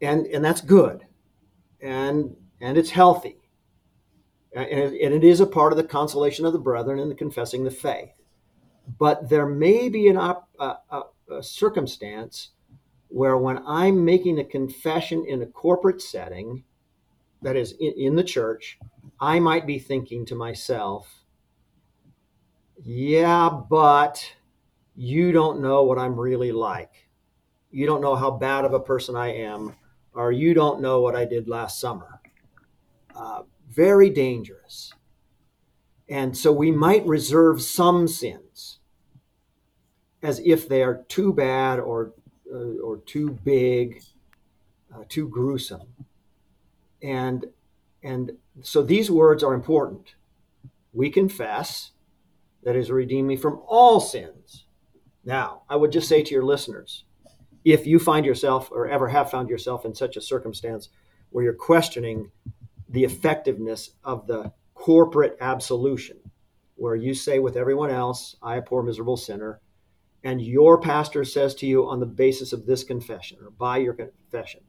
And, 0.00 0.26
and 0.26 0.44
that's 0.44 0.60
good. 0.60 1.06
And, 1.80 2.36
and 2.60 2.76
it's 2.76 2.90
healthy. 2.90 3.38
And 4.54 4.66
it, 4.66 5.00
and 5.02 5.14
it 5.14 5.24
is 5.24 5.40
a 5.40 5.46
part 5.46 5.72
of 5.72 5.76
the 5.76 5.84
consolation 5.84 6.46
of 6.46 6.52
the 6.52 6.58
brethren 6.58 6.98
and 6.98 7.10
the 7.10 7.16
confessing 7.16 7.64
the 7.64 7.70
faith. 7.70 8.12
But 8.98 9.28
there 9.28 9.46
may 9.46 9.88
be 9.88 10.08
an 10.08 10.16
op, 10.16 10.48
a, 10.60 10.76
a, 10.90 11.02
a 11.30 11.42
circumstance 11.42 12.50
where 13.08 13.36
when 13.36 13.62
I'm 13.66 14.04
making 14.04 14.38
a 14.38 14.44
confession 14.44 15.24
in 15.26 15.42
a 15.42 15.46
corporate 15.46 16.02
setting, 16.02 16.64
that 17.44 17.56
is 17.56 17.72
in, 17.78 17.92
in 17.96 18.16
the 18.16 18.24
church, 18.24 18.78
I 19.20 19.38
might 19.38 19.66
be 19.66 19.78
thinking 19.78 20.26
to 20.26 20.34
myself, 20.34 21.24
yeah, 22.82 23.48
but 23.48 24.32
You 24.96 25.32
don't 25.32 25.60
know 25.60 25.82
what 25.82 25.98
I'm 25.98 26.18
really 26.18 26.52
like. 26.52 27.08
You 27.70 27.86
don't 27.86 28.00
know 28.00 28.14
how 28.14 28.30
bad 28.30 28.64
of 28.64 28.72
a 28.72 28.80
person 28.80 29.16
I 29.16 29.34
am, 29.34 29.74
or 30.14 30.30
you 30.30 30.54
don't 30.54 30.80
know 30.80 31.00
what 31.00 31.16
I 31.16 31.24
did 31.24 31.48
last 31.48 31.80
summer. 31.80 32.20
Uh, 33.14 33.42
very 33.68 34.10
dangerous. 34.10 34.92
And 36.08 36.36
so 36.36 36.52
we 36.52 36.70
might 36.70 37.04
reserve 37.06 37.62
some 37.62 38.06
sins 38.06 38.78
as 40.22 40.40
if 40.44 40.68
they 40.68 40.82
are 40.82 41.04
too 41.08 41.32
bad 41.32 41.80
or, 41.80 42.12
uh, 42.52 42.80
or 42.82 42.98
too 42.98 43.30
big, 43.30 44.02
uh, 44.94 45.04
too 45.08 45.28
gruesome. 45.28 45.88
And, 47.02 47.46
and 48.02 48.32
so 48.62 48.82
these 48.82 49.10
words 49.10 49.42
are 49.42 49.54
important. 49.54 50.14
We 50.92 51.10
confess 51.10 51.90
that 52.62 52.76
has 52.76 52.90
redeemed 52.90 53.28
me 53.28 53.36
from 53.36 53.60
all 53.66 54.00
sins. 54.00 54.64
Now, 55.24 55.62
I 55.68 55.76
would 55.76 55.92
just 55.92 56.08
say 56.08 56.22
to 56.22 56.34
your 56.34 56.44
listeners, 56.44 57.04
if 57.64 57.86
you 57.86 57.98
find 57.98 58.26
yourself 58.26 58.70
or 58.70 58.88
ever 58.88 59.08
have 59.08 59.30
found 59.30 59.48
yourself 59.48 59.84
in 59.84 59.94
such 59.94 60.16
a 60.16 60.20
circumstance 60.20 60.90
where 61.30 61.44
you're 61.44 61.54
questioning 61.54 62.30
the 62.90 63.04
effectiveness 63.04 63.90
of 64.04 64.26
the 64.26 64.52
corporate 64.74 65.36
absolution, 65.40 66.18
where 66.76 66.94
you 66.94 67.14
say 67.14 67.38
with 67.38 67.56
everyone 67.56 67.90
else, 67.90 68.36
I, 68.42 68.56
a 68.56 68.62
poor, 68.62 68.82
miserable 68.82 69.16
sinner, 69.16 69.60
and 70.24 70.40
your 70.40 70.80
pastor 70.80 71.24
says 71.24 71.54
to 71.56 71.66
you 71.66 71.88
on 71.88 72.00
the 72.00 72.06
basis 72.06 72.52
of 72.52 72.66
this 72.66 72.84
confession 72.84 73.38
or 73.42 73.50
by 73.50 73.78
your 73.78 73.94
confession, 73.94 74.60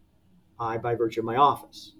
I, 0.60 0.78
by 0.78 0.96
virtue 0.96 1.22
of 1.22 1.26
my 1.26 1.36
office, 1.36 1.94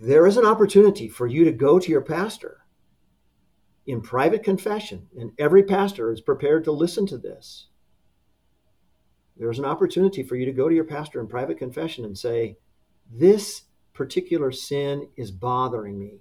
there 0.00 0.26
is 0.26 0.36
an 0.36 0.44
opportunity 0.44 1.08
for 1.08 1.26
you 1.26 1.44
to 1.44 1.52
go 1.52 1.78
to 1.78 1.90
your 1.90 2.00
pastor 2.02 2.61
in 3.86 4.00
private 4.00 4.42
confession, 4.44 5.08
and 5.18 5.32
every 5.38 5.62
pastor 5.64 6.12
is 6.12 6.20
prepared 6.20 6.64
to 6.64 6.72
listen 6.72 7.06
to 7.06 7.18
this. 7.18 7.66
There's 9.36 9.58
an 9.58 9.64
opportunity 9.64 10.22
for 10.22 10.36
you 10.36 10.46
to 10.46 10.52
go 10.52 10.68
to 10.68 10.74
your 10.74 10.84
pastor 10.84 11.20
in 11.20 11.26
private 11.26 11.58
confession 11.58 12.04
and 12.04 12.16
say, 12.16 12.56
This 13.10 13.62
particular 13.92 14.52
sin 14.52 15.08
is 15.16 15.30
bothering 15.30 15.98
me. 15.98 16.20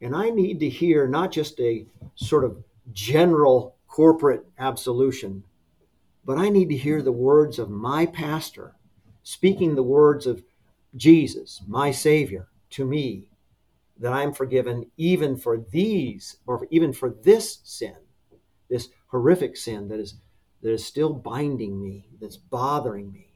And 0.00 0.16
I 0.16 0.30
need 0.30 0.60
to 0.60 0.68
hear 0.68 1.06
not 1.06 1.30
just 1.30 1.60
a 1.60 1.86
sort 2.14 2.44
of 2.44 2.64
general 2.92 3.76
corporate 3.86 4.46
absolution, 4.58 5.44
but 6.24 6.38
I 6.38 6.48
need 6.48 6.68
to 6.70 6.76
hear 6.76 7.02
the 7.02 7.12
words 7.12 7.58
of 7.58 7.70
my 7.70 8.06
pastor 8.06 8.74
speaking 9.22 9.74
the 9.74 9.82
words 9.82 10.26
of 10.26 10.42
Jesus, 10.96 11.62
my 11.68 11.90
Savior, 11.90 12.48
to 12.70 12.84
me 12.84 13.29
that 14.00 14.12
I'm 14.12 14.32
forgiven 14.32 14.90
even 14.96 15.36
for 15.36 15.58
these 15.70 16.36
or 16.46 16.66
even 16.70 16.92
for 16.92 17.10
this 17.10 17.60
sin, 17.62 17.96
this 18.68 18.88
horrific 19.08 19.56
sin 19.56 19.88
that 19.88 20.00
is 20.00 20.14
that 20.62 20.72
is 20.72 20.84
still 20.84 21.12
binding 21.12 21.82
me, 21.82 22.06
that's 22.20 22.36
bothering 22.36 23.12
me. 23.12 23.28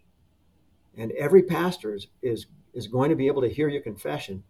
And 0.97 1.13
every 1.13 1.43
pastor 1.43 1.95
is, 1.95 2.07
is, 2.23 2.47
is 2.73 2.87
going 2.87 3.11
to 3.11 3.17
be 3.17 3.27
able 3.27 3.43
to 3.43 3.49
hear 3.49 3.69
your 3.69 3.83
confession 3.83 4.43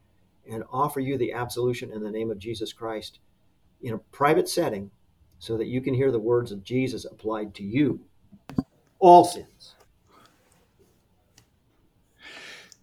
and 0.50 0.64
offer 0.72 1.00
you 1.00 1.16
the 1.16 1.32
absolution 1.32 1.90
in 1.92 2.02
the 2.02 2.10
name 2.10 2.30
of 2.30 2.38
Jesus 2.38 2.72
Christ 2.72 3.20
in 3.82 3.94
a 3.94 3.98
private 3.98 4.48
setting 4.48 4.90
so 5.38 5.56
that 5.56 5.66
you 5.66 5.80
can 5.80 5.94
hear 5.94 6.10
the 6.10 6.18
words 6.18 6.52
of 6.52 6.64
Jesus 6.64 7.04
applied 7.04 7.54
to 7.54 7.62
you. 7.62 8.00
All 8.98 9.24
sins. 9.24 9.74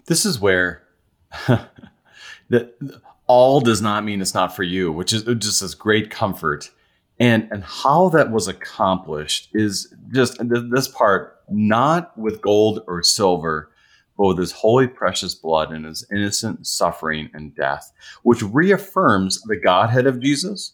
This 0.06 0.26
is 0.26 0.40
where 0.40 0.84
that 1.48 3.02
all 3.32 3.62
does 3.62 3.82
not 3.82 4.04
mean 4.04 4.22
it's 4.22 4.34
not 4.34 4.54
for 4.54 4.64
you, 4.64 4.92
which 4.92 5.14
is 5.14 5.24
just 5.24 5.62
this 5.62 5.74
great 5.74 6.10
comfort. 6.10 6.70
And 7.18 7.48
and 7.50 7.64
how 7.64 8.10
that 8.10 8.30
was 8.30 8.50
accomplished 8.50 9.50
is 9.54 9.94
just 10.12 10.38
this 10.50 10.90
part, 10.90 11.38
not 11.50 12.18
with 12.18 12.42
gold 12.42 12.84
or 12.88 13.02
silver, 13.04 13.72
but 14.18 14.28
with 14.28 14.38
his 14.38 14.52
holy 14.52 14.88
precious 14.88 15.34
blood 15.34 15.72
and 15.72 15.86
his 15.86 16.06
innocent 16.12 16.68
suffering 16.68 17.30
and 17.34 17.56
death, 17.56 17.94
which 18.24 18.44
reaffirms 18.44 19.42
the 19.44 19.56
Godhead 19.56 20.08
of 20.08 20.20
Jesus. 20.20 20.74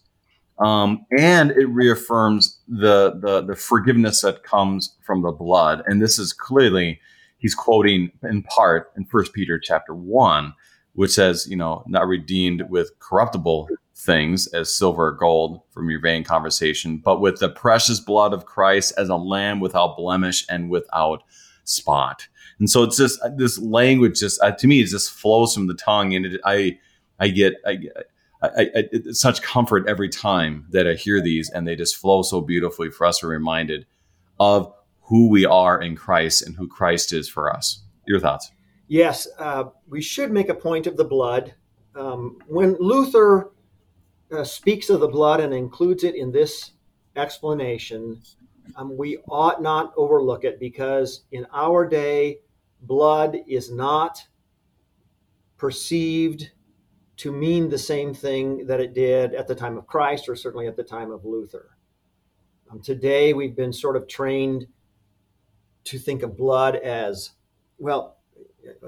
Um, 0.58 1.06
and 1.16 1.52
it 1.52 1.66
reaffirms 1.66 2.58
the, 2.66 3.16
the 3.20 3.42
the 3.42 3.54
forgiveness 3.54 4.22
that 4.22 4.42
comes 4.42 4.96
from 5.06 5.22
the 5.22 5.30
blood. 5.30 5.84
And 5.86 6.02
this 6.02 6.18
is 6.18 6.32
clearly 6.32 7.00
he's 7.38 7.54
quoting 7.54 8.10
in 8.24 8.42
part 8.42 8.90
in 8.96 9.04
First 9.04 9.32
Peter 9.32 9.60
chapter 9.60 9.94
one, 9.94 10.54
which 10.98 11.12
says, 11.12 11.46
you 11.48 11.54
know, 11.54 11.84
not 11.86 12.08
redeemed 12.08 12.60
with 12.70 12.90
corruptible 12.98 13.68
things 13.94 14.48
as 14.48 14.74
silver 14.74 15.06
or 15.06 15.12
gold 15.12 15.60
from 15.70 15.88
your 15.88 16.00
vain 16.00 16.24
conversation, 16.24 16.96
but 16.98 17.20
with 17.20 17.38
the 17.38 17.48
precious 17.48 18.00
blood 18.00 18.32
of 18.32 18.46
Christ 18.46 18.94
as 18.98 19.08
a 19.08 19.14
lamb 19.14 19.60
without 19.60 19.96
blemish 19.96 20.44
and 20.50 20.68
without 20.68 21.22
spot. 21.62 22.26
And 22.58 22.68
so 22.68 22.82
it's 22.82 22.96
just 22.96 23.20
this 23.36 23.60
language, 23.60 24.18
just 24.18 24.42
uh, 24.42 24.50
to 24.50 24.66
me, 24.66 24.80
it 24.80 24.88
just 24.88 25.12
flows 25.12 25.54
from 25.54 25.68
the 25.68 25.74
tongue, 25.74 26.16
and 26.16 26.26
it, 26.26 26.40
I, 26.44 26.80
I 27.20 27.28
get, 27.28 27.54
I, 27.64 27.78
I, 28.42 28.66
I, 28.74 28.84
such 29.12 29.40
comfort 29.40 29.86
every 29.86 30.08
time 30.08 30.66
that 30.70 30.88
I 30.88 30.94
hear 30.94 31.22
these, 31.22 31.48
and 31.48 31.64
they 31.64 31.76
just 31.76 31.94
flow 31.94 32.22
so 32.22 32.40
beautifully 32.40 32.90
for 32.90 33.06
us 33.06 33.20
be 33.20 33.28
reminded 33.28 33.86
of 34.40 34.74
who 35.02 35.28
we 35.28 35.46
are 35.46 35.80
in 35.80 35.94
Christ 35.94 36.42
and 36.42 36.56
who 36.56 36.66
Christ 36.66 37.12
is 37.12 37.28
for 37.28 37.54
us. 37.54 37.84
Your 38.04 38.18
thoughts? 38.18 38.50
Yes, 38.88 39.28
uh, 39.38 39.64
we 39.86 40.00
should 40.00 40.32
make 40.32 40.48
a 40.48 40.54
point 40.54 40.86
of 40.86 40.96
the 40.96 41.04
blood. 41.04 41.54
Um, 41.94 42.38
when 42.46 42.74
Luther 42.80 43.52
uh, 44.32 44.44
speaks 44.44 44.88
of 44.88 45.00
the 45.00 45.08
blood 45.08 45.40
and 45.40 45.52
includes 45.52 46.04
it 46.04 46.14
in 46.14 46.32
this 46.32 46.72
explanation, 47.14 48.22
um, 48.76 48.96
we 48.96 49.18
ought 49.28 49.62
not 49.62 49.92
overlook 49.96 50.44
it 50.44 50.58
because 50.58 51.24
in 51.32 51.46
our 51.52 51.86
day, 51.86 52.38
blood 52.82 53.36
is 53.46 53.70
not 53.70 54.26
perceived 55.58 56.50
to 57.18 57.32
mean 57.32 57.68
the 57.68 57.78
same 57.78 58.14
thing 58.14 58.66
that 58.66 58.80
it 58.80 58.94
did 58.94 59.34
at 59.34 59.46
the 59.46 59.54
time 59.54 59.76
of 59.76 59.86
Christ 59.86 60.28
or 60.28 60.36
certainly 60.36 60.66
at 60.66 60.76
the 60.76 60.84
time 60.84 61.10
of 61.10 61.26
Luther. 61.26 61.76
Um, 62.70 62.80
today, 62.80 63.34
we've 63.34 63.56
been 63.56 63.72
sort 63.72 63.96
of 63.96 64.06
trained 64.06 64.66
to 65.84 65.98
think 65.98 66.22
of 66.22 66.36
blood 66.36 66.76
as 66.76 67.32
well 67.78 68.17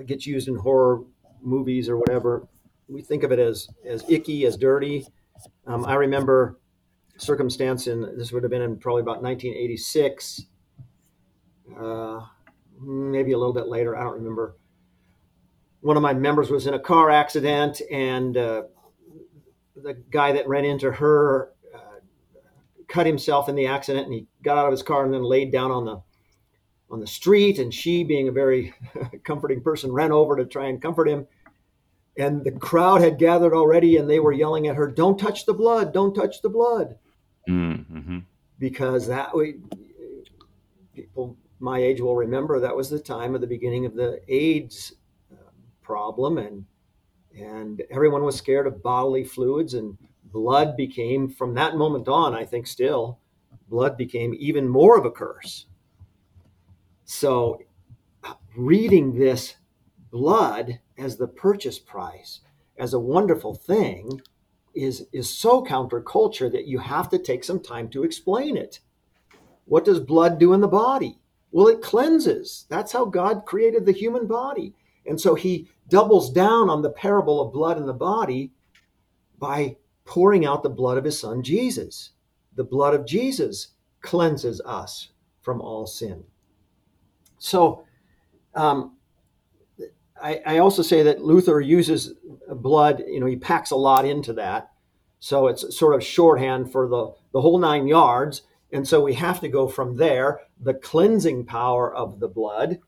gets 0.07 0.27
used 0.27 0.49
in 0.49 0.57
horror 0.57 1.03
movies 1.43 1.89
or 1.89 1.97
whatever, 1.97 2.49
we 2.89 3.03
think 3.03 3.23
of 3.23 3.33
it 3.33 3.39
as 3.39 3.69
as 3.87 4.05
icky, 4.09 4.45
as 4.47 4.57
dirty. 4.57 5.07
Um, 5.67 5.85
I 5.87 5.95
remember 5.95 6.59
circumstance 7.17 7.87
in 7.87 8.17
this 8.17 8.33
would 8.33 8.43
have 8.43 8.51
been 8.51 8.63
in 8.63 8.79
probably 8.79 9.03
about 9.03 9.23
1986, 9.23 10.43
uh, 11.79 12.21
maybe 12.81 13.33
a 13.33 13.39
little 13.39 13.53
bit 13.53 13.69
later. 13.69 13.97
I 13.97 14.03
don't 14.03 14.15
remember. 14.15 14.57
One 15.81 15.97
of 15.97 16.03
my 16.03 16.13
members 16.13 16.51
was 16.51 16.67
in 16.67 16.75
a 16.75 16.79
car 16.79 17.11
accident, 17.11 17.81
and 17.91 18.37
uh, 18.37 18.63
the 19.75 19.95
guy 20.11 20.33
that 20.33 20.47
ran 20.47 20.65
into 20.65 20.93
her 20.93 21.53
uh, 21.75 22.01
cut 22.87 23.07
himself 23.07 23.49
in 23.49 23.55
the 23.55 23.67
accident, 23.67 24.07
and 24.07 24.15
he 24.15 24.27
got 24.43 24.59
out 24.59 24.67
of 24.67 24.73
his 24.73 24.83
car 24.83 25.05
and 25.05 25.15
then 25.15 25.23
laid 25.23 25.53
down 25.53 25.71
on 25.71 25.85
the 25.87 26.03
on 26.91 27.01
the 27.01 27.07
street, 27.07 27.59
and 27.59 27.73
she, 27.73 28.03
being 28.03 28.29
a 28.29 28.33
very 28.33 28.75
comforting 29.25 29.63
person, 29.63 29.93
ran 29.93 30.13
over 30.13 30.37
to 30.37 30.45
try 30.45 30.67
and 30.67 30.83
comfort 30.83 31.09
him. 31.09 31.27
And 32.17 32.45
the 32.45 32.53
crowd 32.53 33.01
had 33.01 33.19
gathered 33.19 33.55
already, 33.55 33.97
and 33.97 34.11
they 34.11 34.21
were 34.21 34.33
yelling 34.33 34.67
at 34.67 34.77
her, 34.77 34.91
"Don't 34.91 35.19
touch 35.19 35.47
the 35.47 35.55
blood! 35.55 35.93
Don't 35.93 36.15
touch 36.15 36.43
the 36.43 36.49
blood!" 36.49 36.99
Mm-hmm. 37.49 38.19
Because 38.59 39.07
that 39.07 39.35
way, 39.35 39.55
people 40.95 41.37
my 41.61 41.79
age 41.79 42.01
will 42.01 42.17
remember 42.17 42.59
that 42.59 42.75
was 42.75 42.91
the 42.91 42.99
time 42.99 43.35
of 43.35 43.41
the 43.41 43.47
beginning 43.47 43.87
of 43.87 43.95
the 43.95 44.21
AIDS 44.29 44.95
uh, 45.33 45.51
problem, 45.83 46.39
and 46.39 46.65
and 47.39 47.83
everyone 47.91 48.25
was 48.25 48.37
scared 48.37 48.67
of 48.67 48.83
bodily 48.83 49.25
fluids, 49.25 49.75
and 49.75 49.97
blood 50.25 50.77
became 50.77 51.29
from 51.29 51.55
that 51.55 51.77
moment 51.77 52.09
on. 52.09 52.35
I 52.35 52.45
think 52.45 52.67
still, 52.67 53.21
blood 53.69 53.97
became 53.97 54.35
even 54.39 54.69
more 54.69 54.99
of 54.99 55.05
a 55.05 55.11
curse 55.11 55.67
so, 57.13 57.61
reading 58.57 59.19
this 59.19 59.57
blood 60.13 60.79
as 60.97 61.17
the 61.17 61.27
purchase 61.27 61.77
price, 61.77 62.39
as 62.79 62.95
a 62.95 63.01
wonderful 63.01 63.53
thing, 63.53 64.23
is, 64.77 65.09
is 65.13 65.29
so 65.29 65.65
counterculture 65.65 66.51
that 66.53 66.69
you 66.69 66.79
have 66.79 67.09
to 67.09 67.19
take 67.19 67.43
some 67.43 67.59
time 67.59 67.89
to 67.89 68.05
explain 68.05 68.57
it. 68.57 68.79
What 69.65 69.85
does 69.85 69.99
blood 69.99 70.39
do 70.39 70.53
in 70.53 70.61
the 70.61 70.69
body? 70.69 71.19
Well, 71.51 71.67
it 71.67 71.83
cleanses. 71.83 72.67
That's 72.69 72.93
how 72.93 73.07
God 73.07 73.45
created 73.45 73.87
the 73.87 73.93
human 73.93 74.29
body. 74.29 74.73
And 75.05 75.21
so 75.21 75.35
he 75.35 75.69
doubles 75.89 76.31
down 76.31 76.71
on 76.71 76.81
the 76.81 76.91
parable 76.91 77.41
of 77.41 77.53
blood 77.53 77.77
in 77.77 77.87
the 77.87 77.93
body 77.93 78.53
by 79.41 79.79
pouring 80.05 80.47
out 80.47 80.63
the 80.63 80.71
blood 80.71 80.97
of 80.97 81.05
his 81.05 81.19
son 81.19 81.43
Jesus. 81.43 82.11
The 82.55 82.63
blood 82.63 82.95
of 82.95 83.05
Jesus 83.05 83.73
cleanses 84.01 84.61
us 84.61 85.09
from 85.43 85.61
all 85.61 85.89
sin. 85.89 86.23
So 87.41 87.85
um, 88.55 88.97
I, 90.23 90.41
I, 90.47 90.59
also 90.59 90.83
say 90.83 91.03
that 91.03 91.25
Luther 91.25 91.61
uses 91.61 92.13
blood, 92.49 93.03
you 93.09 93.19
know, 93.19 93.27
he 93.27 93.37
packs 93.37 93.71
a 93.71 93.77
lot 93.77 94.05
into 94.05 94.35
that. 94.35 94.71
So 95.21 95.49
it's 95.49 95.77
sort 95.77 95.95
of 95.95 96.05
shorthand 96.05 96.71
for 96.71 96.87
the 96.87 97.13
the 97.33 97.41
whole 97.41 97.59
nine 97.59 97.87
yards. 97.87 98.43
And 98.73 98.87
so 98.87 99.03
we 99.03 99.15
have 99.15 99.41
to 99.41 99.49
go 99.49 99.67
from 99.69 99.97
there, 99.97 100.41
the 100.61 100.75
cleansing 100.75 101.47
power 101.47 101.93
of 101.93 102.21
the 102.21 102.29
blood. 102.29 102.79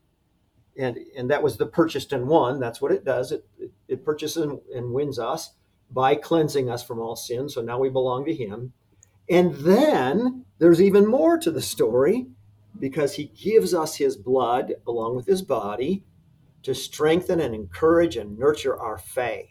And, 0.77 0.97
and 1.17 1.29
that 1.29 1.43
was 1.43 1.57
the 1.57 1.65
purchased 1.65 2.13
and 2.13 2.27
won. 2.27 2.59
That's 2.59 2.81
what 2.81 2.91
it 2.91 3.03
does. 3.03 3.31
It, 3.31 3.45
it, 3.59 3.71
it 3.87 4.05
purchases 4.05 4.43
and, 4.43 4.59
and 4.73 4.93
wins 4.93 5.19
us 5.19 5.51
by 5.91 6.15
cleansing 6.15 6.69
us 6.69 6.83
from 6.83 6.99
all 6.99 7.15
sin. 7.15 7.49
So 7.49 7.61
now 7.61 7.79
we 7.79 7.89
belong 7.89 8.25
to 8.25 8.33
Him. 8.33 8.73
And 9.29 9.53
then 9.55 10.45
there's 10.57 10.81
even 10.81 11.05
more 11.05 11.37
to 11.37 11.51
the 11.51 11.61
story 11.61 12.27
because 12.79 13.15
He 13.15 13.25
gives 13.25 13.73
us 13.73 13.95
His 13.95 14.15
blood 14.15 14.73
along 14.87 15.15
with 15.15 15.25
His 15.25 15.41
body 15.41 16.03
to 16.63 16.73
strengthen 16.73 17.39
and 17.39 17.53
encourage 17.53 18.17
and 18.17 18.37
nurture 18.37 18.79
our 18.79 18.97
faith. 18.97 19.49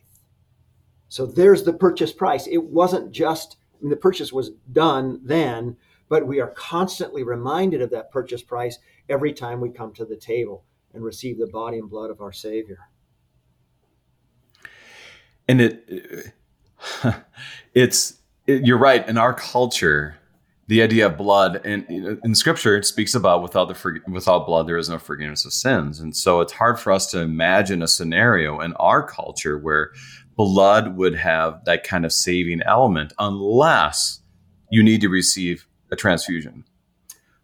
So 1.08 1.26
there's 1.26 1.62
the 1.62 1.74
purchase 1.74 2.12
price. 2.12 2.46
It 2.46 2.64
wasn't 2.64 3.12
just, 3.12 3.58
I 3.74 3.82
mean, 3.82 3.90
the 3.90 3.96
purchase 3.96 4.32
was 4.32 4.52
done 4.72 5.20
then, 5.22 5.76
but 6.08 6.26
we 6.26 6.40
are 6.40 6.54
constantly 6.56 7.22
reminded 7.22 7.82
of 7.82 7.90
that 7.90 8.10
purchase 8.10 8.42
price 8.42 8.78
every 9.08 9.32
time 9.34 9.60
we 9.60 9.70
come 9.70 9.92
to 9.94 10.06
the 10.06 10.16
table 10.16 10.64
and 10.94 11.04
receive 11.04 11.38
the 11.38 11.48
body 11.48 11.78
and 11.78 11.90
blood 11.90 12.10
of 12.10 12.22
our 12.22 12.32
Savior. 12.32 12.78
And 15.46 15.60
it, 15.60 16.32
it's, 17.74 18.20
it, 18.46 18.64
you're 18.64 18.78
right. 18.78 19.06
In 19.06 19.18
our 19.18 19.34
culture, 19.34 20.16
the 20.72 20.80
idea 20.80 21.04
of 21.04 21.18
blood 21.18 21.60
and 21.66 21.84
in 22.24 22.34
scripture 22.34 22.78
it 22.78 22.86
speaks 22.86 23.14
about 23.14 23.42
without 23.42 23.68
the 23.68 24.00
without 24.08 24.46
blood 24.46 24.66
there 24.66 24.78
is 24.78 24.88
no 24.88 24.98
forgiveness 24.98 25.44
of 25.44 25.52
sins. 25.52 26.00
And 26.00 26.16
so 26.16 26.40
it's 26.40 26.54
hard 26.54 26.80
for 26.80 26.90
us 26.90 27.10
to 27.10 27.20
imagine 27.20 27.82
a 27.82 27.86
scenario 27.86 28.58
in 28.58 28.72
our 28.76 29.06
culture 29.06 29.58
where 29.58 29.92
blood 30.34 30.96
would 30.96 31.14
have 31.14 31.62
that 31.66 31.84
kind 31.84 32.06
of 32.06 32.12
saving 32.12 32.62
element 32.62 33.12
unless 33.18 34.22
you 34.70 34.82
need 34.82 35.02
to 35.02 35.10
receive 35.10 35.66
a 35.90 35.96
transfusion. 35.96 36.64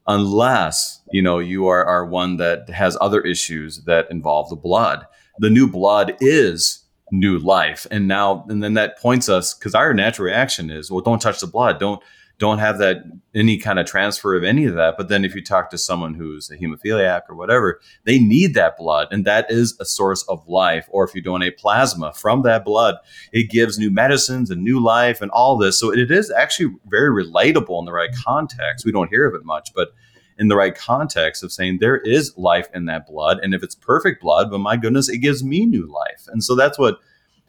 Unless 0.07 1.03
you 1.13 1.21
know 1.21 1.39
you 1.39 1.67
are, 1.67 1.85
are 1.85 2.07
one 2.07 2.39
that 2.39 2.71
has 2.71 2.97
other 2.99 3.21
issues 3.21 3.85
that 3.85 4.11
involve 4.11 4.49
the 4.49 4.57
blood. 4.57 5.05
The 5.41 5.51
new 5.51 5.71
blood 5.71 6.17
is 6.23 6.83
new 7.13 7.39
life. 7.39 7.87
And 7.91 8.09
now 8.09 8.47
and 8.49 8.63
then 8.63 8.73
that 8.73 8.99
points 8.99 9.29
us 9.29 9.53
because 9.53 9.75
our 9.75 9.93
natural 9.93 10.25
reaction 10.25 10.71
is 10.71 10.91
well 10.91 11.03
don't 11.03 11.21
touch 11.21 11.41
the 11.41 11.47
blood. 11.47 11.79
Don't 11.79 12.03
don't 12.39 12.59
have 12.59 12.79
that 12.79 12.99
any 13.35 13.59
kind 13.59 13.79
of 13.79 13.87
transfer 13.87 14.35
of 14.37 14.45
any 14.45 14.65
of 14.65 14.75
that. 14.75 14.97
But 14.97 15.09
then 15.09 15.25
if 15.25 15.35
you 15.35 15.43
talk 15.43 15.71
to 15.71 15.79
someone 15.79 16.15
who's 16.15 16.51
a 16.51 16.57
hemophiliac 16.57 17.23
or 17.29 17.35
whatever, 17.35 17.81
they 18.05 18.19
need 18.19 18.55
that 18.55 18.77
blood, 18.77 19.09
and 19.11 19.25
that 19.25 19.51
is 19.51 19.77
a 19.81 19.85
source 19.85 20.23
of 20.25 20.47
life. 20.49 20.87
Or 20.91 21.05
if 21.05 21.15
you 21.15 21.21
donate 21.21 21.59
plasma 21.59 22.13
from 22.13 22.43
that 22.43 22.65
blood, 22.65 22.97
it 23.33 23.51
gives 23.51 23.79
new 23.79 23.91
medicines 23.91 24.51
and 24.51 24.63
new 24.63 24.81
life 24.81 25.21
and 25.21 25.31
all 25.33 25.57
this. 25.57 25.79
So 25.79 25.93
it 25.93 26.11
is 26.11 26.31
actually 26.31 26.75
very 26.87 27.25
relatable 27.25 27.79
in 27.81 27.87
the 27.87 27.93
right 27.93 28.11
context. 28.25 28.87
We 28.87 28.93
don't 28.93 29.11
hear 29.11 29.27
of 29.27 29.35
it 29.35 29.45
much, 29.45 29.75
but 29.75 29.89
in 30.39 30.47
the 30.47 30.57
right 30.57 30.77
context 30.77 31.43
of 31.43 31.51
saying 31.53 31.79
there 31.79 31.97
is 31.97 32.37
life 32.39 32.69
in 32.73 32.85
that 32.87 33.09
blood, 33.09 33.41
and 33.43 33.53
if 33.53 33.65
it's 33.65 33.75
perfect 33.75 34.23
blood, 34.23 34.51
but 34.51 34.59
my 34.59 34.77
goodness, 34.77 35.09
it 35.09 35.19
gives 35.19 35.43
me 35.43 35.67
new 35.67 35.87
life. 35.87 36.29
And 36.29 36.45
so 36.45 36.55
that's 36.55 36.79
what 36.79 37.01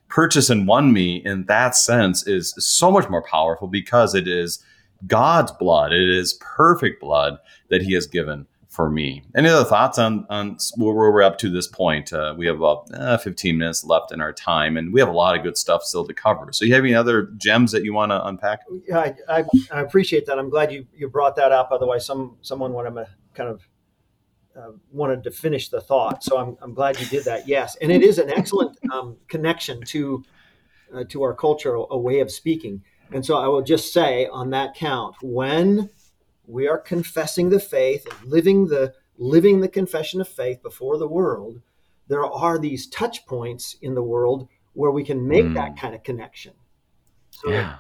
purchase 0.08 0.50
and 0.50 0.68
won 0.68 0.92
me 0.92 1.18
in 1.24 1.46
that 1.46 1.76
sense 1.76 2.26
is 2.26 2.56
so 2.58 2.90
much 2.90 3.08
more 3.08 3.22
powerful 3.22 3.68
because 3.68 4.16
it 4.16 4.28
is 4.28 4.64
God's 5.08 5.52
blood. 5.52 5.94
It 5.94 6.10
is 6.10 6.34
perfect 6.42 7.02
blood 7.02 7.40
that 7.70 7.82
He 7.82 7.94
has 7.94 8.08
given 8.08 8.48
for 8.70 8.90
me. 8.90 9.24
Any 9.36 9.50
other 9.50 9.66
thoughts 9.66 9.98
on 9.98 10.26
on 10.30 10.58
where 10.78 10.94
we're 10.94 11.24
up 11.24 11.38
to 11.40 11.50
this 11.50 11.68
point? 11.68 12.14
Uh, 12.14 12.36
we 12.38 12.46
have 12.46 12.58
about 12.58 12.88
uh, 12.94 13.18
15 13.18 13.58
minutes 13.58 13.84
left 13.84 14.12
in 14.12 14.22
our 14.22 14.32
time, 14.32 14.78
and 14.78 14.94
we 14.94 15.00
have 15.00 15.10
a 15.10 15.14
lot 15.14 15.36
of 15.36 15.44
good 15.44 15.58
stuff 15.58 15.84
still 15.84 16.06
to 16.06 16.14
cover. 16.14 16.52
So, 16.52 16.66
you 16.66 16.74
have 16.76 16.84
any 16.84 16.94
other 16.94 17.32
gems 17.38 17.72
that 17.72 17.84
you 17.84 17.94
want 17.94 18.12
to 18.12 18.26
unpack? 18.26 18.62
Yeah, 18.88 19.00
I, 19.00 19.16
I, 19.28 19.44
I, 19.72 19.82
appreciate 19.82 20.26
that. 20.28 20.38
I'm 20.38 20.50
glad 20.50 20.72
you 20.72 20.86
you 20.96 21.10
brought 21.10 21.36
that 21.38 21.52
up. 21.52 21.70
Otherwise, 21.72 22.06
some 22.06 22.38
someone 22.42 22.74
would 22.74 22.86
have 22.86 23.08
kind 23.34 23.50
of 23.50 23.62
uh, 24.56 24.72
wanted 24.92 25.24
to 25.24 25.32
finish 25.32 25.70
the 25.70 25.82
thought. 25.82 26.24
So 26.24 26.38
I'm, 26.38 26.58
I'm 26.62 26.74
glad 26.74 27.00
you 27.00 27.06
did 27.08 27.24
that. 27.26 27.48
Yes, 27.48 27.76
and 27.82 27.92
it 27.92 28.04
is 28.04 28.18
an 28.18 28.30
excellent 28.30 28.78
um, 28.92 29.18
connection 29.28 29.82
to 29.88 30.24
uh, 30.94 31.04
to 31.10 31.24
our 31.24 31.34
culture, 31.34 31.74
a 31.74 31.98
way 31.98 32.20
of 32.20 32.32
speaking. 32.32 32.84
And 33.12 33.26
so 33.26 33.38
I 33.38 33.48
will 33.48 33.62
just 33.62 33.92
say 33.92 34.28
on 34.28 34.52
that 34.52 34.76
count, 34.76 35.16
when 35.22 35.90
we 36.48 36.68
are 36.68 36.78
confessing 36.78 37.50
the 37.50 37.60
faith 37.60 38.06
and 38.06 38.32
living 38.32 38.68
the 38.68 38.94
living 39.18 39.60
the 39.60 39.68
confession 39.68 40.22
of 40.22 40.28
faith 40.28 40.62
before 40.64 40.98
the 40.98 41.08
world, 41.08 41.62
there 42.08 42.26
are 42.26 42.58
these 42.58 42.88
touch 42.88 43.26
points 43.26 43.76
in 43.82 43.94
the 43.94 44.04
world 44.04 44.48
where 44.74 44.92
we 44.92 45.04
can 45.04 45.28
make 45.28 45.46
mm. 45.46 45.54
that 45.56 45.78
kind 45.78 45.94
of 45.94 46.04
connection. 46.04 46.54
So 47.32 47.50
yeah. 47.50 47.78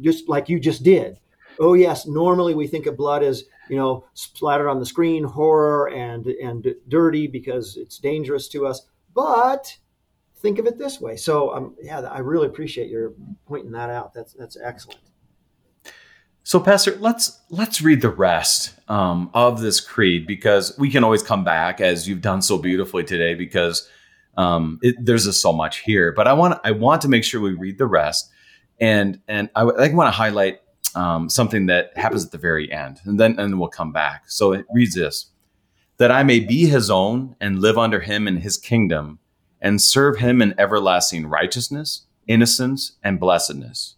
just 0.00 0.28
like 0.28 0.48
you 0.48 0.58
just 0.58 0.82
did. 0.82 1.18
Oh 1.58 1.74
yes, 1.74 2.06
normally 2.06 2.54
we 2.54 2.66
think 2.66 2.86
of 2.86 2.96
blood 2.96 3.22
as, 3.22 3.44
you 3.68 3.76
know, 3.76 4.04
splattered 4.14 4.68
on 4.68 4.78
the 4.78 4.86
screen, 4.86 5.24
horror 5.24 5.90
and 5.90 6.26
and 6.26 6.74
dirty 6.88 7.26
because 7.26 7.76
it's 7.76 7.98
dangerous 7.98 8.48
to 8.48 8.66
us. 8.66 8.86
But 9.14 9.76
think 10.40 10.58
of 10.58 10.66
it 10.66 10.78
this 10.78 11.00
way. 11.00 11.16
So, 11.16 11.54
um, 11.54 11.76
yeah, 11.80 12.00
I 12.00 12.18
really 12.20 12.46
appreciate 12.46 12.88
your 12.88 13.12
pointing 13.46 13.72
that 13.72 13.90
out. 13.90 14.14
That's 14.14 14.32
that's 14.32 14.56
excellent. 14.62 15.00
So, 16.42 16.58
Pastor, 16.58 16.96
let's 16.96 17.40
let's 17.50 17.82
read 17.82 18.00
the 18.00 18.10
rest 18.10 18.74
um, 18.88 19.30
of 19.34 19.60
this 19.60 19.80
creed 19.80 20.26
because 20.26 20.76
we 20.78 20.90
can 20.90 21.04
always 21.04 21.22
come 21.22 21.44
back 21.44 21.80
as 21.80 22.08
you've 22.08 22.22
done 22.22 22.42
so 22.42 22.58
beautifully 22.58 23.04
today 23.04 23.34
because 23.34 23.88
um, 24.36 24.78
it, 24.82 24.96
there's 24.98 25.26
just 25.26 25.42
so 25.42 25.52
much 25.52 25.78
here. 25.78 26.12
But 26.12 26.26
I 26.26 26.32
want 26.32 26.58
I 26.64 26.72
want 26.72 27.02
to 27.02 27.08
make 27.08 27.24
sure 27.24 27.40
we 27.40 27.52
read 27.52 27.78
the 27.78 27.86
rest, 27.86 28.30
and 28.80 29.20
and 29.28 29.50
I, 29.54 29.62
I 29.62 29.92
want 29.92 30.08
to 30.08 30.16
highlight 30.16 30.60
um, 30.94 31.28
something 31.28 31.66
that 31.66 31.96
happens 31.96 32.24
at 32.24 32.32
the 32.32 32.38
very 32.38 32.72
end, 32.72 33.00
and 33.04 33.20
then 33.20 33.38
and 33.38 33.52
then 33.52 33.58
we'll 33.58 33.68
come 33.68 33.92
back. 33.92 34.24
So 34.26 34.52
it 34.52 34.64
reads 34.72 34.94
this: 34.94 35.26
that 35.98 36.10
I 36.10 36.22
may 36.22 36.40
be 36.40 36.66
His 36.66 36.90
own 36.90 37.36
and 37.40 37.60
live 37.60 37.76
under 37.76 38.00
Him 38.00 38.26
in 38.26 38.38
His 38.38 38.56
kingdom 38.56 39.19
and 39.60 39.80
serve 39.80 40.18
him 40.18 40.40
in 40.40 40.58
everlasting 40.58 41.26
righteousness, 41.26 42.06
innocence, 42.26 42.92
and 43.02 43.20
blessedness. 43.20 43.96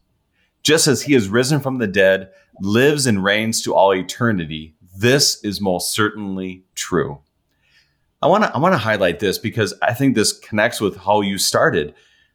Just 0.63 0.87
as 0.87 1.03
he 1.03 1.15
is 1.15 1.29
risen 1.29 1.61
from 1.61 1.79
the 1.79 1.87
dead, 1.87 2.31
lives 2.61 3.07
and 3.07 3.23
reigns 3.23 3.63
to 3.63 3.75
all 3.75 3.95
eternity, 3.95 4.75
this 4.97 5.43
is 5.45 5.61
most 5.61 5.93
certainly 5.93 6.65
true. 6.75 7.21
I 8.21 8.27
want 8.29 8.45
to 8.45 8.55
I 8.55 8.59
want 8.59 8.75
to 8.75 8.79
highlight 8.79 9.19
this 9.19 9.39
because 9.39 9.75
I 9.83 9.95
think 9.95 10.15
this 10.15 10.33
connects 10.33 10.81
with 10.81 10.97
how 10.97 11.23
you 11.23 11.39
started 11.39 11.95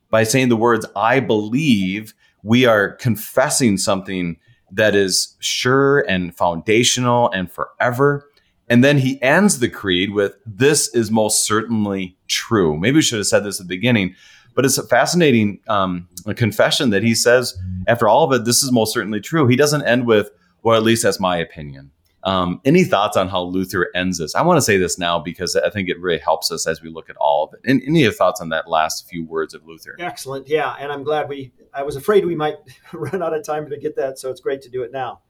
by 0.10 0.24
saying 0.24 0.50
the 0.50 0.58
words 0.58 0.86
I 0.96 1.22
believe 1.22 2.14
we 2.44 2.66
are 2.66 2.92
confessing 2.94 3.78
something 3.78 4.38
that 4.72 4.96
is 4.96 5.36
sure 5.40 6.00
and 6.00 6.36
foundational 6.36 7.32
and 7.32 7.50
forever 7.50 8.30
and 8.70 8.84
then 8.84 8.98
he 8.98 9.22
ends 9.22 9.60
the 9.60 9.70
creed 9.70 10.12
with, 10.12 10.36
This 10.46 10.94
is 10.94 11.12
most 11.12 11.46
certainly 11.46 12.18
true. 12.28 12.78
Maybe 12.78 12.96
we 12.96 13.02
should 13.02 13.20
have 13.20 13.28
said 13.28 13.44
this 13.44 13.60
at 13.60 13.68
the 13.68 13.76
beginning, 13.76 14.16
but 14.56 14.66
it's 14.66 14.78
a 14.78 14.86
fascinating 14.86 15.60
um, 15.68 16.08
a 16.26 16.34
confession 16.34 16.90
that 16.90 17.04
he 17.04 17.16
says, 17.16 17.58
after 17.88 18.08
all 18.08 18.24
of 18.24 18.40
it, 18.40 18.46
this 18.46 18.64
is 18.64 18.72
most 18.72 18.94
certainly 18.94 19.22
true. 19.22 19.48
He 19.48 19.56
doesn't 19.56 19.84
end 19.84 20.06
with, 20.06 20.32
Well, 20.64 20.76
at 20.76 20.84
least 20.84 21.04
that's 21.04 21.20
my 21.20 21.38
opinion. 21.38 21.92
Um, 22.24 22.60
any 22.66 22.84
thoughts 22.84 23.16
on 23.16 23.30
how 23.30 23.44
Luther 23.44 23.90
ends 23.96 24.18
this? 24.18 24.36
I 24.36 24.42
want 24.42 24.58
to 24.58 24.62
say 24.62 24.76
this 24.76 24.98
now 24.98 25.18
because 25.18 25.56
I 25.56 25.70
think 25.70 25.88
it 25.88 25.98
really 26.02 26.18
helps 26.18 26.52
us 26.52 26.68
as 26.68 26.82
we 26.82 26.90
look 26.90 27.10
at 27.10 27.16
all 27.18 27.46
of 27.46 27.54
it. 27.54 27.62
And 27.70 27.82
any 27.84 28.10
thoughts 28.12 28.42
on 28.42 28.50
that 28.50 28.68
last 28.68 29.08
few 29.08 29.26
words 29.26 29.54
of 29.54 29.66
Luther? 29.66 29.96
Excellent. 29.98 30.50
Yeah. 30.50 30.76
And 30.78 30.92
I'm 30.92 31.04
glad 31.04 31.30
we, 31.30 31.54
I 31.74 31.84
was 31.84 31.96
afraid 31.96 32.26
we 32.26 32.36
might 32.36 32.58
run 32.94 33.22
out 33.24 33.34
of 33.34 33.46
time 33.46 33.70
to 33.70 33.78
get 33.78 33.96
that. 33.96 34.20
So 34.20 34.30
it's 34.30 34.42
great 34.42 34.62
to 34.64 34.70
do 34.70 34.84
it 34.84 34.92
now. 34.92 35.22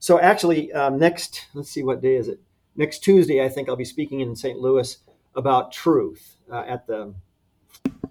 So 0.00 0.18
actually, 0.18 0.72
um, 0.72 0.98
next, 0.98 1.46
let's 1.54 1.70
see, 1.70 1.84
what 1.84 2.00
day 2.00 2.16
is 2.16 2.26
it? 2.26 2.40
Next 2.76 3.00
Tuesday, 3.00 3.44
I 3.44 3.48
think 3.48 3.68
I'll 3.68 3.76
be 3.76 3.84
speaking 3.84 4.20
in 4.20 4.34
St. 4.36 4.58
Louis 4.58 4.96
about 5.34 5.72
truth 5.72 6.36
uh, 6.50 6.64
at 6.66 6.86
the 6.86 7.14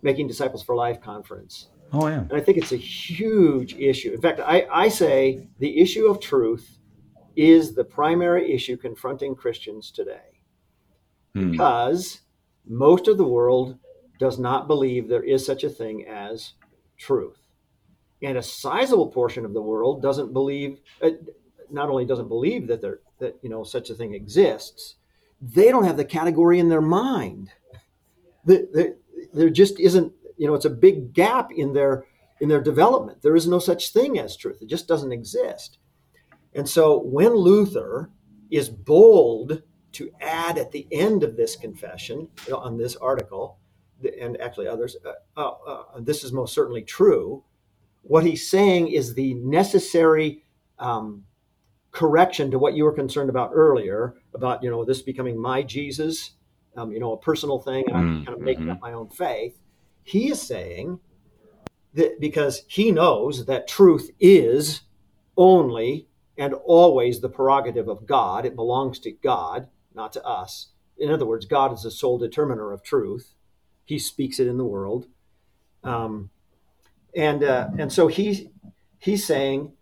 Making 0.02 0.28
Disciples 0.28 0.64
for 0.64 0.76
Life 0.76 1.02
conference. 1.02 1.70
Oh, 1.92 2.08
yeah. 2.08 2.20
And 2.20 2.34
I 2.34 2.40
think 2.40 2.58
it's 2.58 2.72
a 2.72 2.78
huge 2.78 3.76
issue. 3.76 4.14
In 4.14 4.22
fact, 4.22 4.40
I, 4.40 4.68
I 4.72 4.90
say 4.90 5.48
the 5.60 5.80
issue 5.80 6.06
of 6.06 6.20
truth 6.20 6.78
is 7.36 7.74
the 7.74 7.84
primary 7.84 8.54
issue 8.54 8.78
confronting 8.78 9.36
Christians 9.36 9.92
today. 9.92 10.42
Hmm. 11.34 11.52
Because 11.52 12.22
most 12.68 13.08
of 13.08 13.18
the 13.18 13.28
world 13.28 13.78
does 14.20 14.38
not 14.38 14.68
believe 14.68 15.08
there 15.08 15.24
is 15.24 15.46
such 15.46 15.64
a 15.64 15.70
thing 15.70 16.06
as 16.08 16.54
truth. 16.98 17.38
And 18.22 18.38
a 18.38 18.44
sizable 18.44 19.08
portion 19.08 19.46
of 19.46 19.54
the 19.54 19.62
world 19.62 20.02
doesn't 20.02 20.34
believe, 20.34 20.80
uh, 21.02 21.12
not 21.72 21.90
only 21.90 22.06
doesn't 22.06 22.28
believe 22.28 22.68
that 22.68 22.82
there 22.82 23.00
that 23.20 23.38
you 23.42 23.50
know 23.50 23.64
such 23.64 23.90
a 23.90 23.96
thing 23.96 24.14
exists, 24.14 24.96
they 25.42 25.70
don't 25.70 25.86
have 25.86 25.98
the 25.98 26.06
category 26.06 26.60
in 26.60 26.70
their 26.70 26.82
mind. 26.82 27.52
The, 28.46 28.96
there 29.34 29.50
just 29.50 29.80
isn't 29.80 30.14
you 30.38 30.48
know 30.48 30.54
it's 30.54 30.66
a 30.66 30.70
big 30.70 31.14
gap 31.14 31.52
in 31.52 31.74
their 31.74 32.06
in 32.40 32.50
their 32.50 32.62
development. 32.62 33.22
There 33.22 33.36
is 33.36 33.48
no 33.48 33.60
such 33.60 33.92
thing 33.92 34.18
as 34.18 34.38
truth. 34.38 34.62
It 34.62 34.70
just 34.70 34.88
doesn't 34.88 35.12
exist. 35.12 35.78
And 36.54 36.68
so 36.68 37.00
when 37.00 37.36
Luther 37.36 38.10
is 38.50 38.70
bold 38.70 39.62
to 39.92 40.12
add 40.22 40.58
at 40.58 40.72
the 40.72 40.88
end 40.92 41.24
of 41.24 41.36
this 41.36 41.56
confession 41.56 42.30
on 42.54 42.78
this 42.78 42.96
article, 42.96 43.60
and 44.20 44.40
actually 44.40 44.68
others, 44.68 44.96
uh, 45.06 45.40
uh, 45.40 45.52
uh, 45.68 45.84
this 46.00 46.24
is 46.24 46.32
most 46.32 46.54
certainly 46.54 46.82
true. 46.82 47.44
What 48.04 48.26
he's 48.26 48.50
saying 48.50 48.88
is 48.88 49.14
the 49.14 49.34
necessary 49.36 50.44
um, 50.78 51.26
correction 51.92 52.52
to 52.52 52.60
what 52.60 52.74
you 52.76 52.84
were 52.84 52.94
concerned 52.94 53.30
about 53.30 53.52
earlier 53.54 54.16
about 54.34 54.64
you 54.64 54.70
know 54.70 54.86
this 54.86 55.02
becoming 55.02 55.40
my 55.40 55.64
Jesus, 55.64 56.32
um, 56.78 56.92
you 56.92 57.00
know, 57.00 57.14
a 57.14 57.20
personal 57.20 57.60
thing, 57.60 57.86
and 57.88 57.98
I'm 57.98 58.06
Mm, 58.06 58.26
kind 58.26 58.38
of 58.38 58.44
making 58.44 58.66
mhm. 58.66 58.72
up 58.72 58.82
my 58.82 58.94
own 58.94 59.10
faith. 59.10 59.60
He 60.04 60.30
is 60.32 60.42
saying 60.42 61.00
that 61.94 62.20
because 62.20 62.64
he 62.68 62.92
knows 62.92 63.46
that 63.46 63.68
truth 63.68 64.12
is 64.20 64.82
only 65.38 66.08
and 66.38 66.54
always 66.54 67.20
the 67.20 67.30
prerogative 67.30 67.88
of 67.88 68.06
God. 68.06 68.46
It 68.46 68.56
belongs 68.56 69.00
to 69.00 69.12
God, 69.12 69.68
not 69.94 70.14
to 70.14 70.24
us. 70.26 70.70
In 70.98 71.12
other 71.12 71.26
words, 71.26 71.46
God 71.46 71.74
is 71.74 71.84
the 71.84 71.92
sole 71.92 72.18
determiner 72.18 72.72
of 72.72 72.84
truth. 72.84 73.34
He 73.86 74.00
speaks 74.00 74.40
it 74.40 74.48
in 74.48 74.58
the 74.58 74.66
world, 74.66 75.08
um, 75.84 76.30
and 77.16 77.44
uh, 77.44 77.70
and 77.78 77.92
so 77.92 78.08
he 78.08 78.52
he's 79.00 79.26
saying 79.26 79.74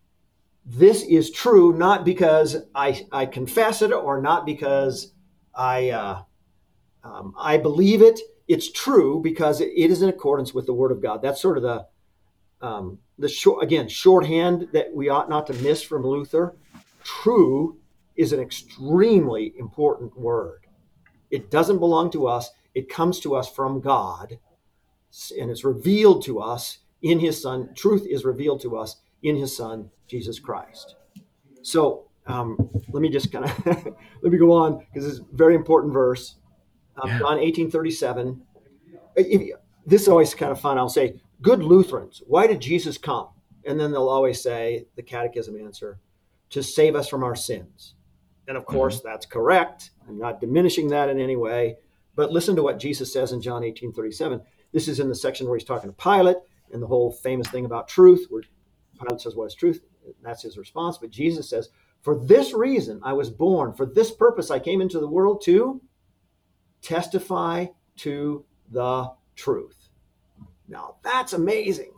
this 0.69 1.03
is 1.03 1.31
true 1.31 1.71
not 1.77 2.03
because 2.03 2.57
I 2.75 3.07
I 3.11 3.25
confess 3.25 3.81
it 3.81 3.93
or 3.93 4.21
not 4.21 4.45
because 4.45 5.13
I 5.55 5.89
uh, 5.91 6.23
um, 7.05 7.33
I 7.39 7.57
believe 7.57 8.01
it. 8.01 8.19
It's 8.49 8.69
true 8.71 9.21
because 9.23 9.61
it 9.61 9.71
is 9.73 10.01
in 10.01 10.09
accordance 10.09 10.53
with 10.53 10.65
the 10.65 10.73
Word 10.73 10.91
of 10.91 11.01
God. 11.01 11.21
That's 11.21 11.41
sort 11.41 11.57
of 11.57 11.63
the 11.63 11.85
um, 12.61 12.99
the 13.17 13.29
short 13.29 13.63
again 13.63 13.87
shorthand 13.87 14.67
that 14.73 14.93
we 14.93 15.07
ought 15.07 15.29
not 15.29 15.47
to 15.47 15.53
miss 15.53 15.81
from 15.81 16.05
Luther. 16.05 16.57
True 17.01 17.79
is 18.17 18.33
an 18.33 18.41
extremely 18.41 19.53
important 19.57 20.17
word. 20.19 20.65
It 21.31 21.49
doesn't 21.49 21.79
belong 21.79 22.11
to 22.11 22.27
us. 22.27 22.49
It 22.75 22.89
comes 22.89 23.21
to 23.21 23.35
us 23.35 23.49
from 23.49 23.79
God, 23.79 24.37
and 25.39 25.49
it's 25.49 25.63
revealed 25.63 26.25
to 26.25 26.39
us 26.39 26.79
in 27.01 27.19
His 27.19 27.41
Son. 27.41 27.69
Truth 27.73 28.05
is 28.05 28.25
revealed 28.25 28.61
to 28.63 28.75
us 28.75 28.97
in 29.23 29.35
His 29.35 29.55
Son 29.55 29.89
Jesus 30.07 30.39
Christ. 30.39 30.95
So 31.61 32.07
um, 32.27 32.69
let 32.89 33.01
me 33.01 33.09
just 33.09 33.31
kind 33.31 33.45
of 33.45 33.65
let 34.21 34.31
me 34.31 34.37
go 34.37 34.51
on 34.51 34.79
because 34.79 35.07
it's 35.07 35.19
a 35.19 35.35
very 35.35 35.55
important 35.55 35.93
verse. 35.93 36.35
Um, 37.01 37.09
Yeah. 37.09 37.19
John 37.19 37.39
eighteen 37.39 37.69
thirty 37.71 37.91
seven. 37.91 38.41
This 39.85 40.01
is 40.01 40.07
always 40.07 40.33
kind 40.35 40.51
of 40.51 40.59
fun. 40.59 40.77
I'll 40.77 40.89
say, 40.89 41.21
"Good 41.41 41.63
Lutherans, 41.63 42.21
why 42.27 42.47
did 42.47 42.59
Jesus 42.59 42.97
come?" 42.97 43.29
And 43.65 43.79
then 43.79 43.91
they'll 43.91 44.09
always 44.09 44.41
say 44.41 44.85
the 44.95 45.03
Catechism 45.03 45.57
answer, 45.59 45.99
"To 46.51 46.61
save 46.63 46.95
us 46.95 47.07
from 47.07 47.23
our 47.23 47.35
sins." 47.35 47.95
And 48.47 48.57
of 48.57 48.65
course, 48.65 49.01
that's 49.01 49.25
correct. 49.25 49.91
I'm 50.07 50.17
not 50.17 50.39
diminishing 50.39 50.87
that 50.89 51.09
in 51.09 51.19
any 51.19 51.35
way. 51.35 51.77
But 52.15 52.31
listen 52.31 52.55
to 52.55 52.63
what 52.63 52.79
Jesus 52.79 53.11
says 53.11 53.31
in 53.31 53.41
John 53.41 53.63
eighteen 53.63 53.91
thirty 53.93 54.11
seven. 54.11 54.41
This 54.73 54.87
is 54.87 54.99
in 54.99 55.09
the 55.09 55.15
section 55.15 55.47
where 55.47 55.57
he's 55.57 55.67
talking 55.67 55.89
to 55.89 55.95
Pilate 55.95 56.37
and 56.71 56.81
the 56.83 56.87
whole 56.87 57.11
famous 57.11 57.47
thing 57.47 57.65
about 57.65 57.87
truth, 57.87 58.25
where 58.29 58.43
Pilate 58.99 59.21
says, 59.21 59.35
What 59.35 59.45
is 59.45 59.55
truth? 59.55 59.81
That's 60.23 60.43
his 60.43 60.57
response. 60.57 60.97
But 60.97 61.09
Jesus 61.09 61.49
says, 61.49 61.69
For 62.01 62.17
this 62.17 62.53
reason 62.53 62.99
I 63.03 63.13
was 63.13 63.29
born, 63.29 63.73
for 63.73 63.85
this 63.85 64.11
purpose 64.11 64.51
I 64.51 64.59
came 64.59 64.81
into 64.81 64.99
the 64.99 65.07
world 65.07 65.41
to 65.45 65.81
testify 66.81 67.67
to 67.97 68.45
the 68.71 69.11
truth. 69.35 69.89
Now 70.67 70.95
that's 71.03 71.33
amazing. 71.33 71.91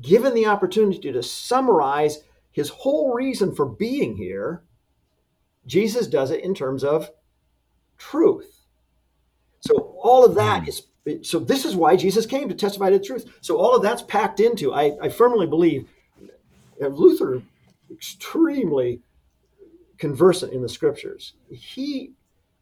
Given 0.00 0.34
the 0.34 0.46
opportunity 0.46 1.12
to 1.12 1.22
summarize 1.22 2.24
his 2.50 2.68
whole 2.68 3.12
reason 3.12 3.54
for 3.54 3.66
being 3.66 4.16
here, 4.16 4.62
Jesus 5.66 6.06
does 6.06 6.30
it 6.30 6.44
in 6.44 6.54
terms 6.54 6.82
of 6.82 7.10
truth. 7.98 8.66
So 9.60 9.96
all 10.02 10.24
of 10.24 10.34
that 10.34 10.62
hmm. 10.62 10.68
is 10.68 10.86
so 11.22 11.40
this 11.40 11.64
is 11.64 11.74
why 11.74 11.96
Jesus 11.96 12.26
came 12.26 12.48
to 12.48 12.54
testify 12.54 12.90
to 12.90 12.98
the 12.98 13.04
truth. 13.04 13.26
So 13.40 13.56
all 13.56 13.74
of 13.74 13.82
that's 13.82 14.02
packed 14.02 14.38
into, 14.38 14.72
I, 14.72 14.96
I 15.02 15.08
firmly 15.08 15.46
believe, 15.46 15.88
Luther 16.88 17.42
extremely 17.90 19.00
conversant 19.98 20.52
in 20.52 20.62
the 20.62 20.68
scriptures. 20.68 21.34
He 21.50 22.12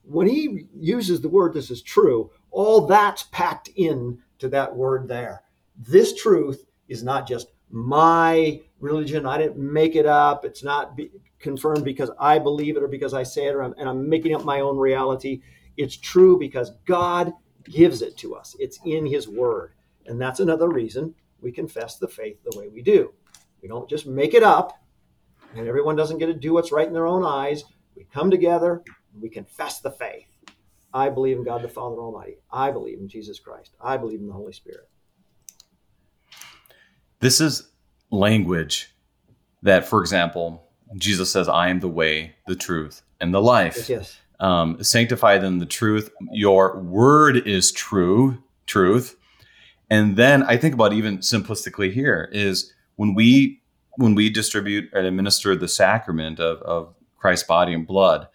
when 0.02 0.26
he 0.26 0.66
uses 0.74 1.20
the 1.20 1.28
word 1.28 1.52
this 1.54 1.70
is 1.70 1.82
true, 1.82 2.30
all 2.50 2.86
that's 2.86 3.24
packed 3.24 3.68
in 3.76 4.18
to 4.38 4.48
that 4.48 4.74
word 4.74 5.08
there. 5.08 5.42
This 5.76 6.20
truth 6.20 6.64
is 6.88 7.02
not 7.02 7.28
just 7.28 7.48
my 7.70 8.60
religion. 8.80 9.26
I 9.26 9.38
didn't 9.38 9.58
make 9.58 9.94
it 9.94 10.06
up. 10.06 10.44
It's 10.44 10.64
not 10.64 10.96
be, 10.96 11.10
confirmed 11.38 11.84
because 11.84 12.10
I 12.18 12.38
believe 12.38 12.76
it 12.76 12.82
or 12.82 12.88
because 12.88 13.14
I 13.14 13.22
say 13.22 13.46
it 13.46 13.54
or 13.54 13.62
I'm, 13.62 13.74
and 13.78 13.88
I'm 13.88 14.08
making 14.08 14.34
up 14.34 14.44
my 14.44 14.60
own 14.60 14.76
reality. 14.76 15.42
It's 15.76 15.96
true 15.96 16.38
because 16.38 16.72
God 16.86 17.32
gives 17.64 18.02
it 18.02 18.16
to 18.18 18.34
us. 18.34 18.56
It's 18.58 18.80
in 18.84 19.06
his 19.06 19.28
word. 19.28 19.72
And 20.06 20.20
that's 20.20 20.40
another 20.40 20.68
reason 20.68 21.14
we 21.40 21.52
confess 21.52 21.96
the 21.96 22.08
faith 22.08 22.38
the 22.44 22.58
way 22.58 22.68
we 22.68 22.82
do. 22.82 23.12
We 23.62 23.68
don't 23.68 23.88
just 23.88 24.06
make 24.06 24.34
it 24.34 24.42
up 24.42 24.72
and 25.54 25.66
everyone 25.66 25.96
doesn't 25.96 26.18
get 26.18 26.26
to 26.26 26.34
do 26.34 26.52
what's 26.52 26.72
right 26.72 26.86
in 26.86 26.92
their 26.92 27.06
own 27.06 27.24
eyes. 27.24 27.64
We 27.96 28.06
come 28.12 28.30
together, 28.30 28.82
we 29.20 29.28
confess 29.28 29.80
the 29.80 29.90
faith. 29.90 30.26
I 30.92 31.08
believe 31.08 31.36
in 31.36 31.44
God 31.44 31.62
the 31.62 31.68
Father 31.68 31.96
Almighty. 31.96 32.38
I 32.50 32.70
believe 32.70 32.98
in 32.98 33.08
Jesus 33.08 33.38
Christ. 33.38 33.74
I 33.80 33.96
believe 33.96 34.20
in 34.20 34.26
the 34.26 34.32
Holy 34.32 34.52
Spirit. 34.52 34.88
This 37.20 37.40
is 37.40 37.68
language 38.10 38.94
that, 39.62 39.86
for 39.86 40.00
example, 40.00 40.68
Jesus 40.96 41.30
says, 41.30 41.48
I 41.48 41.68
am 41.68 41.80
the 41.80 41.88
way, 41.88 42.34
the 42.46 42.56
truth, 42.56 43.02
and 43.20 43.32
the 43.32 43.42
life. 43.42 43.76
Yes, 43.76 43.88
yes. 43.88 44.16
Um, 44.40 44.82
sanctify 44.82 45.38
them 45.38 45.58
the 45.58 45.66
truth. 45.66 46.10
Your 46.32 46.80
word 46.80 47.46
is 47.46 47.70
true, 47.70 48.42
truth. 48.66 49.16
And 49.90 50.16
then 50.16 50.42
I 50.44 50.56
think 50.56 50.74
about 50.74 50.92
even 50.92 51.18
simplistically 51.18 51.92
here 51.92 52.28
is 52.32 52.72
when 53.00 53.14
we 53.14 53.62
when 53.96 54.14
we 54.14 54.28
distribute 54.28 54.90
and 54.92 55.06
administer 55.06 55.56
the 55.56 55.68
sacrament 55.68 56.38
of, 56.38 56.60
of 56.60 56.94
Christ's 57.16 57.46
body 57.46 57.72
and 57.72 57.86
blood, 57.86 58.28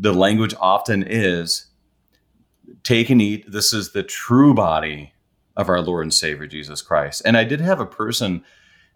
the 0.00 0.12
language 0.12 0.52
often 0.60 1.04
is 1.06 1.66
take 2.82 3.08
and 3.08 3.22
eat. 3.22 3.48
This 3.52 3.72
is 3.72 3.92
the 3.92 4.02
true 4.02 4.52
body 4.52 5.12
of 5.56 5.68
our 5.68 5.80
Lord 5.80 6.06
and 6.06 6.12
Savior 6.12 6.48
Jesus 6.48 6.82
Christ. 6.82 7.22
And 7.24 7.36
I 7.36 7.44
did 7.44 7.60
have 7.60 7.78
a 7.78 7.86
person 7.86 8.42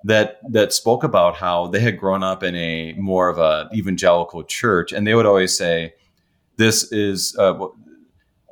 that 0.03 0.41
that 0.51 0.73
spoke 0.73 1.05
about 1.05 1.37
how 1.37 1.69
they 1.69 1.81
had 1.81 1.97
grown 1.97 2.25
up 2.25 2.43
in 2.43 2.57
a 2.57 2.95
more 2.95 3.29
of 3.29 3.39
a 3.39 3.71
evangelical 3.73 4.43
church, 4.43 4.91
and 4.91 5.07
they 5.07 5.15
would 5.15 5.27
always 5.27 5.57
say, 5.57 5.95
"This 6.57 6.91
is 6.91 7.37
uh, 7.39 7.69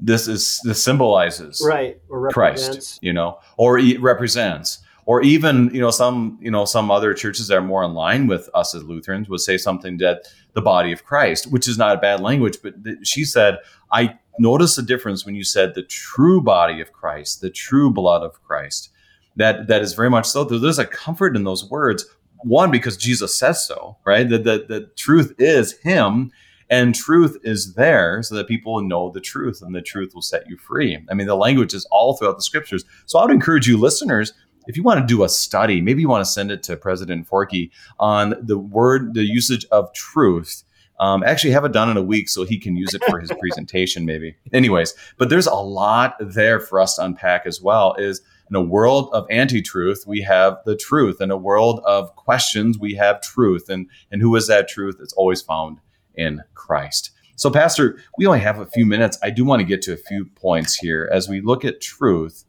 this 0.00 0.28
is 0.28 0.60
this 0.62 0.80
symbolizes 0.80 1.60
Right. 1.66 2.00
Or 2.08 2.30
Christ, 2.30 2.68
represents. 2.68 2.98
you 3.02 3.12
know, 3.12 3.40
or 3.56 3.80
represents." 3.98 4.78
Or 5.05 5.22
even, 5.22 5.70
you 5.74 5.80
know, 5.80 5.90
some, 5.90 6.38
you 6.40 6.50
know, 6.50 6.64
some 6.64 6.90
other 6.90 7.12
churches 7.12 7.48
that 7.48 7.57
are 7.57 7.62
more 7.62 7.82
in 7.82 7.94
line 7.94 8.28
with 8.28 8.48
us 8.55 8.74
as 8.74 8.84
Lutherans 8.84 9.28
would 9.28 9.40
say 9.40 9.57
something 9.57 9.96
that 9.98 10.28
the 10.55 10.62
body 10.62 10.92
of 10.92 11.05
Christ, 11.05 11.50
which 11.50 11.66
is 11.66 11.76
not 11.76 11.96
a 11.96 12.00
bad 12.00 12.20
language, 12.20 12.59
but 12.62 12.84
th- 12.84 12.98
she 13.03 13.24
said, 13.24 13.59
I 13.90 14.18
noticed 14.38 14.78
a 14.78 14.82
difference 14.82 15.26
when 15.26 15.34
you 15.34 15.44
said 15.44 15.74
the 15.74 15.82
true 15.82 16.40
body 16.40 16.80
of 16.80 16.92
Christ, 16.92 17.40
the 17.40 17.50
true 17.50 17.90
blood 17.90 18.22
of 18.22 18.42
Christ. 18.42 18.90
That 19.36 19.66
that 19.68 19.82
is 19.82 19.94
very 19.94 20.11
much 20.11 20.26
so. 20.26 20.44
There's 20.44 20.78
a 20.78 20.86
comfort 20.86 21.36
in 21.36 21.44
those 21.44 21.68
words. 21.68 22.05
One, 22.44 22.70
because 22.70 22.96
Jesus 22.96 23.38
says 23.38 23.66
so, 23.66 23.96
right? 24.05 24.28
That 24.28 24.44
the, 24.44 24.64
the 24.68 24.90
truth 24.96 25.34
is 25.38 25.78
Him, 25.80 26.32
and 26.68 26.94
truth 26.94 27.38
is 27.42 27.74
there, 27.74 28.22
so 28.22 28.34
that 28.34 28.48
people 28.48 28.80
know 28.82 29.11
the 29.11 29.20
truth, 29.20 29.62
and 29.62 29.74
the 29.74 29.82
truth 29.82 30.12
will 30.14 30.22
set 30.22 30.48
you 30.48 30.57
free. 30.57 30.98
I 31.11 31.14
mean, 31.14 31.26
the 31.26 31.36
language 31.36 31.72
is 31.72 31.86
all 31.90 32.16
throughout 32.16 32.36
the 32.36 32.42
scriptures. 32.42 32.84
So 33.07 33.18
I 33.18 33.24
would 33.24 33.34
encourage 33.34 33.66
you, 33.66 33.78
listeners, 33.78 34.32
if 34.66 34.76
you 34.76 34.82
want 34.82 35.00
to 35.00 35.06
do 35.06 35.24
a 35.24 35.28
study, 35.28 35.80
maybe 35.80 36.02
you 36.02 36.08
want 36.08 36.24
to 36.24 36.30
send 36.30 36.50
it 36.50 36.62
to 36.64 36.76
President 36.76 37.26
Forke 37.26 37.70
on 37.98 38.34
the 38.40 38.58
word, 38.58 39.14
the 39.14 39.24
usage 39.24 39.66
of 39.70 39.92
truth. 39.92 40.64
Um, 41.00 41.24
actually, 41.24 41.50
have 41.52 41.64
it 41.64 41.72
done 41.72 41.90
in 41.90 41.96
a 41.96 42.02
week 42.02 42.28
so 42.28 42.44
he 42.44 42.58
can 42.58 42.76
use 42.76 42.94
it 42.94 43.02
for 43.08 43.18
his 43.18 43.32
presentation, 43.40 44.04
maybe. 44.04 44.36
Anyways, 44.52 44.94
but 45.18 45.30
there's 45.30 45.46
a 45.46 45.54
lot 45.54 46.14
there 46.20 46.60
for 46.60 46.80
us 46.80 46.96
to 46.96 47.04
unpack 47.04 47.46
as 47.46 47.60
well. 47.60 47.94
Is 47.94 48.20
in 48.48 48.56
a 48.56 48.62
world 48.62 49.08
of 49.12 49.26
anti-truth, 49.30 50.04
we 50.06 50.20
have 50.22 50.58
the 50.66 50.76
truth. 50.76 51.20
In 51.20 51.30
a 51.30 51.36
world 51.36 51.80
of 51.86 52.14
questions, 52.16 52.78
we 52.78 52.94
have 52.94 53.20
truth. 53.20 53.68
And 53.68 53.88
and 54.10 54.22
who 54.22 54.36
is 54.36 54.46
that 54.46 54.68
truth? 54.68 54.98
It's 55.00 55.14
always 55.14 55.42
found 55.42 55.78
in 56.14 56.42
Christ. 56.54 57.10
So, 57.36 57.50
Pastor, 57.50 57.98
we 58.18 58.26
only 58.26 58.40
have 58.40 58.58
a 58.58 58.66
few 58.66 58.86
minutes. 58.86 59.18
I 59.22 59.30
do 59.30 59.44
want 59.44 59.60
to 59.60 59.66
get 59.66 59.82
to 59.82 59.92
a 59.92 59.96
few 59.96 60.26
points 60.26 60.76
here 60.76 61.08
as 61.10 61.28
we 61.28 61.40
look 61.40 61.64
at 61.64 61.80
truth 61.80 62.44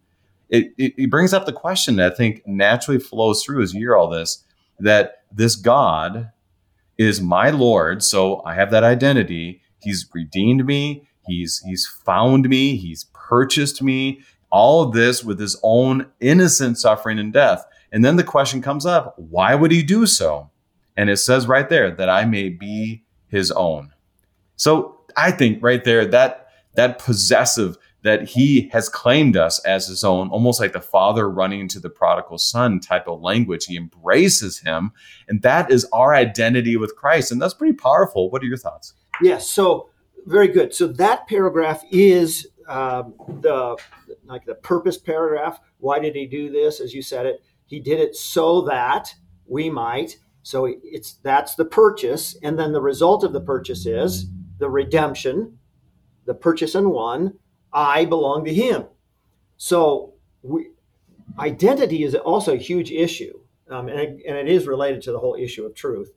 it, 0.53 0.71
it, 0.77 0.93
it 0.97 1.09
brings 1.09 1.33
up 1.33 1.47
the 1.47 1.51
question 1.51 1.95
that 1.95 2.13
I 2.13 2.15
think 2.15 2.43
naturally 2.45 2.99
flows 2.99 3.43
through 3.43 3.63
as 3.63 3.73
you 3.73 3.79
hear 3.79 3.97
all 3.97 4.07
this 4.07 4.43
that 4.79 5.23
this 5.31 5.55
God 5.55 6.31
is 6.97 7.21
my 7.21 7.49
Lord, 7.49 8.03
so 8.03 8.43
I 8.45 8.53
have 8.53 8.69
that 8.71 8.83
identity. 8.83 9.61
He's 9.81 10.07
redeemed 10.13 10.65
me. 10.65 11.07
He's 11.25 11.59
he's 11.65 11.87
found 11.87 12.47
me. 12.47 12.75
He's 12.75 13.05
purchased 13.13 13.81
me. 13.81 14.21
All 14.51 14.83
of 14.83 14.93
this 14.93 15.23
with 15.23 15.39
his 15.39 15.59
own 15.63 16.11
innocent 16.19 16.77
suffering 16.77 17.17
and 17.17 17.33
death. 17.33 17.65
And 17.91 18.05
then 18.05 18.17
the 18.17 18.23
question 18.23 18.61
comes 18.61 18.85
up: 18.85 19.15
Why 19.17 19.55
would 19.55 19.71
he 19.71 19.81
do 19.81 20.05
so? 20.05 20.51
And 20.95 21.09
it 21.09 21.17
says 21.17 21.47
right 21.47 21.67
there 21.67 21.89
that 21.89 22.09
I 22.09 22.25
may 22.25 22.49
be 22.49 23.03
his 23.27 23.49
own. 23.51 23.91
So 24.55 25.01
I 25.17 25.31
think 25.31 25.63
right 25.63 25.83
there 25.83 26.05
that 26.05 26.47
that 26.75 26.99
possessive 26.99 27.77
that 28.03 28.27
he 28.29 28.69
has 28.69 28.89
claimed 28.89 29.35
us 29.35 29.59
as 29.65 29.87
his 29.87 30.03
own, 30.03 30.29
almost 30.29 30.59
like 30.59 30.73
the 30.73 30.81
father 30.81 31.29
running 31.29 31.67
to 31.69 31.79
the 31.79 31.89
prodigal 31.89 32.37
son 32.37 32.79
type 32.79 33.07
of 33.07 33.21
language. 33.21 33.65
He 33.65 33.77
embraces 33.77 34.59
him, 34.59 34.91
and 35.27 35.41
that 35.41 35.71
is 35.71 35.85
our 35.91 36.13
identity 36.13 36.77
with 36.77 36.95
Christ. 36.95 37.31
And 37.31 37.41
that's 37.41 37.53
pretty 37.53 37.75
powerful. 37.75 38.29
What 38.29 38.43
are 38.43 38.47
your 38.47 38.57
thoughts? 38.57 38.93
Yes. 39.21 39.49
So, 39.49 39.89
very 40.25 40.47
good. 40.47 40.73
So, 40.73 40.87
that 40.87 41.27
paragraph 41.27 41.83
is 41.91 42.47
um, 42.67 43.13
the 43.41 43.77
like 44.25 44.45
the 44.45 44.55
purpose 44.55 44.97
paragraph. 44.97 45.59
Why 45.79 45.99
did 45.99 46.15
he 46.15 46.25
do 46.25 46.49
this? 46.49 46.79
As 46.79 46.93
you 46.93 47.01
said 47.01 47.25
it, 47.25 47.43
he 47.65 47.79
did 47.79 47.99
it 47.99 48.15
so 48.15 48.61
that 48.63 49.13
we 49.45 49.69
might. 49.69 50.17
So 50.43 50.65
it's 50.83 51.13
that's 51.23 51.55
the 51.55 51.65
purchase, 51.65 52.37
and 52.43 52.59
then 52.59 52.73
the 52.73 52.81
result 52.81 53.23
of 53.23 53.31
the 53.31 53.41
purchase 53.41 53.85
is 53.85 54.27
the 54.59 54.69
redemption, 54.69 55.57
the 56.25 56.33
purchase 56.33 56.75
and 56.75 56.91
one. 56.91 57.39
I 57.73 58.05
belong 58.05 58.45
to 58.45 58.53
Him. 58.53 58.85
So 59.57 60.13
we, 60.41 60.71
identity 61.39 62.03
is 62.03 62.15
also 62.15 62.53
a 62.53 62.57
huge 62.57 62.91
issue, 62.91 63.39
um, 63.69 63.87
and, 63.87 63.99
it, 63.99 64.21
and 64.27 64.37
it 64.37 64.47
is 64.47 64.67
related 64.67 65.01
to 65.03 65.11
the 65.11 65.19
whole 65.19 65.35
issue 65.35 65.65
of 65.65 65.73
truth. 65.73 66.11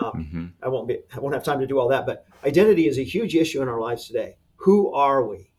Um, 0.00 0.12
mm-hmm. 0.12 0.46
I 0.62 0.68
won't 0.68 0.88
be 0.88 0.98
I 1.14 1.20
won't 1.20 1.34
have 1.34 1.44
time 1.44 1.60
to 1.60 1.66
do 1.66 1.78
all 1.78 1.88
that, 1.88 2.06
but 2.06 2.26
identity 2.44 2.88
is 2.88 2.98
a 2.98 3.04
huge 3.04 3.34
issue 3.34 3.62
in 3.62 3.68
our 3.68 3.80
lives 3.80 4.06
today. 4.06 4.36
Who 4.56 4.92
are 4.92 5.24
we? 5.24 5.50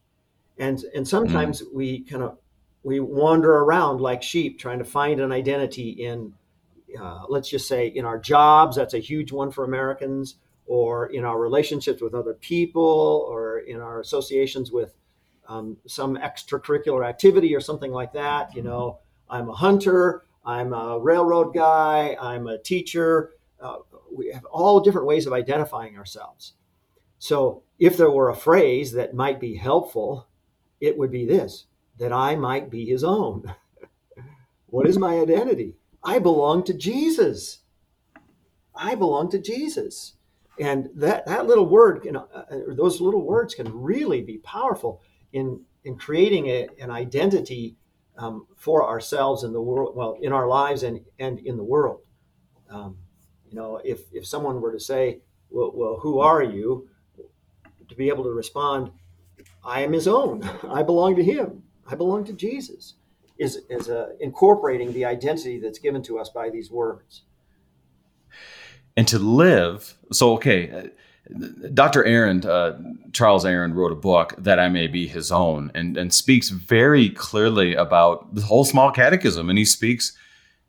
And 0.58 0.84
and 0.96 1.08
sometimes 1.08 1.62
mm-hmm. 1.62 1.78
we 1.78 2.02
kind 2.02 2.24
of 2.24 2.38
we 2.84 3.02
wander 3.02 3.52
around 3.52 4.00
like 4.00 4.24
sheep 4.24 4.60
trying 4.60 4.80
to 4.80 4.86
find 4.86 5.20
an 5.20 5.32
identity 5.32 5.90
in 5.90 6.34
uh, 7.00 7.24
let's 7.28 7.50
just 7.50 7.68
say 7.68 7.88
in 7.88 8.06
our 8.06 8.18
jobs 8.18 8.78
that's 8.78 8.94
a 8.94 9.00
huge 9.00 9.32
one 9.32 9.52
for 9.52 9.66
americans 9.66 10.36
or 10.66 11.08
in 11.08 11.26
our 11.26 11.38
relationships 11.38 12.02
with 12.02 12.14
other 12.14 12.34
people 12.34 13.28
or 13.30 13.60
in 13.60 13.82
our 13.82 14.00
associations 14.00 14.72
with 14.72 14.94
um, 15.48 15.78
some 15.88 16.18
extracurricular 16.18 17.08
activity 17.08 17.56
or 17.56 17.62
something 17.62 17.92
like 17.92 18.14
that 18.14 18.56
you 18.56 18.62
know 18.62 19.00
i'm 19.30 19.50
a 19.50 19.54
hunter 19.54 20.24
i'm 20.46 20.74
a 20.74 21.00
railroad 21.00 21.54
guy 21.54 22.16
i'm 22.22 22.48
a 22.48 22.58
teacher 22.58 23.32
uh, 23.60 23.78
we 24.16 24.32
have 24.32 24.46
all 24.46 24.80
different 24.80 25.08
ways 25.08 25.26
of 25.26 25.34
identifying 25.34 25.98
ourselves 25.98 26.54
so 27.20 27.64
if 27.80 27.98
there 27.98 28.12
were 28.12 28.30
a 28.30 28.36
phrase 28.36 28.92
that 28.92 29.14
might 29.14 29.40
be 29.40 29.56
helpful 29.56 30.28
it 30.80 30.98
would 30.98 31.12
be 31.12 31.26
this 31.26 31.66
that 31.98 32.14
I 32.14 32.36
might 32.36 32.70
be 32.70 32.86
his 32.86 33.04
own. 33.04 33.54
what 34.68 34.88
is 34.88 34.98
my 34.98 35.16
identity? 35.16 35.76
I 36.04 36.20
belong 36.20 36.64
to 36.66 36.74
Jesus. 36.74 37.60
I 38.76 38.96
belong 38.96 39.30
to 39.32 39.40
Jesus. 39.40 40.14
And 40.60 40.90
that, 40.96 41.26
that 41.26 41.46
little 41.46 41.68
word, 41.68 42.02
you 42.04 42.12
know, 42.12 42.28
uh, 42.34 42.44
those 42.70 43.02
little 43.02 43.22
words 43.22 43.56
can 43.56 43.72
really 43.74 44.22
be 44.22 44.38
powerful 44.40 45.02
in, 45.38 45.62
in 45.84 45.96
creating 45.98 46.48
a, 46.48 46.68
an 46.80 46.90
identity 46.90 47.76
um, 48.18 48.48
for 48.56 48.88
ourselves 48.88 49.44
in 49.44 49.54
the 49.54 49.62
world, 49.62 49.96
well, 49.96 50.18
in 50.20 50.34
our 50.34 50.48
lives 50.48 50.82
and, 50.84 51.02
and 51.20 51.40
in 51.40 51.58
the 51.58 51.64
world. 51.64 52.02
Um, 52.70 52.98
you 53.48 53.56
know, 53.56 53.80
if, 53.84 54.02
if 54.12 54.26
someone 54.26 54.60
were 54.60 54.74
to 54.74 54.80
say, 54.80 55.20
well, 55.50 55.72
well, 55.74 56.00
who 56.02 56.20
are 56.20 56.44
you? 56.44 56.90
To 57.88 57.96
be 57.96 58.10
able 58.10 58.24
to 58.24 58.32
respond, 58.32 58.92
I 59.64 59.82
am 59.82 59.94
his 59.94 60.08
own. 60.08 60.44
I 60.70 60.84
belong 60.84 61.16
to 61.16 61.24
him. 61.24 61.64
I 61.86 61.96
belong 61.96 62.26
to 62.26 62.34
Jesus, 62.34 62.96
is, 63.38 63.62
is 63.70 63.90
uh, 63.90 64.10
incorporating 64.20 64.92
the 64.92 65.06
identity 65.06 65.60
that's 65.60 65.80
given 65.80 66.02
to 66.04 66.20
us 66.20 66.30
by 66.30 66.50
these 66.50 66.70
words. 66.70 67.22
And 68.98 69.08
to 69.10 69.20
live, 69.20 69.98
so, 70.12 70.34
okay, 70.34 70.90
Dr. 71.74 72.04
Arand, 72.04 72.46
uh, 72.46 72.74
Charles 73.12 73.44
Arand, 73.44 73.76
wrote 73.76 73.92
a 73.92 73.96
book 73.96 74.34
that 74.38 74.60
I 74.60 74.70
may 74.70 74.88
be 74.88 75.08
his 75.08 75.32
own, 75.32 75.72
and, 75.76 75.98
and 75.98 76.14
speaks 76.14 76.50
very 76.50 77.10
clearly 77.10 77.76
about 77.76 78.34
the 78.34 78.42
whole 78.42 78.66
small 78.66 78.92
catechism. 78.92 79.50
And 79.50 79.58
he 79.58 79.66
speaks 79.66 80.14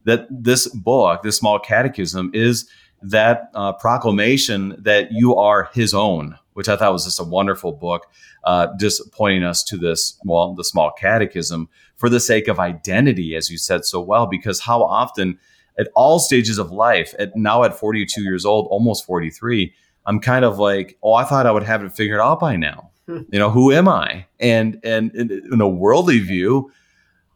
that 0.04 0.26
this 0.30 0.66
book, 0.68 1.22
this 1.22 1.36
small 1.36 1.59
catechism, 1.59 2.30
is 2.34 2.68
that 3.02 3.50
uh, 3.54 3.72
proclamation 3.74 4.74
that 4.78 5.12
you 5.12 5.36
are 5.36 5.70
his 5.72 5.94
own, 5.94 6.36
which 6.54 6.68
I 6.68 6.76
thought 6.76 6.92
was 6.92 7.04
just 7.04 7.20
a 7.20 7.24
wonderful 7.24 7.72
book, 7.72 8.06
uh, 8.44 8.68
just 8.78 9.12
pointing 9.12 9.44
us 9.44 9.62
to 9.64 9.76
this, 9.76 10.18
well, 10.24 10.54
the 10.54 10.64
small 10.64 10.90
catechism 10.90 11.68
for 11.96 12.09
the 12.09 12.20
sake 12.20 12.48
of 12.48 12.59
identity, 12.59 13.36
as 13.36 13.50
you 13.50 13.59
said 13.59 13.84
so 13.84 14.00
well, 14.00 14.26
because 14.26 14.61
how 14.61 14.82
often 14.82 15.38
at 15.78 15.88
all 15.94 16.18
stages 16.18 16.59
of 16.59 16.72
life, 16.72 17.14
at 17.18 17.36
now 17.36 17.62
at 17.62 17.78
42 17.78 18.22
years 18.22 18.44
old, 18.44 18.66
almost 18.70 19.06
43, 19.06 19.72
I'm 20.09 20.20
kind 20.20 20.44
of 20.44 20.59
like, 20.59 20.96
oh, 21.02 21.12
I 21.12 21.24
thought 21.24 21.46
I 21.46 21.52
would 21.52 21.64
have 21.64 21.84
it 21.84 21.92
figured 21.92 22.18
out 22.18 22.40
by 22.40 22.56
now. 22.56 22.90
Hmm. 23.06 23.20
You 23.30 23.38
know, 23.38 23.50
who 23.50 23.70
am 23.72 23.88
I? 23.88 24.24
And 24.40 24.80
and 24.82 25.14
in 25.14 25.61
a 25.61 25.68
worldly 25.68 26.18
view, 26.20 26.72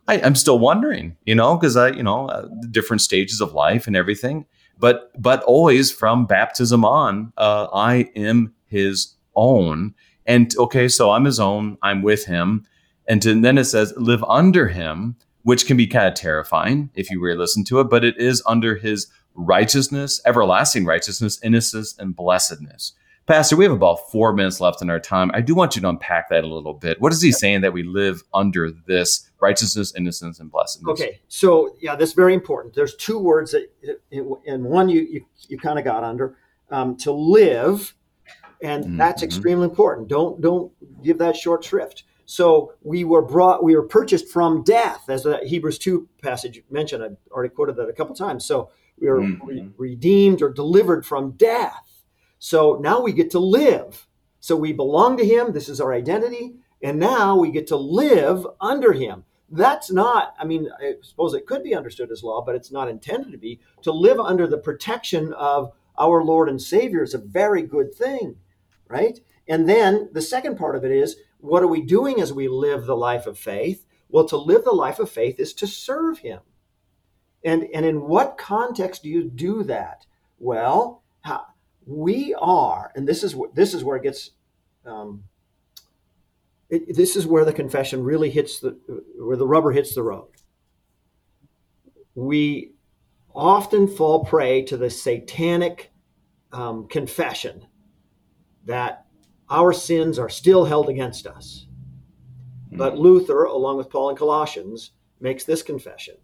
I, 0.08 0.16
am 0.16 0.34
still 0.34 0.58
wondering, 0.58 1.16
you 1.26 1.34
know, 1.34 1.56
because 1.56 1.76
I, 1.76 1.90
you 1.90 2.02
know, 2.02 2.28
uh, 2.28 2.48
different 2.70 3.02
stages 3.02 3.42
of 3.42 3.52
life 3.52 3.86
and 3.86 3.94
everything. 3.94 4.46
But 4.78 5.12
but 5.20 5.42
always 5.42 5.92
from 5.92 6.24
baptism 6.24 6.82
on, 6.82 7.34
uh, 7.36 7.68
I 7.74 8.10
am 8.16 8.54
his 8.66 9.14
own. 9.36 9.94
And 10.26 10.56
okay, 10.56 10.88
so 10.88 11.10
I'm 11.10 11.26
his 11.26 11.38
own, 11.38 11.76
I'm 11.82 12.00
with 12.00 12.24
him. 12.24 12.64
And, 13.06 13.20
to, 13.22 13.32
and 13.32 13.44
then 13.44 13.58
it 13.58 13.64
says, 13.64 13.92
live 13.96 14.24
under 14.24 14.68
him, 14.68 15.16
which 15.42 15.66
can 15.66 15.76
be 15.76 15.86
kind 15.86 16.06
of 16.06 16.14
terrifying 16.14 16.90
if 16.94 17.10
you 17.10 17.20
really 17.20 17.38
listen 17.38 17.64
to 17.64 17.80
it, 17.80 17.90
but 17.90 18.04
it 18.04 18.16
is 18.16 18.42
under 18.46 18.76
his 18.76 19.08
righteousness, 19.34 20.20
everlasting 20.24 20.84
righteousness, 20.84 21.38
innocence, 21.42 21.96
and 21.98 22.14
blessedness. 22.14 22.92
Pastor, 23.26 23.56
we 23.56 23.64
have 23.64 23.72
about 23.72 24.10
four 24.10 24.32
minutes 24.32 24.60
left 24.60 24.82
in 24.82 24.90
our 24.90 24.98
time. 24.98 25.30
I 25.32 25.42
do 25.42 25.54
want 25.54 25.76
you 25.76 25.82
to 25.82 25.88
unpack 25.88 26.28
that 26.30 26.42
a 26.42 26.46
little 26.46 26.74
bit. 26.74 27.00
What 27.00 27.12
is 27.12 27.22
he 27.22 27.30
saying 27.30 27.60
that 27.60 27.72
we 27.72 27.84
live 27.84 28.22
under 28.34 28.70
this 28.70 29.30
righteousness, 29.40 29.94
innocence, 29.96 30.40
and 30.40 30.50
blessedness? 30.50 30.90
Okay, 30.90 31.20
so 31.28 31.76
yeah, 31.80 31.94
that's 31.94 32.14
very 32.14 32.34
important. 32.34 32.74
There's 32.74 32.96
two 32.96 33.20
words 33.20 33.52
that, 33.52 33.68
and 34.10 34.64
one 34.64 34.88
you 34.88 35.02
you, 35.02 35.24
you 35.48 35.58
kind 35.58 35.78
of 35.78 35.84
got 35.84 36.02
under 36.02 36.36
um, 36.70 36.96
to 36.98 37.12
live 37.12 37.94
and 38.62 38.84
mm-hmm. 38.84 38.96
that's 38.96 39.22
extremely 39.22 39.64
important. 39.64 40.08
Don't 40.08 40.40
don't 40.40 40.72
give 41.02 41.18
that 41.18 41.36
short 41.36 41.64
shrift. 41.64 42.04
So 42.24 42.72
we 42.82 43.04
were 43.04 43.20
brought, 43.20 43.62
we 43.62 43.74
were 43.76 43.82
purchased 43.82 44.28
from 44.28 44.62
death, 44.62 45.04
as 45.08 45.24
the 45.24 45.38
Hebrews 45.44 45.78
two 45.78 46.08
passage 46.22 46.62
mentioned. 46.70 47.02
I've 47.02 47.16
already 47.30 47.52
quoted 47.52 47.76
that 47.76 47.88
a 47.88 47.92
couple 47.92 48.14
times. 48.14 48.46
So 48.46 48.70
we 48.98 49.08
were 49.08 49.20
mm-hmm. 49.20 49.46
re- 49.46 49.70
redeemed 49.76 50.42
or 50.42 50.50
delivered 50.50 51.04
from 51.04 51.32
death. 51.32 52.04
So 52.38 52.78
now 52.80 53.00
we 53.00 53.12
get 53.12 53.30
to 53.32 53.38
live. 53.38 54.06
So 54.40 54.56
we 54.56 54.72
belong 54.72 55.16
to 55.18 55.24
Him. 55.24 55.52
This 55.52 55.68
is 55.68 55.80
our 55.80 55.92
identity, 55.92 56.54
and 56.82 56.98
now 56.98 57.36
we 57.36 57.50
get 57.50 57.68
to 57.68 57.76
live 57.76 58.46
under 58.60 58.92
Him. 58.92 59.24
That's 59.50 59.90
not. 59.90 60.34
I 60.38 60.44
mean, 60.44 60.68
I 60.80 60.94
suppose 61.02 61.34
it 61.34 61.46
could 61.46 61.62
be 61.62 61.74
understood 61.74 62.10
as 62.10 62.22
law, 62.22 62.42
but 62.44 62.54
it's 62.54 62.72
not 62.72 62.88
intended 62.88 63.32
to 63.32 63.38
be. 63.38 63.60
To 63.82 63.92
live 63.92 64.18
under 64.18 64.46
the 64.46 64.58
protection 64.58 65.32
of 65.34 65.72
our 65.98 66.24
Lord 66.24 66.48
and 66.48 66.60
Savior 66.60 67.02
is 67.02 67.14
a 67.14 67.18
very 67.18 67.62
good 67.62 67.94
thing 67.94 68.36
right? 68.92 69.18
And 69.48 69.68
then 69.68 70.10
the 70.12 70.22
second 70.22 70.56
part 70.56 70.76
of 70.76 70.84
it 70.84 70.92
is 70.92 71.16
what 71.38 71.62
are 71.62 71.68
we 71.68 71.80
doing 71.82 72.20
as 72.20 72.32
we 72.32 72.46
live 72.46 72.84
the 72.84 72.96
life 72.96 73.26
of 73.26 73.38
faith? 73.38 73.86
Well, 74.08 74.28
to 74.28 74.36
live 74.36 74.64
the 74.64 74.72
life 74.72 74.98
of 74.98 75.10
faith 75.10 75.40
is 75.40 75.54
to 75.54 75.66
serve 75.66 76.18
Him. 76.18 76.40
And, 77.44 77.68
and 77.74 77.84
in 77.84 78.02
what 78.02 78.38
context 78.38 79.02
do 79.02 79.08
you 79.08 79.28
do 79.28 79.64
that? 79.64 80.06
Well, 80.38 81.02
how, 81.22 81.46
we 81.86 82.34
are, 82.34 82.92
and 82.94 83.06
this 83.06 83.22
is 83.22 83.36
this 83.54 83.74
is 83.74 83.82
where 83.82 83.96
it 83.96 84.02
gets, 84.02 84.30
um, 84.86 85.24
it, 86.70 86.96
this 86.96 87.16
is 87.16 87.26
where 87.26 87.44
the 87.44 87.52
confession 87.52 88.04
really 88.04 88.30
hits 88.30 88.60
the 88.60 88.76
where 89.16 89.36
the 89.36 89.46
rubber 89.46 89.72
hits 89.72 89.94
the 89.94 90.02
road. 90.02 90.28
We 92.14 92.72
often 93.34 93.88
fall 93.88 94.24
prey 94.24 94.62
to 94.62 94.76
the 94.76 94.90
satanic 94.90 95.92
um, 96.52 96.86
confession 96.86 97.66
that 98.66 99.06
our 99.48 99.72
sins 99.72 100.18
are 100.18 100.28
still 100.28 100.64
held 100.64 100.88
against 100.88 101.26
us. 101.26 101.66
Hmm. 102.70 102.76
But 102.76 102.98
Luther, 102.98 103.44
along 103.44 103.78
with 103.78 103.90
Paul 103.90 104.10
in 104.10 104.16
Colossians, 104.16 104.92
makes 105.20 105.44
this 105.44 105.62
confession 105.62 106.16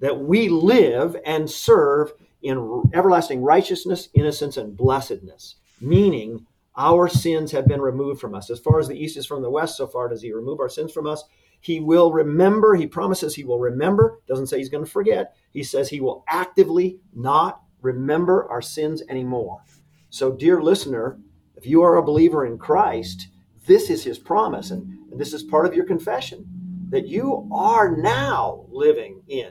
that 0.00 0.20
we 0.20 0.48
live 0.48 1.16
and 1.24 1.50
serve 1.50 2.12
in 2.42 2.82
everlasting 2.94 3.42
righteousness, 3.42 4.08
innocence, 4.14 4.56
and 4.56 4.76
blessedness, 4.76 5.56
meaning 5.80 6.46
our 6.76 7.08
sins 7.08 7.50
have 7.50 7.66
been 7.66 7.80
removed 7.80 8.20
from 8.20 8.34
us. 8.34 8.50
As 8.50 8.60
far 8.60 8.78
as 8.78 8.86
the 8.86 8.96
east 8.96 9.16
is 9.16 9.26
from 9.26 9.42
the 9.42 9.50
west, 9.50 9.76
so 9.76 9.86
far 9.86 10.08
does 10.08 10.22
he 10.22 10.32
remove 10.32 10.60
our 10.60 10.68
sins 10.68 10.92
from 10.92 11.06
us. 11.06 11.24
He 11.60 11.80
will 11.80 12.12
remember, 12.12 12.76
he 12.76 12.86
promises 12.86 13.34
he 13.34 13.42
will 13.42 13.58
remember, 13.58 14.20
doesn't 14.28 14.46
say 14.46 14.58
he's 14.58 14.68
going 14.68 14.84
to 14.84 14.90
forget. 14.90 15.34
He 15.52 15.64
says 15.64 15.88
he 15.88 16.00
will 16.00 16.24
actively 16.28 17.00
not 17.12 17.62
remember 17.82 18.48
our 18.48 18.62
sins 18.62 19.02
anymore. 19.08 19.62
So, 20.10 20.30
dear 20.30 20.62
listener, 20.62 21.18
if 21.56 21.66
you 21.66 21.82
are 21.82 21.96
a 21.96 22.02
believer 22.02 22.46
in 22.46 22.58
Christ, 22.58 23.28
this 23.66 23.90
is 23.90 24.04
his 24.04 24.18
promise, 24.18 24.70
and, 24.70 25.10
and 25.10 25.20
this 25.20 25.32
is 25.32 25.42
part 25.42 25.66
of 25.66 25.74
your 25.74 25.84
confession 25.84 26.46
that 26.90 27.08
you 27.08 27.48
are 27.52 27.96
now 27.96 28.64
living 28.70 29.20
in 29.28 29.50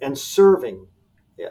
and 0.00 0.16
serving, 0.16 0.86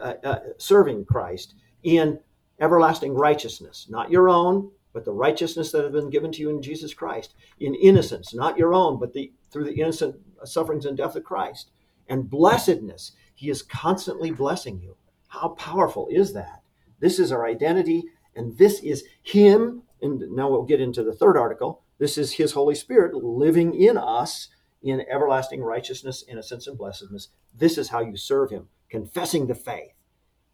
uh, 0.00 0.14
uh, 0.22 0.38
serving 0.58 1.04
Christ 1.04 1.54
in 1.82 2.18
everlasting 2.60 3.14
righteousness, 3.14 3.86
not 3.88 4.10
your 4.10 4.28
own, 4.28 4.70
but 4.92 5.04
the 5.04 5.12
righteousness 5.12 5.72
that 5.72 5.84
has 5.84 5.92
been 5.92 6.08
given 6.08 6.32
to 6.32 6.40
you 6.40 6.48
in 6.48 6.62
Jesus 6.62 6.94
Christ, 6.94 7.34
in 7.60 7.74
innocence, 7.74 8.34
not 8.34 8.56
your 8.56 8.72
own, 8.72 8.98
but 8.98 9.12
the 9.12 9.30
through 9.50 9.64
the 9.64 9.80
innocent 9.80 10.16
sufferings 10.44 10.86
and 10.86 10.96
death 10.96 11.16
of 11.16 11.24
Christ, 11.24 11.70
and 12.08 12.30
blessedness. 12.30 13.12
He 13.34 13.50
is 13.50 13.62
constantly 13.62 14.30
blessing 14.30 14.80
you. 14.80 14.96
How 15.28 15.48
powerful 15.50 16.08
is 16.10 16.32
that? 16.32 16.62
This 16.98 17.18
is 17.18 17.30
our 17.30 17.46
identity, 17.46 18.04
and 18.34 18.56
this 18.56 18.80
is 18.80 19.04
Him. 19.22 19.82
And 20.00 20.20
now 20.30 20.48
we'll 20.48 20.62
get 20.64 20.80
into 20.80 21.02
the 21.02 21.12
third 21.12 21.36
article. 21.36 21.82
This 21.98 22.16
is 22.16 22.32
His 22.32 22.52
Holy 22.52 22.74
Spirit 22.74 23.14
living 23.14 23.74
in 23.74 23.98
us 23.98 24.48
in 24.86 25.04
everlasting 25.10 25.62
righteousness, 25.62 26.24
innocence, 26.28 26.66
and 26.66 26.78
blessedness. 26.78 27.28
This 27.54 27.76
is 27.76 27.88
how 27.88 28.00
you 28.00 28.16
serve 28.16 28.50
Him, 28.50 28.68
confessing 28.88 29.46
the 29.46 29.54
faith 29.54 29.92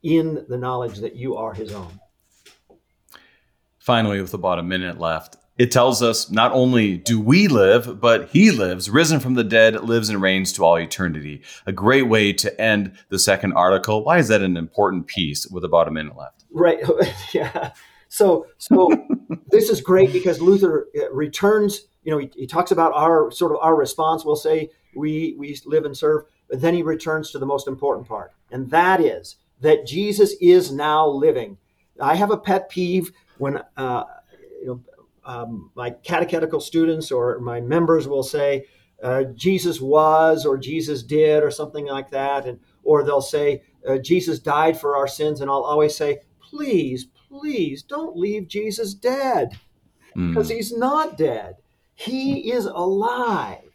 in 0.02 0.44
the 0.48 0.56
knowledge 0.56 0.98
that 0.98 1.16
you 1.16 1.36
are 1.36 1.54
His 1.54 1.72
own. 1.72 2.00
Finally, 3.78 4.20
with 4.20 4.32
about 4.32 4.58
a 4.58 4.62
minute 4.62 4.98
left, 4.98 5.36
it 5.58 5.70
tells 5.70 6.02
us 6.02 6.30
not 6.30 6.52
only 6.52 6.96
do 6.96 7.20
we 7.20 7.46
live, 7.46 8.00
but 8.00 8.30
he 8.30 8.50
lives, 8.50 8.88
risen 8.88 9.20
from 9.20 9.34
the 9.34 9.44
dead, 9.44 9.84
lives 9.84 10.08
and 10.08 10.22
reigns 10.22 10.52
to 10.54 10.64
all 10.64 10.78
eternity. 10.78 11.42
A 11.66 11.72
great 11.72 12.08
way 12.08 12.32
to 12.32 12.60
end 12.60 12.96
the 13.10 13.18
second 13.18 13.52
article. 13.52 14.02
Why 14.02 14.18
is 14.18 14.28
that 14.28 14.40
an 14.40 14.56
important 14.56 15.08
piece 15.08 15.46
with 15.46 15.64
about 15.64 15.88
a 15.88 15.90
minute 15.90 16.16
left? 16.16 16.44
Right. 16.50 16.78
yeah. 17.34 17.72
So, 18.08 18.46
so 18.58 18.90
this 19.48 19.68
is 19.68 19.80
great 19.80 20.12
because 20.12 20.40
Luther 20.40 20.88
uh, 20.96 21.12
returns. 21.12 21.82
You 22.04 22.12
know, 22.12 22.18
he, 22.18 22.30
he 22.34 22.46
talks 22.46 22.70
about 22.70 22.92
our 22.94 23.30
sort 23.30 23.52
of 23.52 23.58
our 23.60 23.74
response. 23.76 24.24
We'll 24.24 24.36
say 24.36 24.70
we 24.94 25.34
we 25.38 25.58
live 25.64 25.84
and 25.84 25.96
serve, 25.96 26.24
but 26.48 26.60
then 26.60 26.74
he 26.74 26.82
returns 26.82 27.30
to 27.30 27.38
the 27.38 27.46
most 27.46 27.68
important 27.68 28.08
part, 28.08 28.32
and 28.50 28.70
that 28.70 29.00
is 29.00 29.36
that 29.60 29.86
Jesus 29.86 30.34
is 30.40 30.72
now 30.72 31.06
living. 31.06 31.56
I 32.00 32.16
have 32.16 32.30
a 32.30 32.36
pet 32.36 32.68
peeve 32.68 33.12
when 33.38 33.62
uh, 33.76 34.04
you 34.60 34.66
know 34.66 34.80
um, 35.24 35.70
my 35.74 35.90
catechetical 35.90 36.60
students 36.60 37.12
or 37.12 37.38
my 37.38 37.60
members 37.60 38.08
will 38.08 38.24
say 38.24 38.66
uh, 39.02 39.24
Jesus 39.34 39.80
was 39.80 40.46
or 40.46 40.56
Jesus 40.58 41.02
did 41.02 41.42
or 41.42 41.50
something 41.50 41.86
like 41.86 42.10
that, 42.10 42.46
and 42.46 42.58
or 42.84 43.04
they'll 43.04 43.20
say 43.20 43.62
uh, 43.88 43.98
Jesus 43.98 44.38
died 44.38 44.78
for 44.78 44.96
our 44.96 45.08
sins, 45.08 45.40
and 45.40 45.50
I'll 45.50 45.62
always 45.62 45.96
say, 45.96 46.20
please, 46.40 47.06
please 47.28 47.82
don't 47.82 48.16
leave 48.16 48.48
Jesus 48.48 48.94
dead 48.94 49.58
because 50.14 50.50
mm. 50.50 50.56
he's 50.56 50.76
not 50.76 51.16
dead. 51.16 51.56
He 52.02 52.50
is 52.50 52.64
alive, 52.66 53.70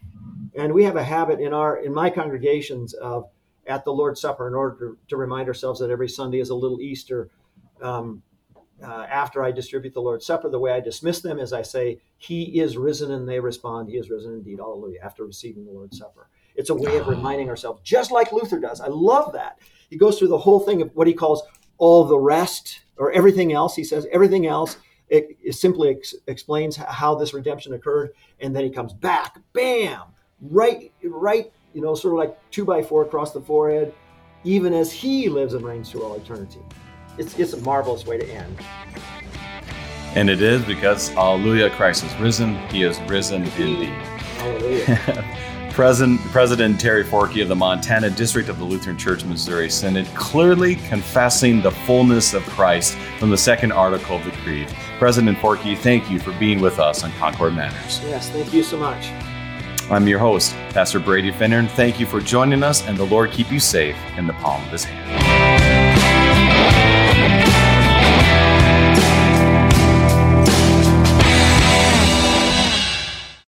and 0.54 0.74
we 0.74 0.84
have 0.84 0.98
a 0.98 1.04
habit 1.04 1.40
in 1.40 1.54
our 1.54 1.78
in 1.78 1.94
my 1.94 2.10
congregations 2.10 2.94
of 2.94 3.30
at 3.66 3.86
the 3.86 3.94
Lord's 3.94 4.20
Supper 4.20 4.50
in 4.50 4.54
order 4.54 4.76
to, 4.80 4.98
to 5.08 5.18
remind 5.18 5.48
ourselves 5.48 5.80
that 5.80 5.90
every 5.90 6.10
Sunday 6.10 6.42
is 6.42 6.50
a 6.50 6.56
little 6.56 6.82
Easter. 6.82 7.30
Um, 7.82 8.22
uh, 8.84 9.08
after 9.10 9.44
I 9.44 9.52
distribute 9.52 9.94
the 9.94 10.02
Lord's 10.02 10.26
Supper, 10.26 10.50
the 10.50 10.60
way 10.60 10.72
I 10.72 10.82
dismiss 10.82 11.22
them 11.22 11.40
is 11.40 11.54
I 11.54 11.62
say, 11.62 12.02
He 12.18 12.60
is 12.60 12.76
risen, 12.76 13.12
and 13.12 13.28
they 13.28 13.40
respond, 13.40 13.88
He 13.90 13.98
is 13.98 14.10
risen 14.10 14.34
indeed, 14.34 14.60
hallelujah, 14.60 15.00
after 15.02 15.24
receiving 15.24 15.66
the 15.66 15.72
Lord's 15.72 15.98
Supper. 15.98 16.28
It's 16.56 16.70
a 16.70 16.76
way 16.76 16.98
of 16.98 17.08
reminding 17.08 17.50
ourselves, 17.50 17.80
just 17.82 18.12
like 18.12 18.34
Luther 18.34 18.60
does. 18.60 18.82
I 18.82 18.88
love 18.88 19.32
that. 19.34 19.60
He 19.90 19.98
goes 19.98 20.20
through 20.20 20.28
the 20.28 20.38
whole 20.38 20.60
thing 20.60 20.82
of 20.82 20.94
what 20.96 21.08
he 21.08 21.14
calls 21.14 21.44
all 21.78 22.04
the 22.04 22.20
rest 22.20 22.82
or 22.98 23.12
everything 23.14 23.54
else. 23.54 23.76
He 23.76 23.86
says 23.86 24.06
everything 24.12 24.48
else 24.48 24.76
it, 25.10 25.38
it 25.44 25.54
simply 25.54 25.90
ex- 25.90 26.16
explains 26.28 26.76
how 26.76 27.16
this 27.16 27.34
redemption 27.34 27.74
occurred, 27.74 28.14
and 28.40 28.56
then 28.56 28.64
he 28.64 28.70
comes 28.70 28.94
back, 28.94 29.40
bam, 29.54 30.02
right, 30.42 30.92
right, 31.04 31.52
you 31.74 31.82
know, 31.82 31.96
sort 31.96 32.14
of 32.14 32.20
like 32.20 32.38
two 32.52 32.66
by 32.66 32.82
four 32.82 33.04
across 33.04 33.32
the 33.32 33.42
forehead, 33.42 33.94
even 34.44 34.74
as 34.74 34.92
he 34.92 35.30
lives 35.30 35.54
and 35.54 35.66
reigns 35.66 35.90
through 35.92 36.04
all 36.04 36.16
eternity 36.16 36.60
it's, 37.18 37.38
it's 37.40 37.54
a 37.54 37.58
marvelous 37.58 38.06
way 38.06 38.18
to 38.18 38.28
end. 38.28 38.58
And 40.16 40.30
it 40.30 40.42
is 40.42 40.64
because, 40.64 41.10
hallelujah, 41.10 41.70
Christ 41.72 42.04
is 42.04 42.16
risen. 42.16 42.56
He 42.70 42.84
is 42.84 43.00
risen 43.02 43.44
indeed. 43.44 43.90
Hallelujah. 44.38 45.54
President, 45.78 46.20
President 46.32 46.80
Terry 46.80 47.04
Forke 47.04 47.40
of 47.40 47.50
the 47.50 47.56
Montana 47.56 48.10
District 48.10 48.50
of 48.50 48.58
the 48.58 48.64
Lutheran 48.64 48.98
Church 48.98 49.24
Missouri 49.24 49.70
Synod 49.70 50.08
clearly 50.16 50.74
confessing 50.74 51.62
the 51.62 51.70
fullness 51.70 52.34
of 52.34 52.42
Christ 52.48 52.96
from 53.20 53.30
the 53.30 53.38
second 53.38 53.72
article 53.72 54.16
of 54.16 54.26
the 54.26 54.32
Creed. 54.32 54.68
President 54.98 55.38
Forke, 55.38 55.78
thank 55.78 56.10
you 56.10 56.20
for 56.20 56.32
being 56.40 56.62
with 56.62 56.80
us 56.80 57.04
on 57.04 57.12
Concord 57.20 57.54
Matters. 57.54 58.02
Yes, 58.06 58.28
thank 58.32 58.52
you 58.56 58.64
so 58.64 58.80
much. 58.80 59.12
I'm 59.92 60.08
your 60.08 60.18
host, 60.18 60.54
Pastor 60.72 61.00
Brady 61.00 61.32
Finnern. 61.32 61.70
Thank 61.70 62.00
you 62.00 62.08
for 62.08 62.22
joining 62.22 62.64
us, 62.64 62.84
and 62.88 62.98
the 62.98 63.06
Lord 63.06 63.30
keep 63.30 63.52
you 63.52 63.60
safe 63.60 63.98
in 64.18 64.26
the 64.26 64.34
palm 64.34 64.64
of 64.64 64.72
his 64.72 64.84
hand. 64.84 65.57